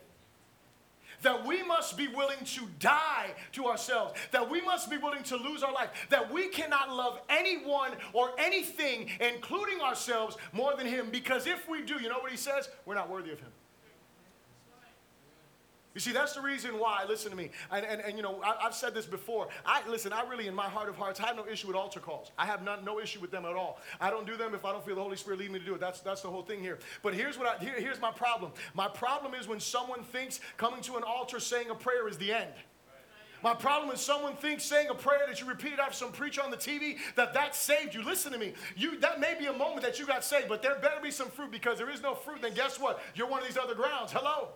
that 1.22 1.46
we 1.46 1.62
must 1.62 1.96
be 1.96 2.08
willing 2.08 2.44
to 2.44 2.62
die 2.78 3.34
to 3.52 3.66
ourselves, 3.66 4.14
that 4.30 4.48
we 4.48 4.60
must 4.60 4.90
be 4.90 4.98
willing 4.98 5.22
to 5.24 5.36
lose 5.36 5.62
our 5.62 5.72
life, 5.72 5.90
that 6.10 6.32
we 6.32 6.48
cannot 6.48 6.94
love 6.94 7.20
anyone 7.28 7.92
or 8.12 8.32
anything, 8.38 9.08
including 9.20 9.80
ourselves, 9.80 10.36
more 10.52 10.76
than 10.76 10.86
Him. 10.86 11.10
Because 11.10 11.46
if 11.46 11.68
we 11.68 11.82
do, 11.82 11.94
you 12.00 12.08
know 12.08 12.18
what 12.18 12.30
He 12.30 12.36
says? 12.36 12.68
We're 12.84 12.94
not 12.94 13.08
worthy 13.08 13.30
of 13.30 13.40
Him. 13.40 13.50
You 15.94 16.00
see, 16.00 16.12
that's 16.12 16.32
the 16.32 16.40
reason 16.40 16.78
why, 16.78 17.04
listen 17.06 17.30
to 17.30 17.36
me, 17.36 17.50
and, 17.70 17.84
and, 17.84 18.00
and 18.00 18.16
you 18.16 18.22
know, 18.22 18.40
I, 18.42 18.62
have 18.62 18.74
said 18.74 18.94
this 18.94 19.04
before. 19.04 19.48
I 19.66 19.82
Listen, 19.88 20.12
I 20.12 20.26
really, 20.26 20.46
in 20.46 20.54
my 20.54 20.68
heart 20.68 20.88
of 20.88 20.96
hearts, 20.96 21.20
I 21.20 21.26
have 21.26 21.36
no 21.36 21.46
issue 21.46 21.66
with 21.66 21.76
altar 21.76 22.00
calls. 22.00 22.30
I 22.38 22.46
have 22.46 22.62
not, 22.62 22.82
no 22.82 22.98
issue 22.98 23.20
with 23.20 23.30
them 23.30 23.44
at 23.44 23.54
all. 23.54 23.78
I 24.00 24.08
don't 24.08 24.26
do 24.26 24.36
them 24.36 24.54
if 24.54 24.64
I 24.64 24.72
don't 24.72 24.84
feel 24.84 24.94
the 24.94 25.02
Holy 25.02 25.16
Spirit 25.16 25.40
leading 25.40 25.52
me 25.52 25.58
to 25.58 25.64
do 25.64 25.74
it. 25.74 25.80
That's, 25.80 26.00
that's 26.00 26.22
the 26.22 26.30
whole 26.30 26.42
thing 26.42 26.60
here. 26.60 26.78
But 27.02 27.12
here's, 27.12 27.38
what 27.38 27.46
I, 27.46 27.62
here, 27.62 27.74
here's 27.78 28.00
my 28.00 28.10
problem. 28.10 28.52
My 28.74 28.88
problem 28.88 29.34
is 29.34 29.46
when 29.46 29.60
someone 29.60 30.02
thinks 30.02 30.40
coming 30.56 30.80
to 30.82 30.96
an 30.96 31.02
altar 31.02 31.40
saying 31.40 31.68
a 31.68 31.74
prayer 31.74 32.08
is 32.08 32.16
the 32.16 32.32
end. 32.32 32.52
My 33.42 33.54
problem 33.54 33.92
is 33.92 34.00
someone 34.00 34.36
thinks 34.36 34.62
saying 34.62 34.88
a 34.88 34.94
prayer 34.94 35.24
that 35.26 35.40
you 35.40 35.48
repeated 35.48 35.80
after 35.80 35.94
some 35.94 36.12
preacher 36.12 36.42
on 36.42 36.50
the 36.50 36.56
TV 36.56 36.96
that 37.16 37.34
that 37.34 37.56
saved 37.56 37.92
you. 37.92 38.02
Listen 38.02 38.32
to 38.32 38.38
me. 38.38 38.54
You 38.76 39.00
that 39.00 39.20
may 39.20 39.34
be 39.38 39.46
a 39.46 39.52
moment 39.52 39.82
that 39.82 39.98
you 39.98 40.06
got 40.06 40.24
saved, 40.24 40.48
but 40.48 40.62
there 40.62 40.76
better 40.76 41.00
be 41.02 41.10
some 41.10 41.28
fruit 41.28 41.50
because 41.50 41.76
there 41.76 41.90
is 41.90 42.00
no 42.00 42.14
fruit. 42.14 42.40
Then 42.40 42.54
guess 42.54 42.78
what? 42.78 43.02
You're 43.16 43.26
one 43.26 43.42
of 43.42 43.48
these 43.48 43.58
other 43.58 43.74
grounds. 43.74 44.12
Hello. 44.12 44.50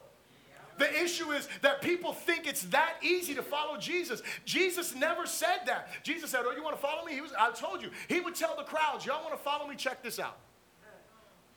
The 0.79 1.03
issue 1.03 1.33
is 1.33 1.49
that 1.63 1.81
people 1.81 2.13
think 2.13 2.47
it's 2.47 2.63
that 2.65 2.95
easy 3.03 3.35
to 3.35 3.43
follow 3.43 3.79
Jesus. 3.79 4.23
Jesus 4.45 4.95
never 4.95 5.27
said 5.27 5.61
that. 5.67 5.89
Jesus 6.03 6.31
said, 6.31 6.43
Oh, 6.45 6.53
you 6.53 6.63
want 6.63 6.77
to 6.77 6.83
follow 6.83 7.05
me? 7.05 7.13
He 7.13 7.21
was, 7.21 7.33
I 7.39 7.51
told 7.53 7.83
you. 7.83 7.91
He 8.09 8.21
would 8.21 8.35
tell 8.35 8.57
the 8.57 8.65
crowds, 8.65 9.07
Y'all 9.07 9.23
want 9.23 9.37
to 9.37 9.43
follow 9.43 9.67
me? 9.67 9.77
Check 9.77 10.03
this 10.03 10.19
out. 10.19 10.37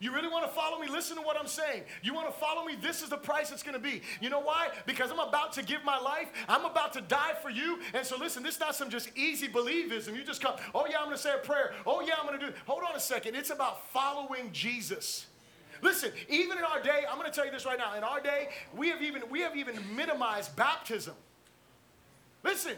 You 0.02 0.14
really 0.14 0.30
want 0.30 0.46
to 0.46 0.52
follow 0.52 0.80
me? 0.80 0.88
Listen 0.88 1.18
to 1.18 1.22
what 1.22 1.38
I'm 1.38 1.48
saying. 1.48 1.84
You 2.02 2.14
want 2.14 2.28
to 2.28 2.40
follow 2.40 2.64
me? 2.64 2.76
This 2.82 3.02
is 3.02 3.10
the 3.10 3.18
price 3.18 3.52
it's 3.52 3.64
going 3.64 3.74
to 3.74 3.82
be. 3.82 4.02
You 4.22 4.30
know 4.30 4.40
why? 4.40 4.70
Because 4.86 5.12
I'm 5.12 5.20
about 5.20 5.52
to 5.54 5.64
give 5.64 5.84
my 5.84 6.00
life. 6.00 6.30
I'm 6.48 6.64
about 6.64 6.94
to 6.94 7.02
die 7.02 7.34
for 7.42 7.50
you. 7.50 7.80
And 7.94 8.06
so 8.06 8.16
listen, 8.18 8.42
this 8.42 8.56
is 8.56 8.62
not 8.62 8.76
some 8.76 8.90
just 8.90 9.10
easy 9.18 9.50
believism. 9.50 10.16
You 10.16 10.24
just 10.24 10.42
come, 10.42 10.56
oh 10.74 10.86
yeah, 10.90 11.00
I'm 11.00 11.06
going 11.06 11.18
to 11.18 11.22
say 11.22 11.34
a 11.34 11.40
prayer. 11.40 11.74
Oh 11.86 12.00
yeah, 12.00 12.14
I'm 12.18 12.26
going 12.26 12.40
to 12.40 12.48
do. 12.48 12.54
Hold 12.66 12.84
on 12.90 12.96
a 12.96 13.00
second. 13.00 13.36
It's 13.36 13.50
about 13.50 13.92
following 13.92 14.54
Jesus. 14.54 15.26
Listen, 15.82 16.12
even 16.28 16.58
in 16.58 16.64
our 16.64 16.82
day, 16.82 17.04
I'm 17.10 17.18
going 17.18 17.30
to 17.30 17.36
tell 17.36 17.46
you 17.46 17.52
this 17.52 17.66
right 17.66 17.78
now. 17.78 17.96
In 17.96 18.04
our 18.04 18.20
day, 18.20 18.50
we 18.76 18.90
have 18.90 19.02
even 19.02 19.24
we 19.30 19.42
have 19.42 19.56
even 19.56 19.78
minimized 19.96 20.56
baptism. 20.56 21.16
Listen, 22.44 22.76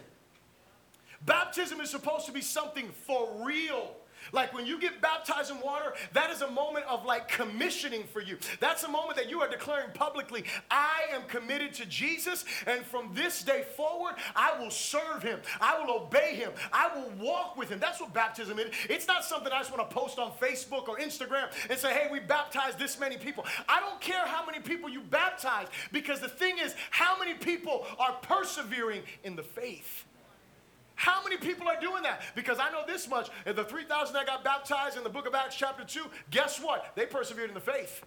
baptism 1.26 1.82
is 1.82 1.90
supposed 1.90 2.26
to 2.26 2.32
be 2.32 2.42
something 2.42 2.90
for 2.90 3.30
real. 3.44 3.96
Like 4.32 4.54
when 4.54 4.66
you 4.66 4.80
get 4.80 5.02
baptized 5.02 5.52
in 5.52 5.60
water, 5.62 5.94
that 6.14 6.30
is 6.30 6.42
a 6.42 6.50
moment 6.50 6.86
of 6.86 7.06
like 7.06 7.28
commissioning 7.28 8.04
for 8.04 8.22
you. 8.22 8.38
That's 8.60 8.84
a 8.84 8.88
moment 8.88 9.16
that 9.18 9.30
you 9.30 9.42
are 9.42 9.50
declaring 9.50 9.92
publicly, 9.94 10.46
I 10.70 11.04
am 11.12 11.24
committed 11.24 11.74
to 11.76 11.86
Jesus, 11.86 12.46
and 12.66 12.86
from 12.86 13.12
this 13.14 13.44
day 13.44 13.66
forward, 13.76 14.16
I 14.36 14.60
will 14.60 14.72
serve 14.72 15.24
him. 15.24 15.40
I 15.60 15.80
will 15.80 16.04
obey 16.04 16.36
him. 16.36 16.52
I 16.72 16.90
will 16.96 17.12
walk 17.24 17.58
with 17.58 17.70
him. 17.70 17.80
That's 17.80 18.00
what 18.00 18.14
baptism 18.14 18.60
is. 18.60 18.72
It's 18.90 19.08
not 19.08 19.24
something 19.24 19.52
I 19.52 19.60
just 19.60 19.76
want 19.76 19.90
to 19.90 19.96
post 19.96 20.20
on 20.20 20.32
Facebook 20.34 20.88
or 20.88 20.98
Instagram 20.98 21.52
and 21.70 21.78
say, 21.78 21.94
hey, 21.94 22.08
we 22.12 22.20
baptized 22.20 22.80
this 22.80 23.00
many 23.00 23.18
people. 23.18 23.46
I 23.68 23.80
don't 23.80 24.00
care 24.00 24.26
how 24.26 24.46
many 24.46 24.60
people 24.60 24.90
you 24.90 25.02
baptize 25.02 25.68
because 25.92 26.20
the 26.20 26.30
thing 26.30 26.58
is, 26.60 26.76
how 26.90 27.18
many 27.20 27.34
people 27.34 27.86
are 28.00 28.14
persevering 28.22 29.02
in 29.24 29.36
the 29.36 29.44
faith? 29.44 30.06
How 31.02 31.24
many 31.24 31.36
people 31.36 31.68
are 31.68 31.82
doing 31.82 32.04
that? 32.04 32.22
Because 32.36 32.60
I 32.60 32.70
know 32.70 32.84
this 32.86 33.10
much. 33.10 33.32
The 33.44 33.64
3,000 33.64 34.14
that 34.14 34.28
got 34.28 34.44
baptized 34.44 34.98
in 34.98 35.04
the 35.04 35.10
book 35.10 35.26
of 35.26 35.34
Acts, 35.34 35.56
chapter 35.56 35.84
2, 35.84 36.00
guess 36.30 36.62
what? 36.62 36.92
They 36.96 37.08
persevered 37.08 37.50
in 37.50 37.56
the 37.56 37.60
faith. 37.60 38.04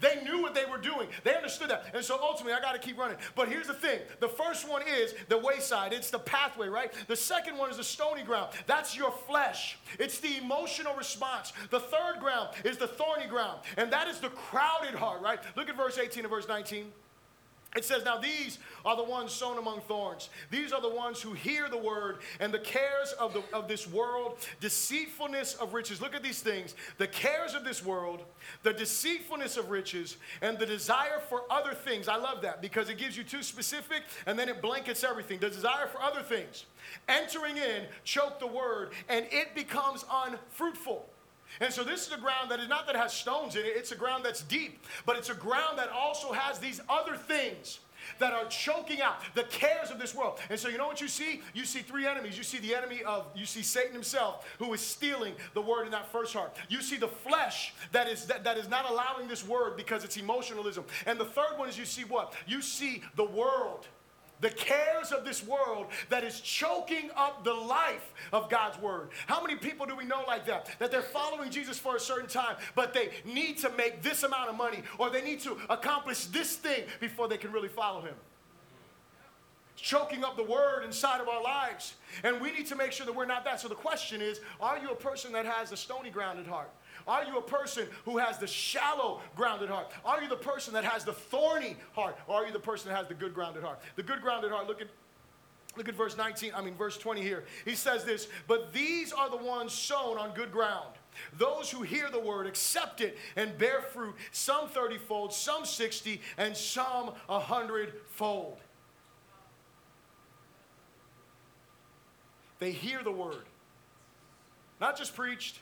They 0.00 0.22
knew 0.24 0.40
what 0.40 0.54
they 0.54 0.64
were 0.64 0.78
doing. 0.78 1.08
They 1.22 1.36
understood 1.36 1.68
that. 1.68 1.90
And 1.92 2.02
so 2.02 2.18
ultimately, 2.18 2.54
I 2.54 2.62
got 2.62 2.72
to 2.72 2.78
keep 2.78 2.96
running. 2.96 3.18
But 3.36 3.50
here's 3.50 3.66
the 3.66 3.74
thing 3.74 3.98
the 4.20 4.28
first 4.28 4.66
one 4.66 4.80
is 4.88 5.12
the 5.28 5.36
wayside, 5.36 5.92
it's 5.92 6.08
the 6.08 6.18
pathway, 6.18 6.68
right? 6.68 6.90
The 7.08 7.16
second 7.16 7.58
one 7.58 7.70
is 7.70 7.76
the 7.76 7.84
stony 7.84 8.22
ground. 8.22 8.52
That's 8.66 8.96
your 8.96 9.10
flesh, 9.10 9.76
it's 9.98 10.18
the 10.18 10.38
emotional 10.38 10.94
response. 10.94 11.52
The 11.68 11.80
third 11.80 12.20
ground 12.20 12.48
is 12.64 12.78
the 12.78 12.88
thorny 12.88 13.26
ground, 13.26 13.60
and 13.76 13.92
that 13.92 14.08
is 14.08 14.18
the 14.18 14.30
crowded 14.30 14.94
heart, 14.94 15.20
right? 15.20 15.40
Look 15.56 15.68
at 15.68 15.76
verse 15.76 15.98
18 15.98 16.24
and 16.24 16.30
verse 16.30 16.48
19. 16.48 16.86
It 17.76 17.84
says, 17.84 18.04
Now 18.04 18.18
these 18.18 18.58
are 18.84 18.96
the 18.96 19.04
ones 19.04 19.30
sown 19.30 19.56
among 19.56 19.82
thorns. 19.82 20.28
These 20.50 20.72
are 20.72 20.80
the 20.80 20.88
ones 20.88 21.22
who 21.22 21.32
hear 21.34 21.68
the 21.68 21.78
word 21.78 22.18
and 22.40 22.52
the 22.52 22.58
cares 22.58 23.12
of, 23.12 23.32
the, 23.32 23.42
of 23.52 23.68
this 23.68 23.86
world, 23.86 24.38
deceitfulness 24.60 25.54
of 25.54 25.72
riches. 25.72 26.00
Look 26.00 26.14
at 26.14 26.22
these 26.22 26.40
things 26.40 26.74
the 26.98 27.06
cares 27.06 27.54
of 27.54 27.64
this 27.64 27.84
world, 27.84 28.24
the 28.64 28.72
deceitfulness 28.72 29.56
of 29.56 29.70
riches, 29.70 30.16
and 30.42 30.58
the 30.58 30.66
desire 30.66 31.20
for 31.28 31.42
other 31.48 31.72
things. 31.74 32.08
I 32.08 32.16
love 32.16 32.42
that 32.42 32.60
because 32.60 32.88
it 32.88 32.98
gives 32.98 33.16
you 33.16 33.22
too 33.22 33.42
specific 33.42 34.02
and 34.26 34.36
then 34.36 34.48
it 34.48 34.60
blankets 34.60 35.04
everything. 35.04 35.38
The 35.38 35.50
desire 35.50 35.86
for 35.86 36.02
other 36.02 36.22
things. 36.22 36.64
Entering 37.08 37.56
in, 37.56 37.84
choke 38.02 38.40
the 38.40 38.46
word, 38.48 38.90
and 39.08 39.26
it 39.30 39.54
becomes 39.54 40.04
unfruitful. 40.10 41.08
And 41.60 41.72
so 41.72 41.82
this 41.82 42.06
is 42.06 42.12
a 42.12 42.18
ground 42.18 42.50
that 42.50 42.60
is 42.60 42.68
not 42.68 42.86
that 42.86 42.96
has 42.96 43.12
stones 43.12 43.56
in 43.56 43.62
it, 43.62 43.72
it's 43.74 43.92
a 43.92 43.96
ground 43.96 44.24
that's 44.24 44.42
deep, 44.42 44.84
but 45.06 45.16
it's 45.16 45.30
a 45.30 45.34
ground 45.34 45.78
that 45.78 45.90
also 45.90 46.32
has 46.32 46.58
these 46.58 46.80
other 46.88 47.16
things 47.16 47.80
that 48.18 48.32
are 48.32 48.46
choking 48.46 49.00
out 49.00 49.20
the 49.34 49.42
cares 49.44 49.90
of 49.90 49.98
this 49.98 50.14
world. 50.14 50.38
And 50.48 50.58
so 50.58 50.68
you 50.68 50.78
know 50.78 50.86
what 50.86 51.00
you 51.00 51.08
see? 51.08 51.42
You 51.54 51.64
see 51.64 51.80
three 51.80 52.06
enemies. 52.06 52.36
You 52.36 52.44
see 52.44 52.58
the 52.58 52.74
enemy 52.74 53.02
of 53.04 53.26
you 53.34 53.46
see 53.46 53.62
Satan 53.62 53.92
himself 53.92 54.46
who 54.58 54.72
is 54.72 54.80
stealing 54.80 55.34
the 55.54 55.60
word 55.60 55.84
in 55.84 55.92
that 55.92 56.10
first 56.10 56.32
heart. 56.32 56.56
You 56.68 56.82
see 56.82 56.96
the 56.96 57.08
flesh 57.08 57.74
that 57.92 58.08
is 58.08 58.26
that, 58.26 58.44
that 58.44 58.58
is 58.58 58.68
not 58.68 58.90
allowing 58.90 59.28
this 59.28 59.46
word 59.46 59.76
because 59.76 60.04
it's 60.04 60.16
emotionalism. 60.16 60.84
And 61.06 61.18
the 61.18 61.24
third 61.24 61.56
one 61.56 61.68
is 61.68 61.78
you 61.78 61.84
see 61.84 62.04
what? 62.04 62.34
You 62.46 62.62
see 62.62 63.02
the 63.16 63.24
world 63.24 63.86
the 64.40 64.50
cares 64.50 65.12
of 65.12 65.24
this 65.24 65.44
world 65.46 65.86
that 66.08 66.24
is 66.24 66.40
choking 66.40 67.10
up 67.16 67.44
the 67.44 67.52
life 67.52 68.12
of 68.32 68.48
God's 68.48 68.78
word. 68.80 69.10
How 69.26 69.42
many 69.42 69.56
people 69.56 69.86
do 69.86 69.96
we 69.96 70.04
know 70.04 70.24
like 70.26 70.46
that? 70.46 70.70
That 70.78 70.90
they're 70.90 71.02
following 71.02 71.50
Jesus 71.50 71.78
for 71.78 71.96
a 71.96 72.00
certain 72.00 72.28
time, 72.28 72.56
but 72.74 72.92
they 72.94 73.10
need 73.24 73.58
to 73.58 73.70
make 73.70 74.02
this 74.02 74.22
amount 74.22 74.50
of 74.50 74.56
money 74.56 74.82
or 74.98 75.10
they 75.10 75.22
need 75.22 75.40
to 75.40 75.56
accomplish 75.68 76.26
this 76.26 76.56
thing 76.56 76.84
before 77.00 77.28
they 77.28 77.38
can 77.38 77.52
really 77.52 77.68
follow 77.68 78.00
him. 78.00 78.14
Choking 79.82 80.24
up 80.24 80.36
the 80.36 80.44
word 80.44 80.84
inside 80.84 81.20
of 81.20 81.28
our 81.28 81.42
lives. 81.42 81.94
And 82.22 82.40
we 82.40 82.52
need 82.52 82.66
to 82.66 82.76
make 82.76 82.92
sure 82.92 83.06
that 83.06 83.14
we're 83.14 83.24
not 83.24 83.44
that. 83.44 83.60
So 83.60 83.68
the 83.68 83.74
question 83.74 84.20
is 84.20 84.40
are 84.60 84.78
you 84.78 84.90
a 84.90 84.96
person 84.96 85.32
that 85.32 85.46
has 85.46 85.72
a 85.72 85.76
stony 85.76 86.10
grounded 86.10 86.46
heart? 86.46 86.70
Are 87.06 87.24
you 87.24 87.38
a 87.38 87.42
person 87.42 87.88
who 88.04 88.18
has 88.18 88.38
the 88.38 88.46
shallow, 88.46 89.20
grounded 89.34 89.70
heart? 89.70 89.90
Are 90.04 90.22
you 90.22 90.28
the 90.28 90.36
person 90.36 90.74
that 90.74 90.84
has 90.84 91.04
the 91.04 91.12
thorny 91.12 91.76
heart? 91.94 92.18
Or 92.26 92.36
are 92.36 92.46
you 92.46 92.52
the 92.52 92.58
person 92.58 92.90
that 92.90 92.96
has 92.96 93.08
the 93.08 93.14
good, 93.14 93.34
grounded 93.34 93.62
heart? 93.62 93.80
The 93.96 94.02
good, 94.02 94.20
grounded 94.20 94.50
heart, 94.50 94.66
look 94.66 94.80
at 94.80 94.88
Look 95.76 95.88
at 95.88 95.94
verse 95.94 96.16
19, 96.16 96.52
I 96.54 96.62
mean, 96.62 96.74
verse 96.74 96.98
20 96.98 97.22
here. 97.22 97.44
He 97.64 97.76
says 97.76 98.04
this, 98.04 98.26
but 98.48 98.72
these 98.72 99.12
are 99.12 99.30
the 99.30 99.36
ones 99.36 99.72
sown 99.72 100.18
on 100.18 100.34
good 100.34 100.50
ground. 100.50 100.94
Those 101.38 101.70
who 101.70 101.82
hear 101.82 102.10
the 102.10 102.18
word, 102.18 102.46
accept 102.46 103.00
it, 103.00 103.16
and 103.36 103.56
bear 103.56 103.80
fruit, 103.80 104.14
some 104.32 104.68
30 104.68 104.98
fold, 104.98 105.32
some 105.32 105.64
60, 105.64 106.20
and 106.38 106.56
some 106.56 107.12
100 107.26 107.94
fold. 108.08 108.58
They 112.60 112.70
hear 112.70 113.02
the 113.02 113.10
word, 113.10 113.44
not 114.80 114.96
just 114.96 115.16
preached, 115.16 115.58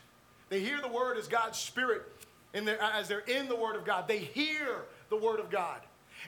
they 0.49 0.59
hear 0.59 0.79
the 0.81 0.87
word 0.87 1.17
as 1.17 1.27
God's 1.27 1.57
spirit 1.57 2.03
in 2.53 2.65
their, 2.65 2.81
as 2.81 3.07
they're 3.07 3.19
in 3.19 3.47
the 3.47 3.55
word 3.55 3.75
of 3.75 3.85
God. 3.85 4.07
They 4.07 4.19
hear 4.19 4.83
the 5.09 5.15
word 5.15 5.39
of 5.39 5.49
God. 5.49 5.79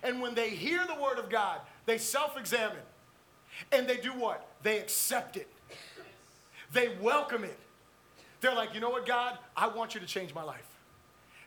And 0.04 0.22
when 0.22 0.34
they 0.34 0.50
hear 0.50 0.86
the 0.88 1.02
word 1.02 1.20
of 1.20 1.30
God, 1.30 1.60
they 1.86 1.98
self 1.98 2.38
examine. 2.38 2.78
And 3.72 3.88
they 3.88 3.98
do 3.98 4.12
what? 4.12 4.48
They 4.64 4.80
accept 4.80 5.36
it. 5.36 5.48
They 6.72 6.90
welcome 7.02 7.44
it. 7.44 7.60
They're 8.40 8.56
like, 8.56 8.74
you 8.74 8.80
know 8.80 8.90
what, 8.90 9.06
God? 9.06 9.38
I 9.56 9.68
want 9.68 9.94
you 9.94 10.00
to 10.00 10.08
change 10.08 10.34
my 10.34 10.44
life. 10.44 10.71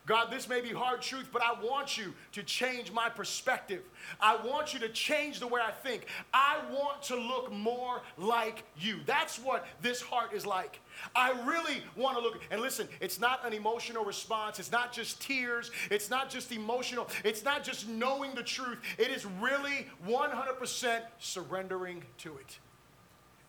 God, 0.06 0.30
this 0.30 0.48
may 0.48 0.60
be 0.60 0.68
hard 0.68 1.00
truth, 1.00 1.30
but 1.32 1.42
I 1.42 1.54
want 1.62 1.96
you 1.96 2.12
to 2.32 2.42
change 2.42 2.92
my 2.92 3.08
perspective. 3.08 3.82
I 4.20 4.36
want 4.36 4.74
you 4.74 4.80
to 4.80 4.90
change 4.90 5.40
the 5.40 5.46
way 5.46 5.62
I 5.66 5.70
think. 5.70 6.06
I 6.34 6.58
want 6.70 7.02
to 7.04 7.16
look 7.16 7.50
more 7.50 8.02
like 8.18 8.64
you. 8.78 8.98
That's 9.06 9.38
what 9.38 9.66
this 9.80 10.02
heart 10.02 10.34
is 10.34 10.44
like. 10.44 10.80
I 11.16 11.30
really 11.46 11.82
want 11.96 12.18
to 12.18 12.22
look. 12.22 12.38
And 12.50 12.60
listen, 12.60 12.86
it's 13.00 13.18
not 13.18 13.46
an 13.46 13.54
emotional 13.54 14.04
response. 14.04 14.58
It's 14.58 14.70
not 14.70 14.92
just 14.92 15.22
tears. 15.22 15.70
It's 15.90 16.10
not 16.10 16.28
just 16.28 16.52
emotional. 16.52 17.08
It's 17.24 17.42
not 17.42 17.64
just 17.64 17.88
knowing 17.88 18.34
the 18.34 18.42
truth. 18.42 18.80
It 18.98 19.08
is 19.08 19.24
really 19.24 19.86
100% 20.06 21.00
surrendering 21.18 22.04
to 22.18 22.36
it, 22.36 22.58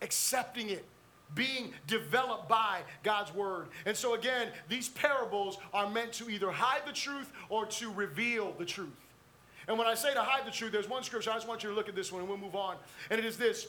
accepting 0.01 0.70
it 0.70 0.86
being 1.34 1.73
developed 1.88 2.47
by 2.47 2.82
God's 3.03 3.34
word. 3.34 3.67
And 3.86 3.95
so, 3.95 4.13
again, 4.13 4.49
these 4.69 4.89
parables 4.89 5.57
are 5.73 5.89
meant 5.89 6.13
to 6.13 6.30
either 6.30 6.51
hide 6.51 6.86
the 6.86 6.93
truth 6.93 7.32
or 7.49 7.65
to 7.65 7.91
reveal 7.91 8.53
the 8.57 8.65
truth. 8.65 8.89
And 9.67 9.78
when 9.78 9.88
I 9.88 9.95
say 9.95 10.13
to 10.13 10.21
hide 10.21 10.45
the 10.45 10.51
truth, 10.51 10.71
there's 10.71 10.89
one 10.89 11.03
scripture, 11.03 11.32
I 11.32 11.34
just 11.34 11.47
want 11.47 11.63
you 11.63 11.69
to 11.69 11.76
look 11.76 11.89
at 11.89 11.95
this 11.95 12.11
one 12.11 12.21
and 12.21 12.30
we'll 12.30 12.38
move 12.38 12.55
on. 12.55 12.76
And 13.09 13.19
it 13.19 13.26
is 13.26 13.38
this 13.38 13.67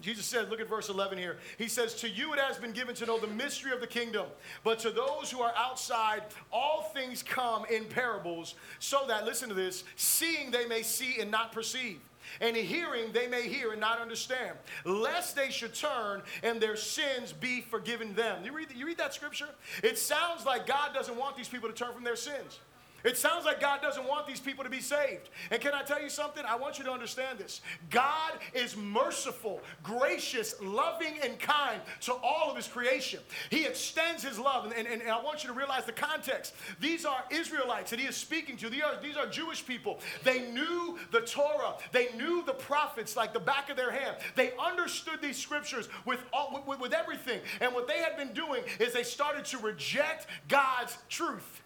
Jesus 0.00 0.26
said, 0.26 0.50
look 0.50 0.60
at 0.60 0.68
verse 0.68 0.88
11 0.88 1.16
here. 1.16 1.38
He 1.58 1.68
says, 1.68 1.94
To 1.96 2.08
you 2.08 2.32
it 2.32 2.40
has 2.40 2.58
been 2.58 2.72
given 2.72 2.94
to 2.96 3.06
know 3.06 3.20
the 3.20 3.28
mystery 3.28 3.70
of 3.72 3.80
the 3.80 3.86
kingdom, 3.86 4.26
but 4.64 4.80
to 4.80 4.90
those 4.90 5.30
who 5.30 5.40
are 5.40 5.52
outside, 5.56 6.22
all 6.52 6.90
things 6.92 7.22
come 7.22 7.64
in 7.70 7.84
parables, 7.84 8.56
so 8.80 9.04
that, 9.06 9.24
listen 9.24 9.48
to 9.48 9.54
this, 9.54 9.84
seeing 9.94 10.50
they 10.50 10.66
may 10.66 10.82
see 10.82 11.20
and 11.20 11.30
not 11.30 11.52
perceive 11.52 12.00
and 12.40 12.56
hearing 12.56 13.12
they 13.12 13.26
may 13.26 13.48
hear 13.48 13.72
and 13.72 13.80
not 13.80 14.00
understand, 14.00 14.56
lest 14.84 15.36
they 15.36 15.50
should 15.50 15.74
turn 15.74 16.22
and 16.42 16.60
their 16.60 16.76
sins 16.76 17.32
be 17.32 17.60
forgiven 17.60 18.14
them. 18.14 18.44
You 18.44 18.52
read, 18.52 18.68
you 18.74 18.86
read 18.86 18.98
that 18.98 19.14
scripture? 19.14 19.48
It 19.82 19.98
sounds 19.98 20.44
like 20.44 20.66
God 20.66 20.94
doesn't 20.94 21.16
want 21.16 21.36
these 21.36 21.48
people 21.48 21.68
to 21.68 21.74
turn 21.74 21.92
from 21.92 22.04
their 22.04 22.16
sins. 22.16 22.58
It 23.04 23.16
sounds 23.16 23.44
like 23.44 23.60
God 23.60 23.80
doesn't 23.82 24.06
want 24.06 24.26
these 24.26 24.40
people 24.40 24.64
to 24.64 24.70
be 24.70 24.80
saved. 24.80 25.30
And 25.50 25.60
can 25.60 25.72
I 25.72 25.82
tell 25.82 26.00
you 26.00 26.08
something? 26.08 26.44
I 26.46 26.56
want 26.56 26.78
you 26.78 26.84
to 26.84 26.92
understand 26.92 27.38
this. 27.38 27.60
God 27.90 28.32
is 28.54 28.76
merciful, 28.76 29.60
gracious, 29.82 30.54
loving, 30.60 31.14
and 31.22 31.38
kind 31.38 31.80
to 32.02 32.14
all 32.14 32.50
of 32.50 32.56
his 32.56 32.68
creation. 32.68 33.20
He 33.50 33.64
extends 33.64 34.22
his 34.22 34.38
love. 34.38 34.72
And, 34.76 34.86
and, 34.86 35.02
and 35.02 35.10
I 35.10 35.22
want 35.22 35.42
you 35.42 35.48
to 35.48 35.54
realize 35.54 35.84
the 35.84 35.92
context. 35.92 36.54
These 36.80 37.04
are 37.04 37.24
Israelites 37.30 37.90
that 37.90 37.98
he 37.98 38.06
is 38.06 38.16
speaking 38.16 38.56
to, 38.58 38.70
these 38.70 38.82
are, 38.82 39.00
these 39.02 39.16
are 39.16 39.26
Jewish 39.26 39.66
people. 39.66 39.98
They 40.22 40.50
knew 40.50 40.98
the 41.10 41.20
Torah, 41.20 41.74
they 41.90 42.08
knew 42.16 42.44
the 42.44 42.54
prophets 42.54 43.16
like 43.16 43.32
the 43.32 43.40
back 43.40 43.70
of 43.70 43.76
their 43.76 43.90
hand. 43.90 44.16
They 44.34 44.52
understood 44.58 45.20
these 45.20 45.36
scriptures 45.36 45.88
with, 46.04 46.20
all, 46.32 46.62
with, 46.66 46.80
with 46.80 46.92
everything. 46.92 47.40
And 47.60 47.74
what 47.74 47.88
they 47.88 47.98
had 47.98 48.16
been 48.16 48.32
doing 48.32 48.62
is 48.78 48.92
they 48.92 49.02
started 49.02 49.44
to 49.46 49.58
reject 49.58 50.26
God's 50.48 50.96
truth. 51.08 51.61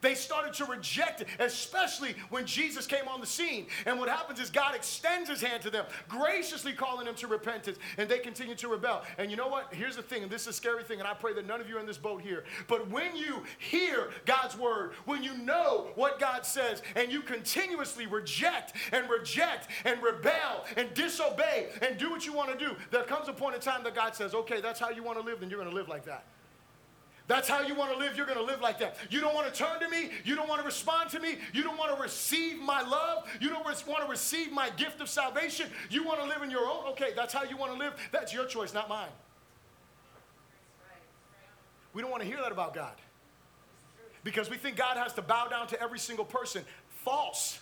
They 0.00 0.14
started 0.14 0.54
to 0.54 0.64
reject 0.64 1.20
it, 1.20 1.28
especially 1.38 2.14
when 2.30 2.46
Jesus 2.46 2.86
came 2.86 3.08
on 3.08 3.20
the 3.20 3.26
scene. 3.26 3.66
And 3.84 3.98
what 3.98 4.08
happens 4.08 4.40
is 4.40 4.50
God 4.50 4.74
extends 4.74 5.28
his 5.28 5.40
hand 5.40 5.62
to 5.62 5.70
them, 5.70 5.84
graciously 6.08 6.72
calling 6.72 7.06
them 7.06 7.14
to 7.16 7.26
repentance, 7.26 7.78
and 7.98 8.08
they 8.08 8.18
continue 8.18 8.54
to 8.56 8.68
rebel. 8.68 9.02
And 9.18 9.30
you 9.30 9.36
know 9.36 9.48
what? 9.48 9.72
Here's 9.72 9.96
the 9.96 10.02
thing, 10.02 10.22
and 10.22 10.30
this 10.30 10.42
is 10.42 10.48
a 10.48 10.52
scary 10.52 10.84
thing, 10.84 10.98
and 10.98 11.08
I 11.08 11.14
pray 11.14 11.32
that 11.34 11.46
none 11.46 11.60
of 11.60 11.68
you 11.68 11.76
are 11.76 11.80
in 11.80 11.86
this 11.86 11.98
boat 11.98 12.22
here. 12.22 12.44
But 12.68 12.90
when 12.90 13.16
you 13.16 13.42
hear 13.58 14.10
God's 14.24 14.56
word, 14.56 14.92
when 15.04 15.22
you 15.22 15.36
know 15.38 15.88
what 15.94 16.18
God 16.18 16.44
says, 16.44 16.82
and 16.94 17.10
you 17.10 17.20
continuously 17.20 18.06
reject 18.06 18.74
and 18.92 19.08
reject 19.08 19.68
and 19.84 20.02
rebel 20.02 20.64
and 20.76 20.92
disobey 20.94 21.68
and 21.82 21.98
do 21.98 22.10
what 22.10 22.26
you 22.26 22.32
want 22.32 22.56
to 22.56 22.64
do, 22.64 22.76
there 22.90 23.04
comes 23.04 23.28
a 23.28 23.32
point 23.32 23.54
in 23.54 23.60
time 23.60 23.84
that 23.84 23.94
God 23.94 24.14
says, 24.14 24.34
okay, 24.34 24.60
that's 24.60 24.80
how 24.80 24.90
you 24.90 25.02
want 25.02 25.18
to 25.18 25.24
live, 25.24 25.40
then 25.40 25.50
you're 25.50 25.60
going 25.60 25.70
to 25.70 25.76
live 25.76 25.88
like 25.88 26.04
that. 26.04 26.24
That's 27.28 27.48
how 27.48 27.62
you 27.62 27.74
want 27.74 27.92
to 27.92 27.98
live. 27.98 28.16
You're 28.16 28.26
going 28.26 28.38
to 28.38 28.44
live 28.44 28.60
like 28.60 28.78
that. 28.78 28.96
You 29.10 29.20
don't 29.20 29.34
want 29.34 29.52
to 29.52 29.52
turn 29.52 29.80
to 29.80 29.88
me. 29.88 30.10
You 30.24 30.36
don't 30.36 30.48
want 30.48 30.60
to 30.60 30.66
respond 30.66 31.10
to 31.10 31.20
me. 31.20 31.38
You 31.52 31.64
don't 31.64 31.76
want 31.76 31.94
to 31.94 32.00
receive 32.00 32.58
my 32.60 32.82
love. 32.82 33.24
You 33.40 33.48
don't 33.48 33.64
want 33.64 33.76
to 33.78 34.08
receive 34.08 34.52
my 34.52 34.70
gift 34.70 35.00
of 35.00 35.08
salvation. 35.08 35.68
You 35.90 36.04
want 36.04 36.20
to 36.20 36.26
live 36.26 36.42
in 36.42 36.50
your 36.50 36.66
own. 36.68 36.86
Okay, 36.90 37.10
that's 37.16 37.34
how 37.34 37.42
you 37.42 37.56
want 37.56 37.72
to 37.72 37.78
live. 37.78 37.94
That's 38.12 38.32
your 38.32 38.46
choice, 38.46 38.72
not 38.72 38.88
mine. 38.88 39.08
We 41.94 42.02
don't 42.02 42.10
want 42.10 42.22
to 42.22 42.28
hear 42.28 42.36
that 42.38 42.52
about 42.52 42.74
God 42.74 42.94
because 44.22 44.50
we 44.50 44.56
think 44.56 44.76
God 44.76 44.96
has 44.96 45.12
to 45.14 45.22
bow 45.22 45.48
down 45.48 45.66
to 45.68 45.80
every 45.80 45.98
single 45.98 46.24
person. 46.24 46.62
False. 47.04 47.58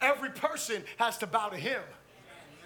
Every 0.00 0.30
person 0.30 0.82
has 0.98 1.16
to 1.18 1.26
bow 1.26 1.48
to 1.48 1.56
Him. 1.56 1.80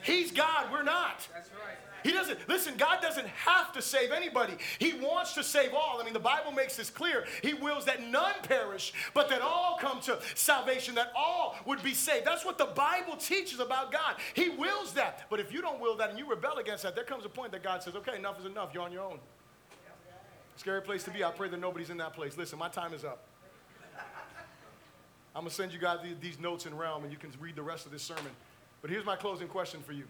He's 0.03 0.33
God, 0.33 0.73
we're 0.73 0.83
not. 0.83 1.29
That's 1.33 1.51
right. 1.51 1.77
He 2.03 2.13
doesn't, 2.13 2.49
listen, 2.49 2.75
God 2.77 3.01
doesn't 3.01 3.27
have 3.29 3.73
to 3.73 3.83
save 3.83 4.11
anybody. 4.11 4.55
He 4.79 4.95
wants 4.95 5.35
to 5.35 5.45
save 5.45 5.75
all. 5.75 5.99
I 6.01 6.05
mean, 6.05 6.13
the 6.13 6.21
Bible 6.21 6.53
makes 6.53 6.77
this 6.77 6.91
clear. 6.91 7.25
He 7.43 7.55
wills 7.55 7.85
that 7.87 8.07
none 8.07 8.35
perish, 8.43 8.93
but 9.15 9.29
that 9.29 9.41
all 9.41 9.79
come 9.81 10.01
to 10.03 10.19
salvation, 10.35 10.95
that 10.97 11.13
all 11.17 11.57
would 11.67 11.83
be 11.83 11.95
saved. 11.95 12.27
That's 12.27 12.45
what 12.45 12.59
the 12.59 12.67
Bible 12.67 13.17
teaches 13.17 13.61
about 13.61 13.93
God. 13.93 14.17
He 14.35 14.49
wills 14.49 14.93
that. 14.95 15.27
But 15.31 15.41
if 15.41 15.53
you 15.53 15.63
don't 15.63 15.81
will 15.81 15.97
that 15.97 16.11
and 16.11 16.19
you 16.19 16.29
rebel 16.29 16.59
against 16.59 16.83
that, 16.83 16.95
there 16.95 17.05
comes 17.05 17.25
a 17.25 17.29
point 17.29 17.53
that 17.53 17.63
God 17.63 17.83
says, 17.83 17.95
okay, 17.97 18.17
enough 18.17 18.39
is 18.41 18.47
enough. 18.47 18.71
You're 18.73 18.83
on 18.83 18.93
your 18.93 19.05
own. 19.05 19.19
Scary 20.57 20.83
place 20.83 21.03
to 21.05 21.11
be. 21.11 21.25
I 21.25 21.31
pray 21.31 21.49
that 21.49 21.61
nobody's 21.61 21.91
in 21.91 21.97
that 21.99 22.15
place. 22.15 22.37
Listen, 22.37 22.59
my 22.59 22.69
time 22.69 22.93
is 22.95 23.05
up. 23.05 23.25
I'm 25.35 25.43
going 25.43 25.49
to 25.49 25.55
send 25.55 25.73
you 25.73 25.79
guys 25.79 25.99
these 26.21 26.39
notes 26.39 26.67
in 26.67 26.77
realm 26.77 27.05
and 27.05 27.13
you 27.13 27.19
can 27.19 27.31
read 27.41 27.57
the 27.57 27.63
rest 27.63 27.87
of 27.87 27.93
this 27.93 28.03
sermon. 28.03 28.33
But 28.83 28.91
here's 28.91 29.07
my 29.07 29.17
closing 29.17 29.49
question 29.49 29.81
for 29.81 29.93
you. 29.93 30.05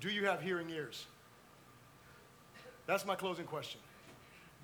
Do 0.00 0.08
you 0.08 0.24
have 0.26 0.40
hearing 0.40 0.70
ears? 0.70 1.06
That's 2.86 3.06
my 3.06 3.14
closing 3.14 3.44
question. 3.44 3.80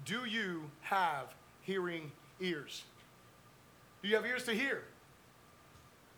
Do 0.04 0.24
you 0.24 0.62
have 0.80 1.34
hearing 1.60 2.10
ears? 2.40 2.82
Do 4.02 4.08
you 4.08 4.16
have 4.16 4.26
ears 4.26 4.44
to 4.44 4.52
hear? 4.52 4.82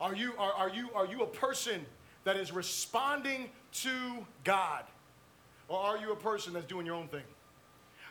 Are 0.00 0.14
you, 0.14 0.32
are, 0.38 0.52
are, 0.52 0.68
you, 0.68 0.90
are 0.94 1.06
you 1.06 1.22
a 1.22 1.26
person 1.26 1.84
that 2.24 2.36
is 2.36 2.52
responding 2.52 3.50
to 3.72 4.26
God? 4.44 4.84
Or 5.68 5.78
are 5.78 5.98
you 5.98 6.12
a 6.12 6.16
person 6.16 6.52
that's 6.52 6.66
doing 6.66 6.86
your 6.86 6.94
own 6.94 7.08
thing? 7.08 7.24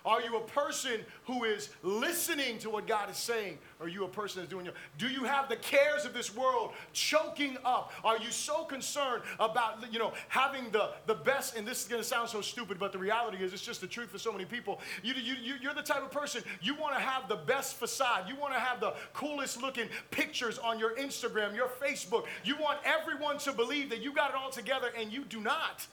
Are 0.07 0.21
you 0.21 0.37
a 0.37 0.41
person 0.41 1.01
who 1.25 1.43
is 1.43 1.69
listening 1.83 2.59
to 2.59 2.69
what 2.69 2.87
God 2.87 3.09
is 3.09 3.17
saying? 3.17 3.57
Are 3.81 3.89
you 3.89 4.05
a 4.05 4.07
person 4.07 4.39
that's 4.39 4.49
doing 4.49 4.63
your 4.63 4.73
Do 4.97 5.09
you 5.09 5.25
have 5.25 5.49
the 5.49 5.57
cares 5.57 6.05
of 6.05 6.13
this 6.13 6.33
world 6.33 6.71
choking 6.93 7.57
up? 7.65 7.91
Are 8.05 8.17
you 8.17 8.31
so 8.31 8.63
concerned 8.63 9.23
about 9.37 9.91
you 9.91 9.99
know 9.99 10.13
having 10.29 10.71
the, 10.71 10.91
the 11.07 11.15
best, 11.15 11.57
and 11.57 11.67
this 11.67 11.81
is 11.83 11.89
gonna 11.89 12.05
sound 12.05 12.29
so 12.29 12.39
stupid, 12.39 12.79
but 12.79 12.93
the 12.93 12.97
reality 12.97 13.43
is 13.43 13.51
it's 13.51 13.61
just 13.61 13.81
the 13.81 13.87
truth 13.87 14.09
for 14.09 14.17
so 14.17 14.31
many 14.31 14.45
people. 14.45 14.79
You, 15.03 15.13
you, 15.15 15.35
you, 15.43 15.55
you're 15.61 15.73
the 15.73 15.81
type 15.81 16.03
of 16.03 16.11
person, 16.11 16.41
you 16.61 16.73
wanna 16.73 17.01
have 17.01 17.27
the 17.27 17.35
best 17.35 17.75
facade, 17.75 18.29
you 18.29 18.37
wanna 18.37 18.59
have 18.59 18.79
the 18.79 18.93
coolest 19.13 19.61
looking 19.61 19.89
pictures 20.09 20.57
on 20.57 20.79
your 20.79 20.95
Instagram, 20.95 21.53
your 21.53 21.67
Facebook. 21.67 22.27
You 22.45 22.55
want 22.55 22.79
everyone 22.85 23.39
to 23.39 23.51
believe 23.51 23.89
that 23.89 24.01
you 24.01 24.13
got 24.13 24.29
it 24.29 24.37
all 24.37 24.51
together 24.51 24.87
and 24.97 25.11
you 25.11 25.25
do 25.25 25.41
not. 25.41 25.85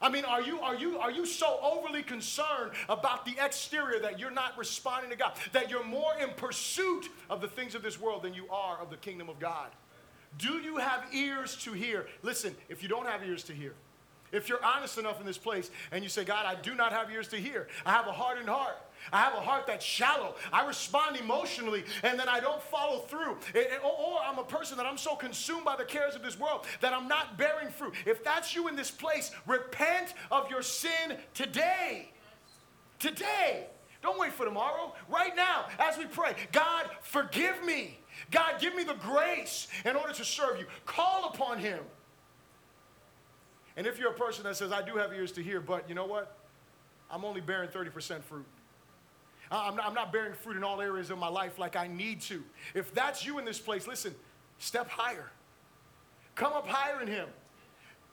I 0.00 0.10
mean, 0.10 0.24
are 0.24 0.42
you, 0.42 0.60
are, 0.60 0.74
you, 0.74 0.98
are 0.98 1.10
you 1.10 1.24
so 1.24 1.58
overly 1.62 2.02
concerned 2.02 2.72
about 2.88 3.24
the 3.24 3.34
exterior 3.42 3.98
that 4.00 4.20
you're 4.20 4.30
not 4.30 4.56
responding 4.58 5.10
to 5.10 5.16
God, 5.16 5.32
that 5.52 5.70
you're 5.70 5.84
more 5.84 6.12
in 6.20 6.30
pursuit 6.36 7.08
of 7.30 7.40
the 7.40 7.48
things 7.48 7.74
of 7.74 7.82
this 7.82 7.98
world 7.98 8.22
than 8.22 8.34
you 8.34 8.46
are 8.50 8.78
of 8.78 8.90
the 8.90 8.96
kingdom 8.96 9.28
of 9.28 9.38
God? 9.38 9.70
Do 10.38 10.54
you 10.54 10.76
have 10.76 11.04
ears 11.14 11.56
to 11.64 11.72
hear? 11.72 12.06
Listen, 12.22 12.54
if 12.68 12.82
you 12.82 12.88
don't 12.88 13.06
have 13.06 13.22
ears 13.22 13.42
to 13.44 13.54
hear, 13.54 13.72
if 14.32 14.48
you're 14.48 14.62
honest 14.62 14.98
enough 14.98 15.18
in 15.18 15.26
this 15.26 15.38
place 15.38 15.70
and 15.90 16.02
you 16.04 16.10
say, 16.10 16.24
God, 16.24 16.44
I 16.44 16.60
do 16.60 16.74
not 16.74 16.92
have 16.92 17.10
ears 17.10 17.28
to 17.28 17.36
hear, 17.36 17.68
I 17.86 17.92
have 17.92 18.06
a 18.06 18.12
hardened 18.12 18.48
heart. 18.48 18.76
I 19.12 19.22
have 19.22 19.34
a 19.34 19.40
heart 19.40 19.66
that's 19.66 19.84
shallow. 19.84 20.34
I 20.52 20.66
respond 20.66 21.16
emotionally 21.16 21.84
and 22.02 22.18
then 22.18 22.28
I 22.28 22.40
don't 22.40 22.62
follow 22.62 23.00
through. 23.00 23.36
Or 23.84 24.20
I'm 24.24 24.38
a 24.38 24.44
person 24.44 24.76
that 24.78 24.86
I'm 24.86 24.98
so 24.98 25.16
consumed 25.16 25.64
by 25.64 25.76
the 25.76 25.84
cares 25.84 26.14
of 26.14 26.22
this 26.22 26.38
world 26.38 26.66
that 26.80 26.92
I'm 26.92 27.08
not 27.08 27.38
bearing 27.38 27.70
fruit. 27.70 27.94
If 28.04 28.24
that's 28.24 28.54
you 28.54 28.68
in 28.68 28.76
this 28.76 28.90
place, 28.90 29.30
repent 29.46 30.14
of 30.30 30.50
your 30.50 30.62
sin 30.62 31.16
today. 31.34 32.10
Today. 32.98 33.66
Don't 34.02 34.18
wait 34.18 34.32
for 34.32 34.44
tomorrow. 34.44 34.94
Right 35.08 35.34
now, 35.34 35.66
as 35.78 35.98
we 35.98 36.04
pray, 36.04 36.34
God, 36.52 36.88
forgive 37.00 37.64
me. 37.64 37.98
God, 38.30 38.60
give 38.60 38.74
me 38.74 38.84
the 38.84 38.94
grace 38.94 39.68
in 39.84 39.96
order 39.96 40.12
to 40.12 40.24
serve 40.24 40.58
you. 40.58 40.66
Call 40.84 41.30
upon 41.32 41.58
Him. 41.58 41.80
And 43.76 43.86
if 43.86 43.98
you're 43.98 44.10
a 44.10 44.14
person 44.14 44.44
that 44.44 44.56
says, 44.56 44.72
I 44.72 44.82
do 44.82 44.96
have 44.96 45.12
ears 45.12 45.32
to 45.32 45.42
hear, 45.42 45.60
but 45.60 45.88
you 45.88 45.94
know 45.94 46.06
what? 46.06 46.38
I'm 47.10 47.24
only 47.24 47.40
bearing 47.40 47.68
30% 47.68 48.22
fruit. 48.22 48.46
I'm 49.50 49.76
not, 49.76 49.86
I'm 49.86 49.94
not 49.94 50.12
bearing 50.12 50.34
fruit 50.34 50.56
in 50.56 50.64
all 50.64 50.80
areas 50.80 51.10
of 51.10 51.18
my 51.18 51.28
life 51.28 51.58
like 51.58 51.76
I 51.76 51.86
need 51.86 52.20
to. 52.22 52.42
If 52.74 52.92
that's 52.94 53.24
you 53.24 53.38
in 53.38 53.44
this 53.44 53.58
place, 53.58 53.86
listen, 53.86 54.14
step 54.58 54.88
higher. 54.88 55.30
Come 56.34 56.52
up 56.52 56.66
higher 56.66 57.00
in 57.00 57.08
Him. 57.08 57.28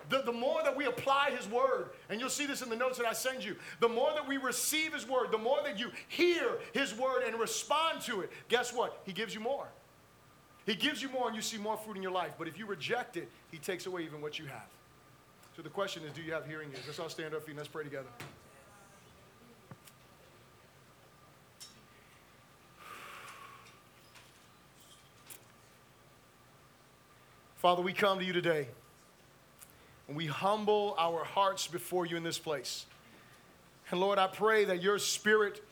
The, 0.10 0.22
the 0.22 0.34
more 0.34 0.62
that 0.64 0.76
we 0.76 0.86
apply 0.86 1.32
His 1.32 1.48
word, 1.48 1.92
and 2.10 2.20
you'll 2.20 2.30
see 2.30 2.46
this 2.46 2.62
in 2.62 2.70
the 2.70 2.76
notes 2.76 2.98
that 2.98 3.08
I 3.08 3.14
send 3.14 3.44
you, 3.44 3.56
the 3.80 3.90
more 3.90 4.12
that 4.14 4.28
we 4.28 4.38
receive 4.38 4.94
His 4.94 5.08
word, 5.08 5.32
the 5.32 5.38
more 5.38 5.60
that 5.64 5.80
you 5.80 5.92
hear 6.08 6.58
His 6.74 6.94
word 6.94 7.24
and 7.26 7.40
respond 7.40 8.02
to 8.02 8.22
it, 8.22 8.32
guess 8.50 8.74
what? 8.74 9.02
He 9.06 9.14
gives 9.14 9.34
you 9.34 9.40
more. 9.40 9.68
He 10.66 10.76
gives 10.76 11.02
you 11.02 11.10
more 11.10 11.28
and 11.28 11.36
you 11.36 11.42
see 11.42 11.58
more 11.58 11.78
fruit 11.78 11.98
in 11.98 12.04
your 12.04 12.12
life. 12.12 12.34
But 12.38 12.48
if 12.48 12.58
you 12.58 12.66
reject 12.66 13.18
it, 13.18 13.30
He 13.52 13.58
takes 13.58 13.86
away 13.86 14.04
even 14.04 14.22
what 14.22 14.40
you 14.40 14.46
have. 14.46 14.68
So 15.56 15.62
the 15.62 15.70
question 15.70 16.04
is 16.04 16.14
do 16.14 16.22
you 16.22 16.34
have 16.34 16.46
hearing 16.46 16.70
ears? 16.72 16.84
Let's 16.86 17.00
all 17.00 17.10
stand 17.10 17.34
up 17.34 17.48
and 17.48 17.58
let's 17.58 17.70
pray 17.70 17.84
together. 17.84 18.10
Father, 27.64 27.82
we 27.82 27.94
come 27.94 28.20
to 28.20 28.26
you 28.26 28.34
today 28.34 28.68
and 30.10 30.18
we 30.18 30.26
humble 30.26 30.96
our 30.98 31.24
hearts 31.24 31.66
before 31.66 32.06
you 32.06 32.18
in 32.18 32.24
this 32.24 32.38
place. 32.38 32.86
And 33.90 34.02
Lord, 34.02 34.20
I 34.20 34.28
pray 34.28 34.66
that 34.66 34.84
your 34.84 35.00
spirit 35.00 35.64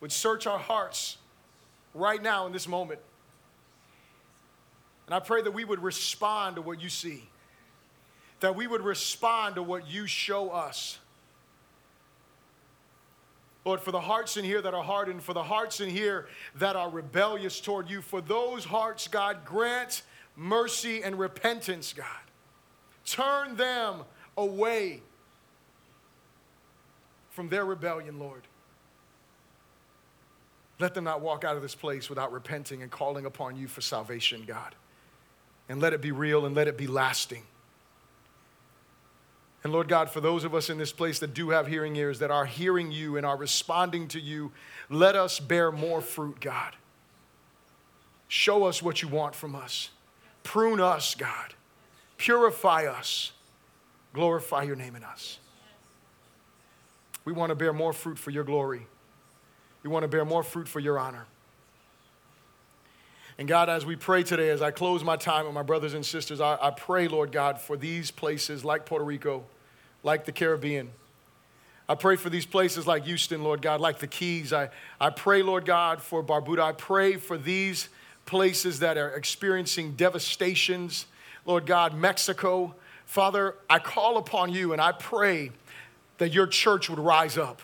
would 0.00 0.10
search 0.10 0.46
our 0.46 0.58
hearts 0.58 1.18
right 1.92 2.22
now 2.22 2.46
in 2.46 2.54
this 2.54 2.66
moment. 2.66 3.00
And 5.04 5.14
I 5.14 5.20
pray 5.20 5.42
that 5.42 5.50
we 5.50 5.62
would 5.62 5.82
respond 5.82 6.56
to 6.56 6.62
what 6.62 6.80
you 6.80 6.88
see, 6.88 7.28
that 8.40 8.56
we 8.56 8.66
would 8.66 8.80
respond 8.80 9.56
to 9.56 9.62
what 9.62 9.86
you 9.90 10.06
show 10.06 10.48
us. 10.48 10.98
Lord, 13.66 13.80
for 13.80 13.92
the 13.92 14.00
hearts 14.00 14.38
in 14.38 14.44
here 14.46 14.62
that 14.62 14.72
are 14.72 14.82
hardened, 14.82 15.22
for 15.22 15.34
the 15.34 15.42
hearts 15.42 15.82
in 15.82 15.90
here 15.90 16.28
that 16.54 16.76
are 16.76 16.88
rebellious 16.88 17.60
toward 17.60 17.90
you, 17.90 18.00
for 18.00 18.22
those 18.22 18.64
hearts, 18.64 19.06
God, 19.06 19.44
grant 19.44 20.00
mercy 20.36 21.02
and 21.02 21.18
repentance, 21.18 21.92
God. 21.92 22.06
Turn 23.04 23.56
them 23.56 24.02
away 24.36 25.02
from 27.30 27.48
their 27.48 27.64
rebellion, 27.64 28.18
Lord. 28.18 28.42
Let 30.78 30.94
them 30.94 31.04
not 31.04 31.22
walk 31.22 31.44
out 31.44 31.56
of 31.56 31.62
this 31.62 31.74
place 31.74 32.10
without 32.10 32.32
repenting 32.32 32.82
and 32.82 32.90
calling 32.90 33.24
upon 33.24 33.56
you 33.56 33.66
for 33.66 33.80
salvation, 33.80 34.44
God. 34.46 34.74
And 35.68 35.80
let 35.80 35.92
it 35.92 36.02
be 36.02 36.12
real 36.12 36.44
and 36.44 36.54
let 36.54 36.68
it 36.68 36.76
be 36.76 36.86
lasting. 36.86 37.42
And 39.64 39.72
Lord 39.72 39.88
God, 39.88 40.10
for 40.10 40.20
those 40.20 40.44
of 40.44 40.54
us 40.54 40.70
in 40.70 40.78
this 40.78 40.92
place 40.92 41.18
that 41.18 41.34
do 41.34 41.50
have 41.50 41.66
hearing 41.66 41.96
ears, 41.96 42.20
that 42.20 42.30
are 42.30 42.44
hearing 42.44 42.92
you 42.92 43.16
and 43.16 43.26
are 43.26 43.36
responding 43.36 44.06
to 44.08 44.20
you, 44.20 44.52
let 44.90 45.16
us 45.16 45.40
bear 45.40 45.72
more 45.72 46.00
fruit, 46.00 46.40
God. 46.40 46.76
Show 48.28 48.64
us 48.64 48.82
what 48.82 49.02
you 49.02 49.08
want 49.08 49.34
from 49.34 49.56
us. 49.56 49.90
Prune 50.46 50.80
us, 50.80 51.16
God. 51.16 51.54
Purify 52.18 52.86
us. 52.86 53.32
Glorify 54.12 54.62
your 54.62 54.76
name 54.76 54.94
in 54.94 55.02
us. 55.02 55.40
We 57.24 57.32
want 57.32 57.50
to 57.50 57.56
bear 57.56 57.72
more 57.72 57.92
fruit 57.92 58.16
for 58.16 58.30
your 58.30 58.44
glory. 58.44 58.86
We 59.82 59.90
want 59.90 60.04
to 60.04 60.08
bear 60.08 60.24
more 60.24 60.44
fruit 60.44 60.68
for 60.68 60.78
your 60.78 61.00
honor. 61.00 61.26
And 63.38 63.48
God, 63.48 63.68
as 63.68 63.84
we 63.84 63.96
pray 63.96 64.22
today, 64.22 64.50
as 64.50 64.62
I 64.62 64.70
close 64.70 65.02
my 65.02 65.16
time 65.16 65.46
with 65.46 65.54
my 65.54 65.64
brothers 65.64 65.94
and 65.94 66.06
sisters, 66.06 66.40
I, 66.40 66.56
I, 66.62 66.70
pray, 66.70 67.08
Lord 67.08 67.32
God, 67.32 67.60
for 67.60 67.76
these 67.76 68.12
places 68.12 68.64
like 68.64 68.86
Puerto 68.86 69.04
Rico, 69.04 69.42
like 70.04 70.26
the 70.26 70.32
Caribbean. 70.32 70.92
I 71.88 71.96
pray 71.96 72.14
for 72.14 72.30
these 72.30 72.46
places 72.46 72.86
like 72.86 73.04
Houston, 73.04 73.42
Lord 73.42 73.62
God, 73.62 73.80
like 73.80 73.98
the 73.98 74.06
Keys. 74.06 74.52
I, 74.52 74.68
I 75.00 75.10
pray, 75.10 75.42
Lord 75.42 75.64
God, 75.64 76.00
for 76.00 76.22
Barbuda. 76.22 76.60
I 76.60 76.70
pray 76.70 77.16
for 77.16 77.36
these 77.36 77.88
places 78.26 78.80
that 78.80 78.98
are 78.98 79.10
experiencing 79.10 79.92
devastations. 79.92 81.06
Lord 81.46 81.64
God, 81.64 81.94
Mexico. 81.94 82.74
Father, 83.06 83.54
I 83.70 83.78
call 83.78 84.18
upon 84.18 84.52
you 84.52 84.72
and 84.72 84.82
I 84.82 84.92
pray 84.92 85.52
that 86.18 86.32
your 86.32 86.46
church 86.46 86.90
would 86.90 86.98
rise 86.98 87.38
up. 87.38 87.62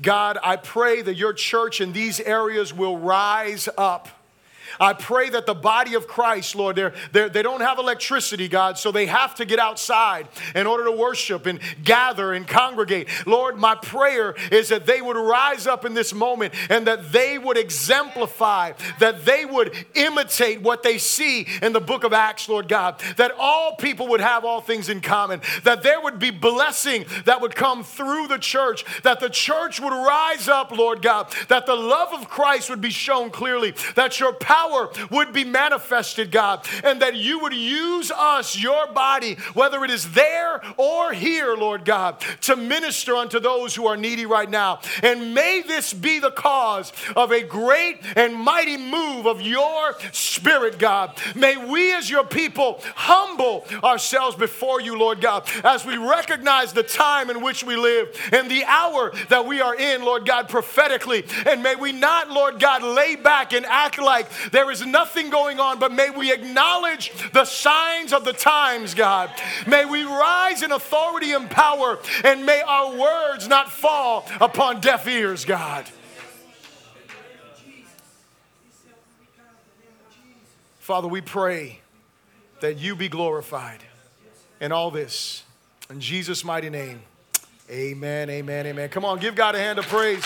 God, 0.00 0.38
I 0.42 0.56
pray 0.56 1.02
that 1.02 1.14
your 1.14 1.32
church 1.32 1.80
in 1.80 1.92
these 1.92 2.18
areas 2.20 2.72
will 2.72 2.98
rise 2.98 3.68
up. 3.76 4.08
I 4.80 4.92
pray 4.92 5.30
that 5.30 5.46
the 5.46 5.54
body 5.54 5.94
of 5.94 6.06
Christ, 6.06 6.54
Lord, 6.54 6.76
they're, 6.76 6.94
they're, 7.12 7.28
they 7.28 7.42
do 7.42 7.50
not 7.50 7.60
have 7.60 7.78
electricity, 7.78 8.48
God, 8.48 8.78
so 8.78 8.92
they 8.92 9.06
have 9.06 9.34
to 9.36 9.44
get 9.44 9.58
outside 9.58 10.28
in 10.54 10.66
order 10.66 10.84
to 10.84 10.92
worship 10.92 11.46
and 11.46 11.60
gather 11.82 12.32
and 12.32 12.46
congregate. 12.46 13.08
Lord, 13.26 13.56
my 13.56 13.74
prayer 13.74 14.34
is 14.50 14.68
that 14.68 14.86
they 14.86 15.00
would 15.00 15.16
rise 15.16 15.66
up 15.66 15.84
in 15.84 15.94
this 15.94 16.12
moment 16.12 16.54
and 16.70 16.86
that 16.86 17.12
they 17.12 17.38
would 17.38 17.56
exemplify, 17.56 18.72
that 18.98 19.24
they 19.24 19.44
would 19.44 19.74
imitate 19.94 20.60
what 20.62 20.82
they 20.82 20.98
see 20.98 21.46
in 21.62 21.72
the 21.72 21.80
book 21.80 22.04
of 22.04 22.12
Acts, 22.12 22.48
Lord 22.48 22.68
God, 22.68 23.00
that 23.16 23.32
all 23.38 23.76
people 23.76 24.08
would 24.08 24.20
have 24.20 24.44
all 24.44 24.60
things 24.60 24.88
in 24.88 25.00
common, 25.00 25.40
that 25.64 25.82
there 25.82 26.00
would 26.00 26.18
be 26.18 26.30
blessing 26.30 27.04
that 27.24 27.40
would 27.40 27.54
come 27.54 27.84
through 27.84 28.28
the 28.28 28.38
church, 28.38 28.84
that 29.02 29.20
the 29.20 29.30
church 29.30 29.80
would 29.80 29.92
rise 29.92 30.48
up, 30.48 30.70
Lord 30.70 31.02
God, 31.02 31.32
that 31.48 31.66
the 31.66 31.74
love 31.74 32.12
of 32.12 32.28
Christ 32.28 32.70
would 32.70 32.80
be 32.80 32.90
shown 32.90 33.30
clearly, 33.30 33.74
that 33.94 34.18
your 34.20 34.32
power 34.32 34.65
power 34.66 34.90
would 35.10 35.32
be 35.32 35.44
manifested, 35.44 36.30
God, 36.30 36.66
and 36.84 37.00
that 37.02 37.16
you 37.16 37.38
would 37.40 37.54
use 37.54 38.10
us, 38.10 38.58
your 38.58 38.86
body, 38.88 39.34
whether 39.54 39.84
it 39.84 39.90
is 39.90 40.12
there 40.12 40.60
or 40.76 41.12
here, 41.12 41.54
Lord 41.54 41.84
God, 41.84 42.20
to 42.42 42.56
minister 42.56 43.16
unto 43.16 43.40
those 43.40 43.74
who 43.74 43.86
are 43.86 43.96
needy 43.96 44.26
right 44.26 44.48
now. 44.48 44.80
And 45.02 45.34
may 45.34 45.62
this 45.66 45.92
be 45.92 46.18
the 46.18 46.30
cause 46.30 46.92
of 47.14 47.32
a 47.32 47.42
great 47.42 47.98
and 48.16 48.34
mighty 48.34 48.76
move 48.76 49.26
of 49.26 49.40
your 49.40 49.96
spirit, 50.12 50.78
God. 50.78 51.16
May 51.34 51.56
we 51.56 51.92
as 51.94 52.10
your 52.10 52.24
people 52.24 52.80
humble 52.94 53.66
ourselves 53.82 54.36
before 54.36 54.80
you, 54.80 54.98
Lord 54.98 55.20
God, 55.20 55.48
as 55.64 55.84
we 55.84 55.96
recognize 55.96 56.72
the 56.72 56.82
time 56.82 57.30
in 57.30 57.42
which 57.42 57.64
we 57.64 57.76
live 57.76 58.08
and 58.32 58.50
the 58.50 58.64
hour 58.64 59.12
that 59.28 59.46
we 59.46 59.60
are 59.60 59.76
in, 59.76 60.04
Lord 60.04 60.26
God, 60.26 60.48
prophetically. 60.48 61.24
And 61.46 61.62
may 61.62 61.76
we 61.76 61.92
not, 61.92 62.30
Lord 62.30 62.60
God, 62.60 62.82
lay 62.82 63.16
back 63.16 63.52
and 63.52 63.64
act 63.66 63.98
like 63.98 64.26
there 64.52 64.70
is 64.70 64.84
nothing 64.84 65.30
going 65.30 65.60
on, 65.60 65.78
but 65.78 65.92
may 65.92 66.10
we 66.10 66.32
acknowledge 66.32 67.12
the 67.32 67.44
signs 67.44 68.12
of 68.12 68.24
the 68.24 68.32
times, 68.32 68.94
God. 68.94 69.30
May 69.66 69.84
we 69.84 70.04
rise 70.04 70.62
in 70.62 70.72
authority 70.72 71.32
and 71.32 71.50
power, 71.50 71.98
and 72.24 72.46
may 72.46 72.62
our 72.62 72.96
words 72.96 73.48
not 73.48 73.70
fall 73.70 74.26
upon 74.40 74.80
deaf 74.80 75.06
ears, 75.06 75.44
God. 75.44 75.86
Father, 80.78 81.08
we 81.08 81.20
pray 81.20 81.80
that 82.60 82.78
you 82.78 82.94
be 82.94 83.08
glorified 83.08 83.82
in 84.60 84.70
all 84.70 84.90
this. 84.90 85.42
In 85.90 86.00
Jesus' 86.00 86.44
mighty 86.44 86.70
name, 86.70 87.00
amen, 87.70 88.30
amen, 88.30 88.66
amen. 88.66 88.88
Come 88.88 89.04
on, 89.04 89.18
give 89.18 89.34
God 89.34 89.54
a 89.54 89.58
hand 89.58 89.78
of 89.78 89.86
praise. 89.86 90.24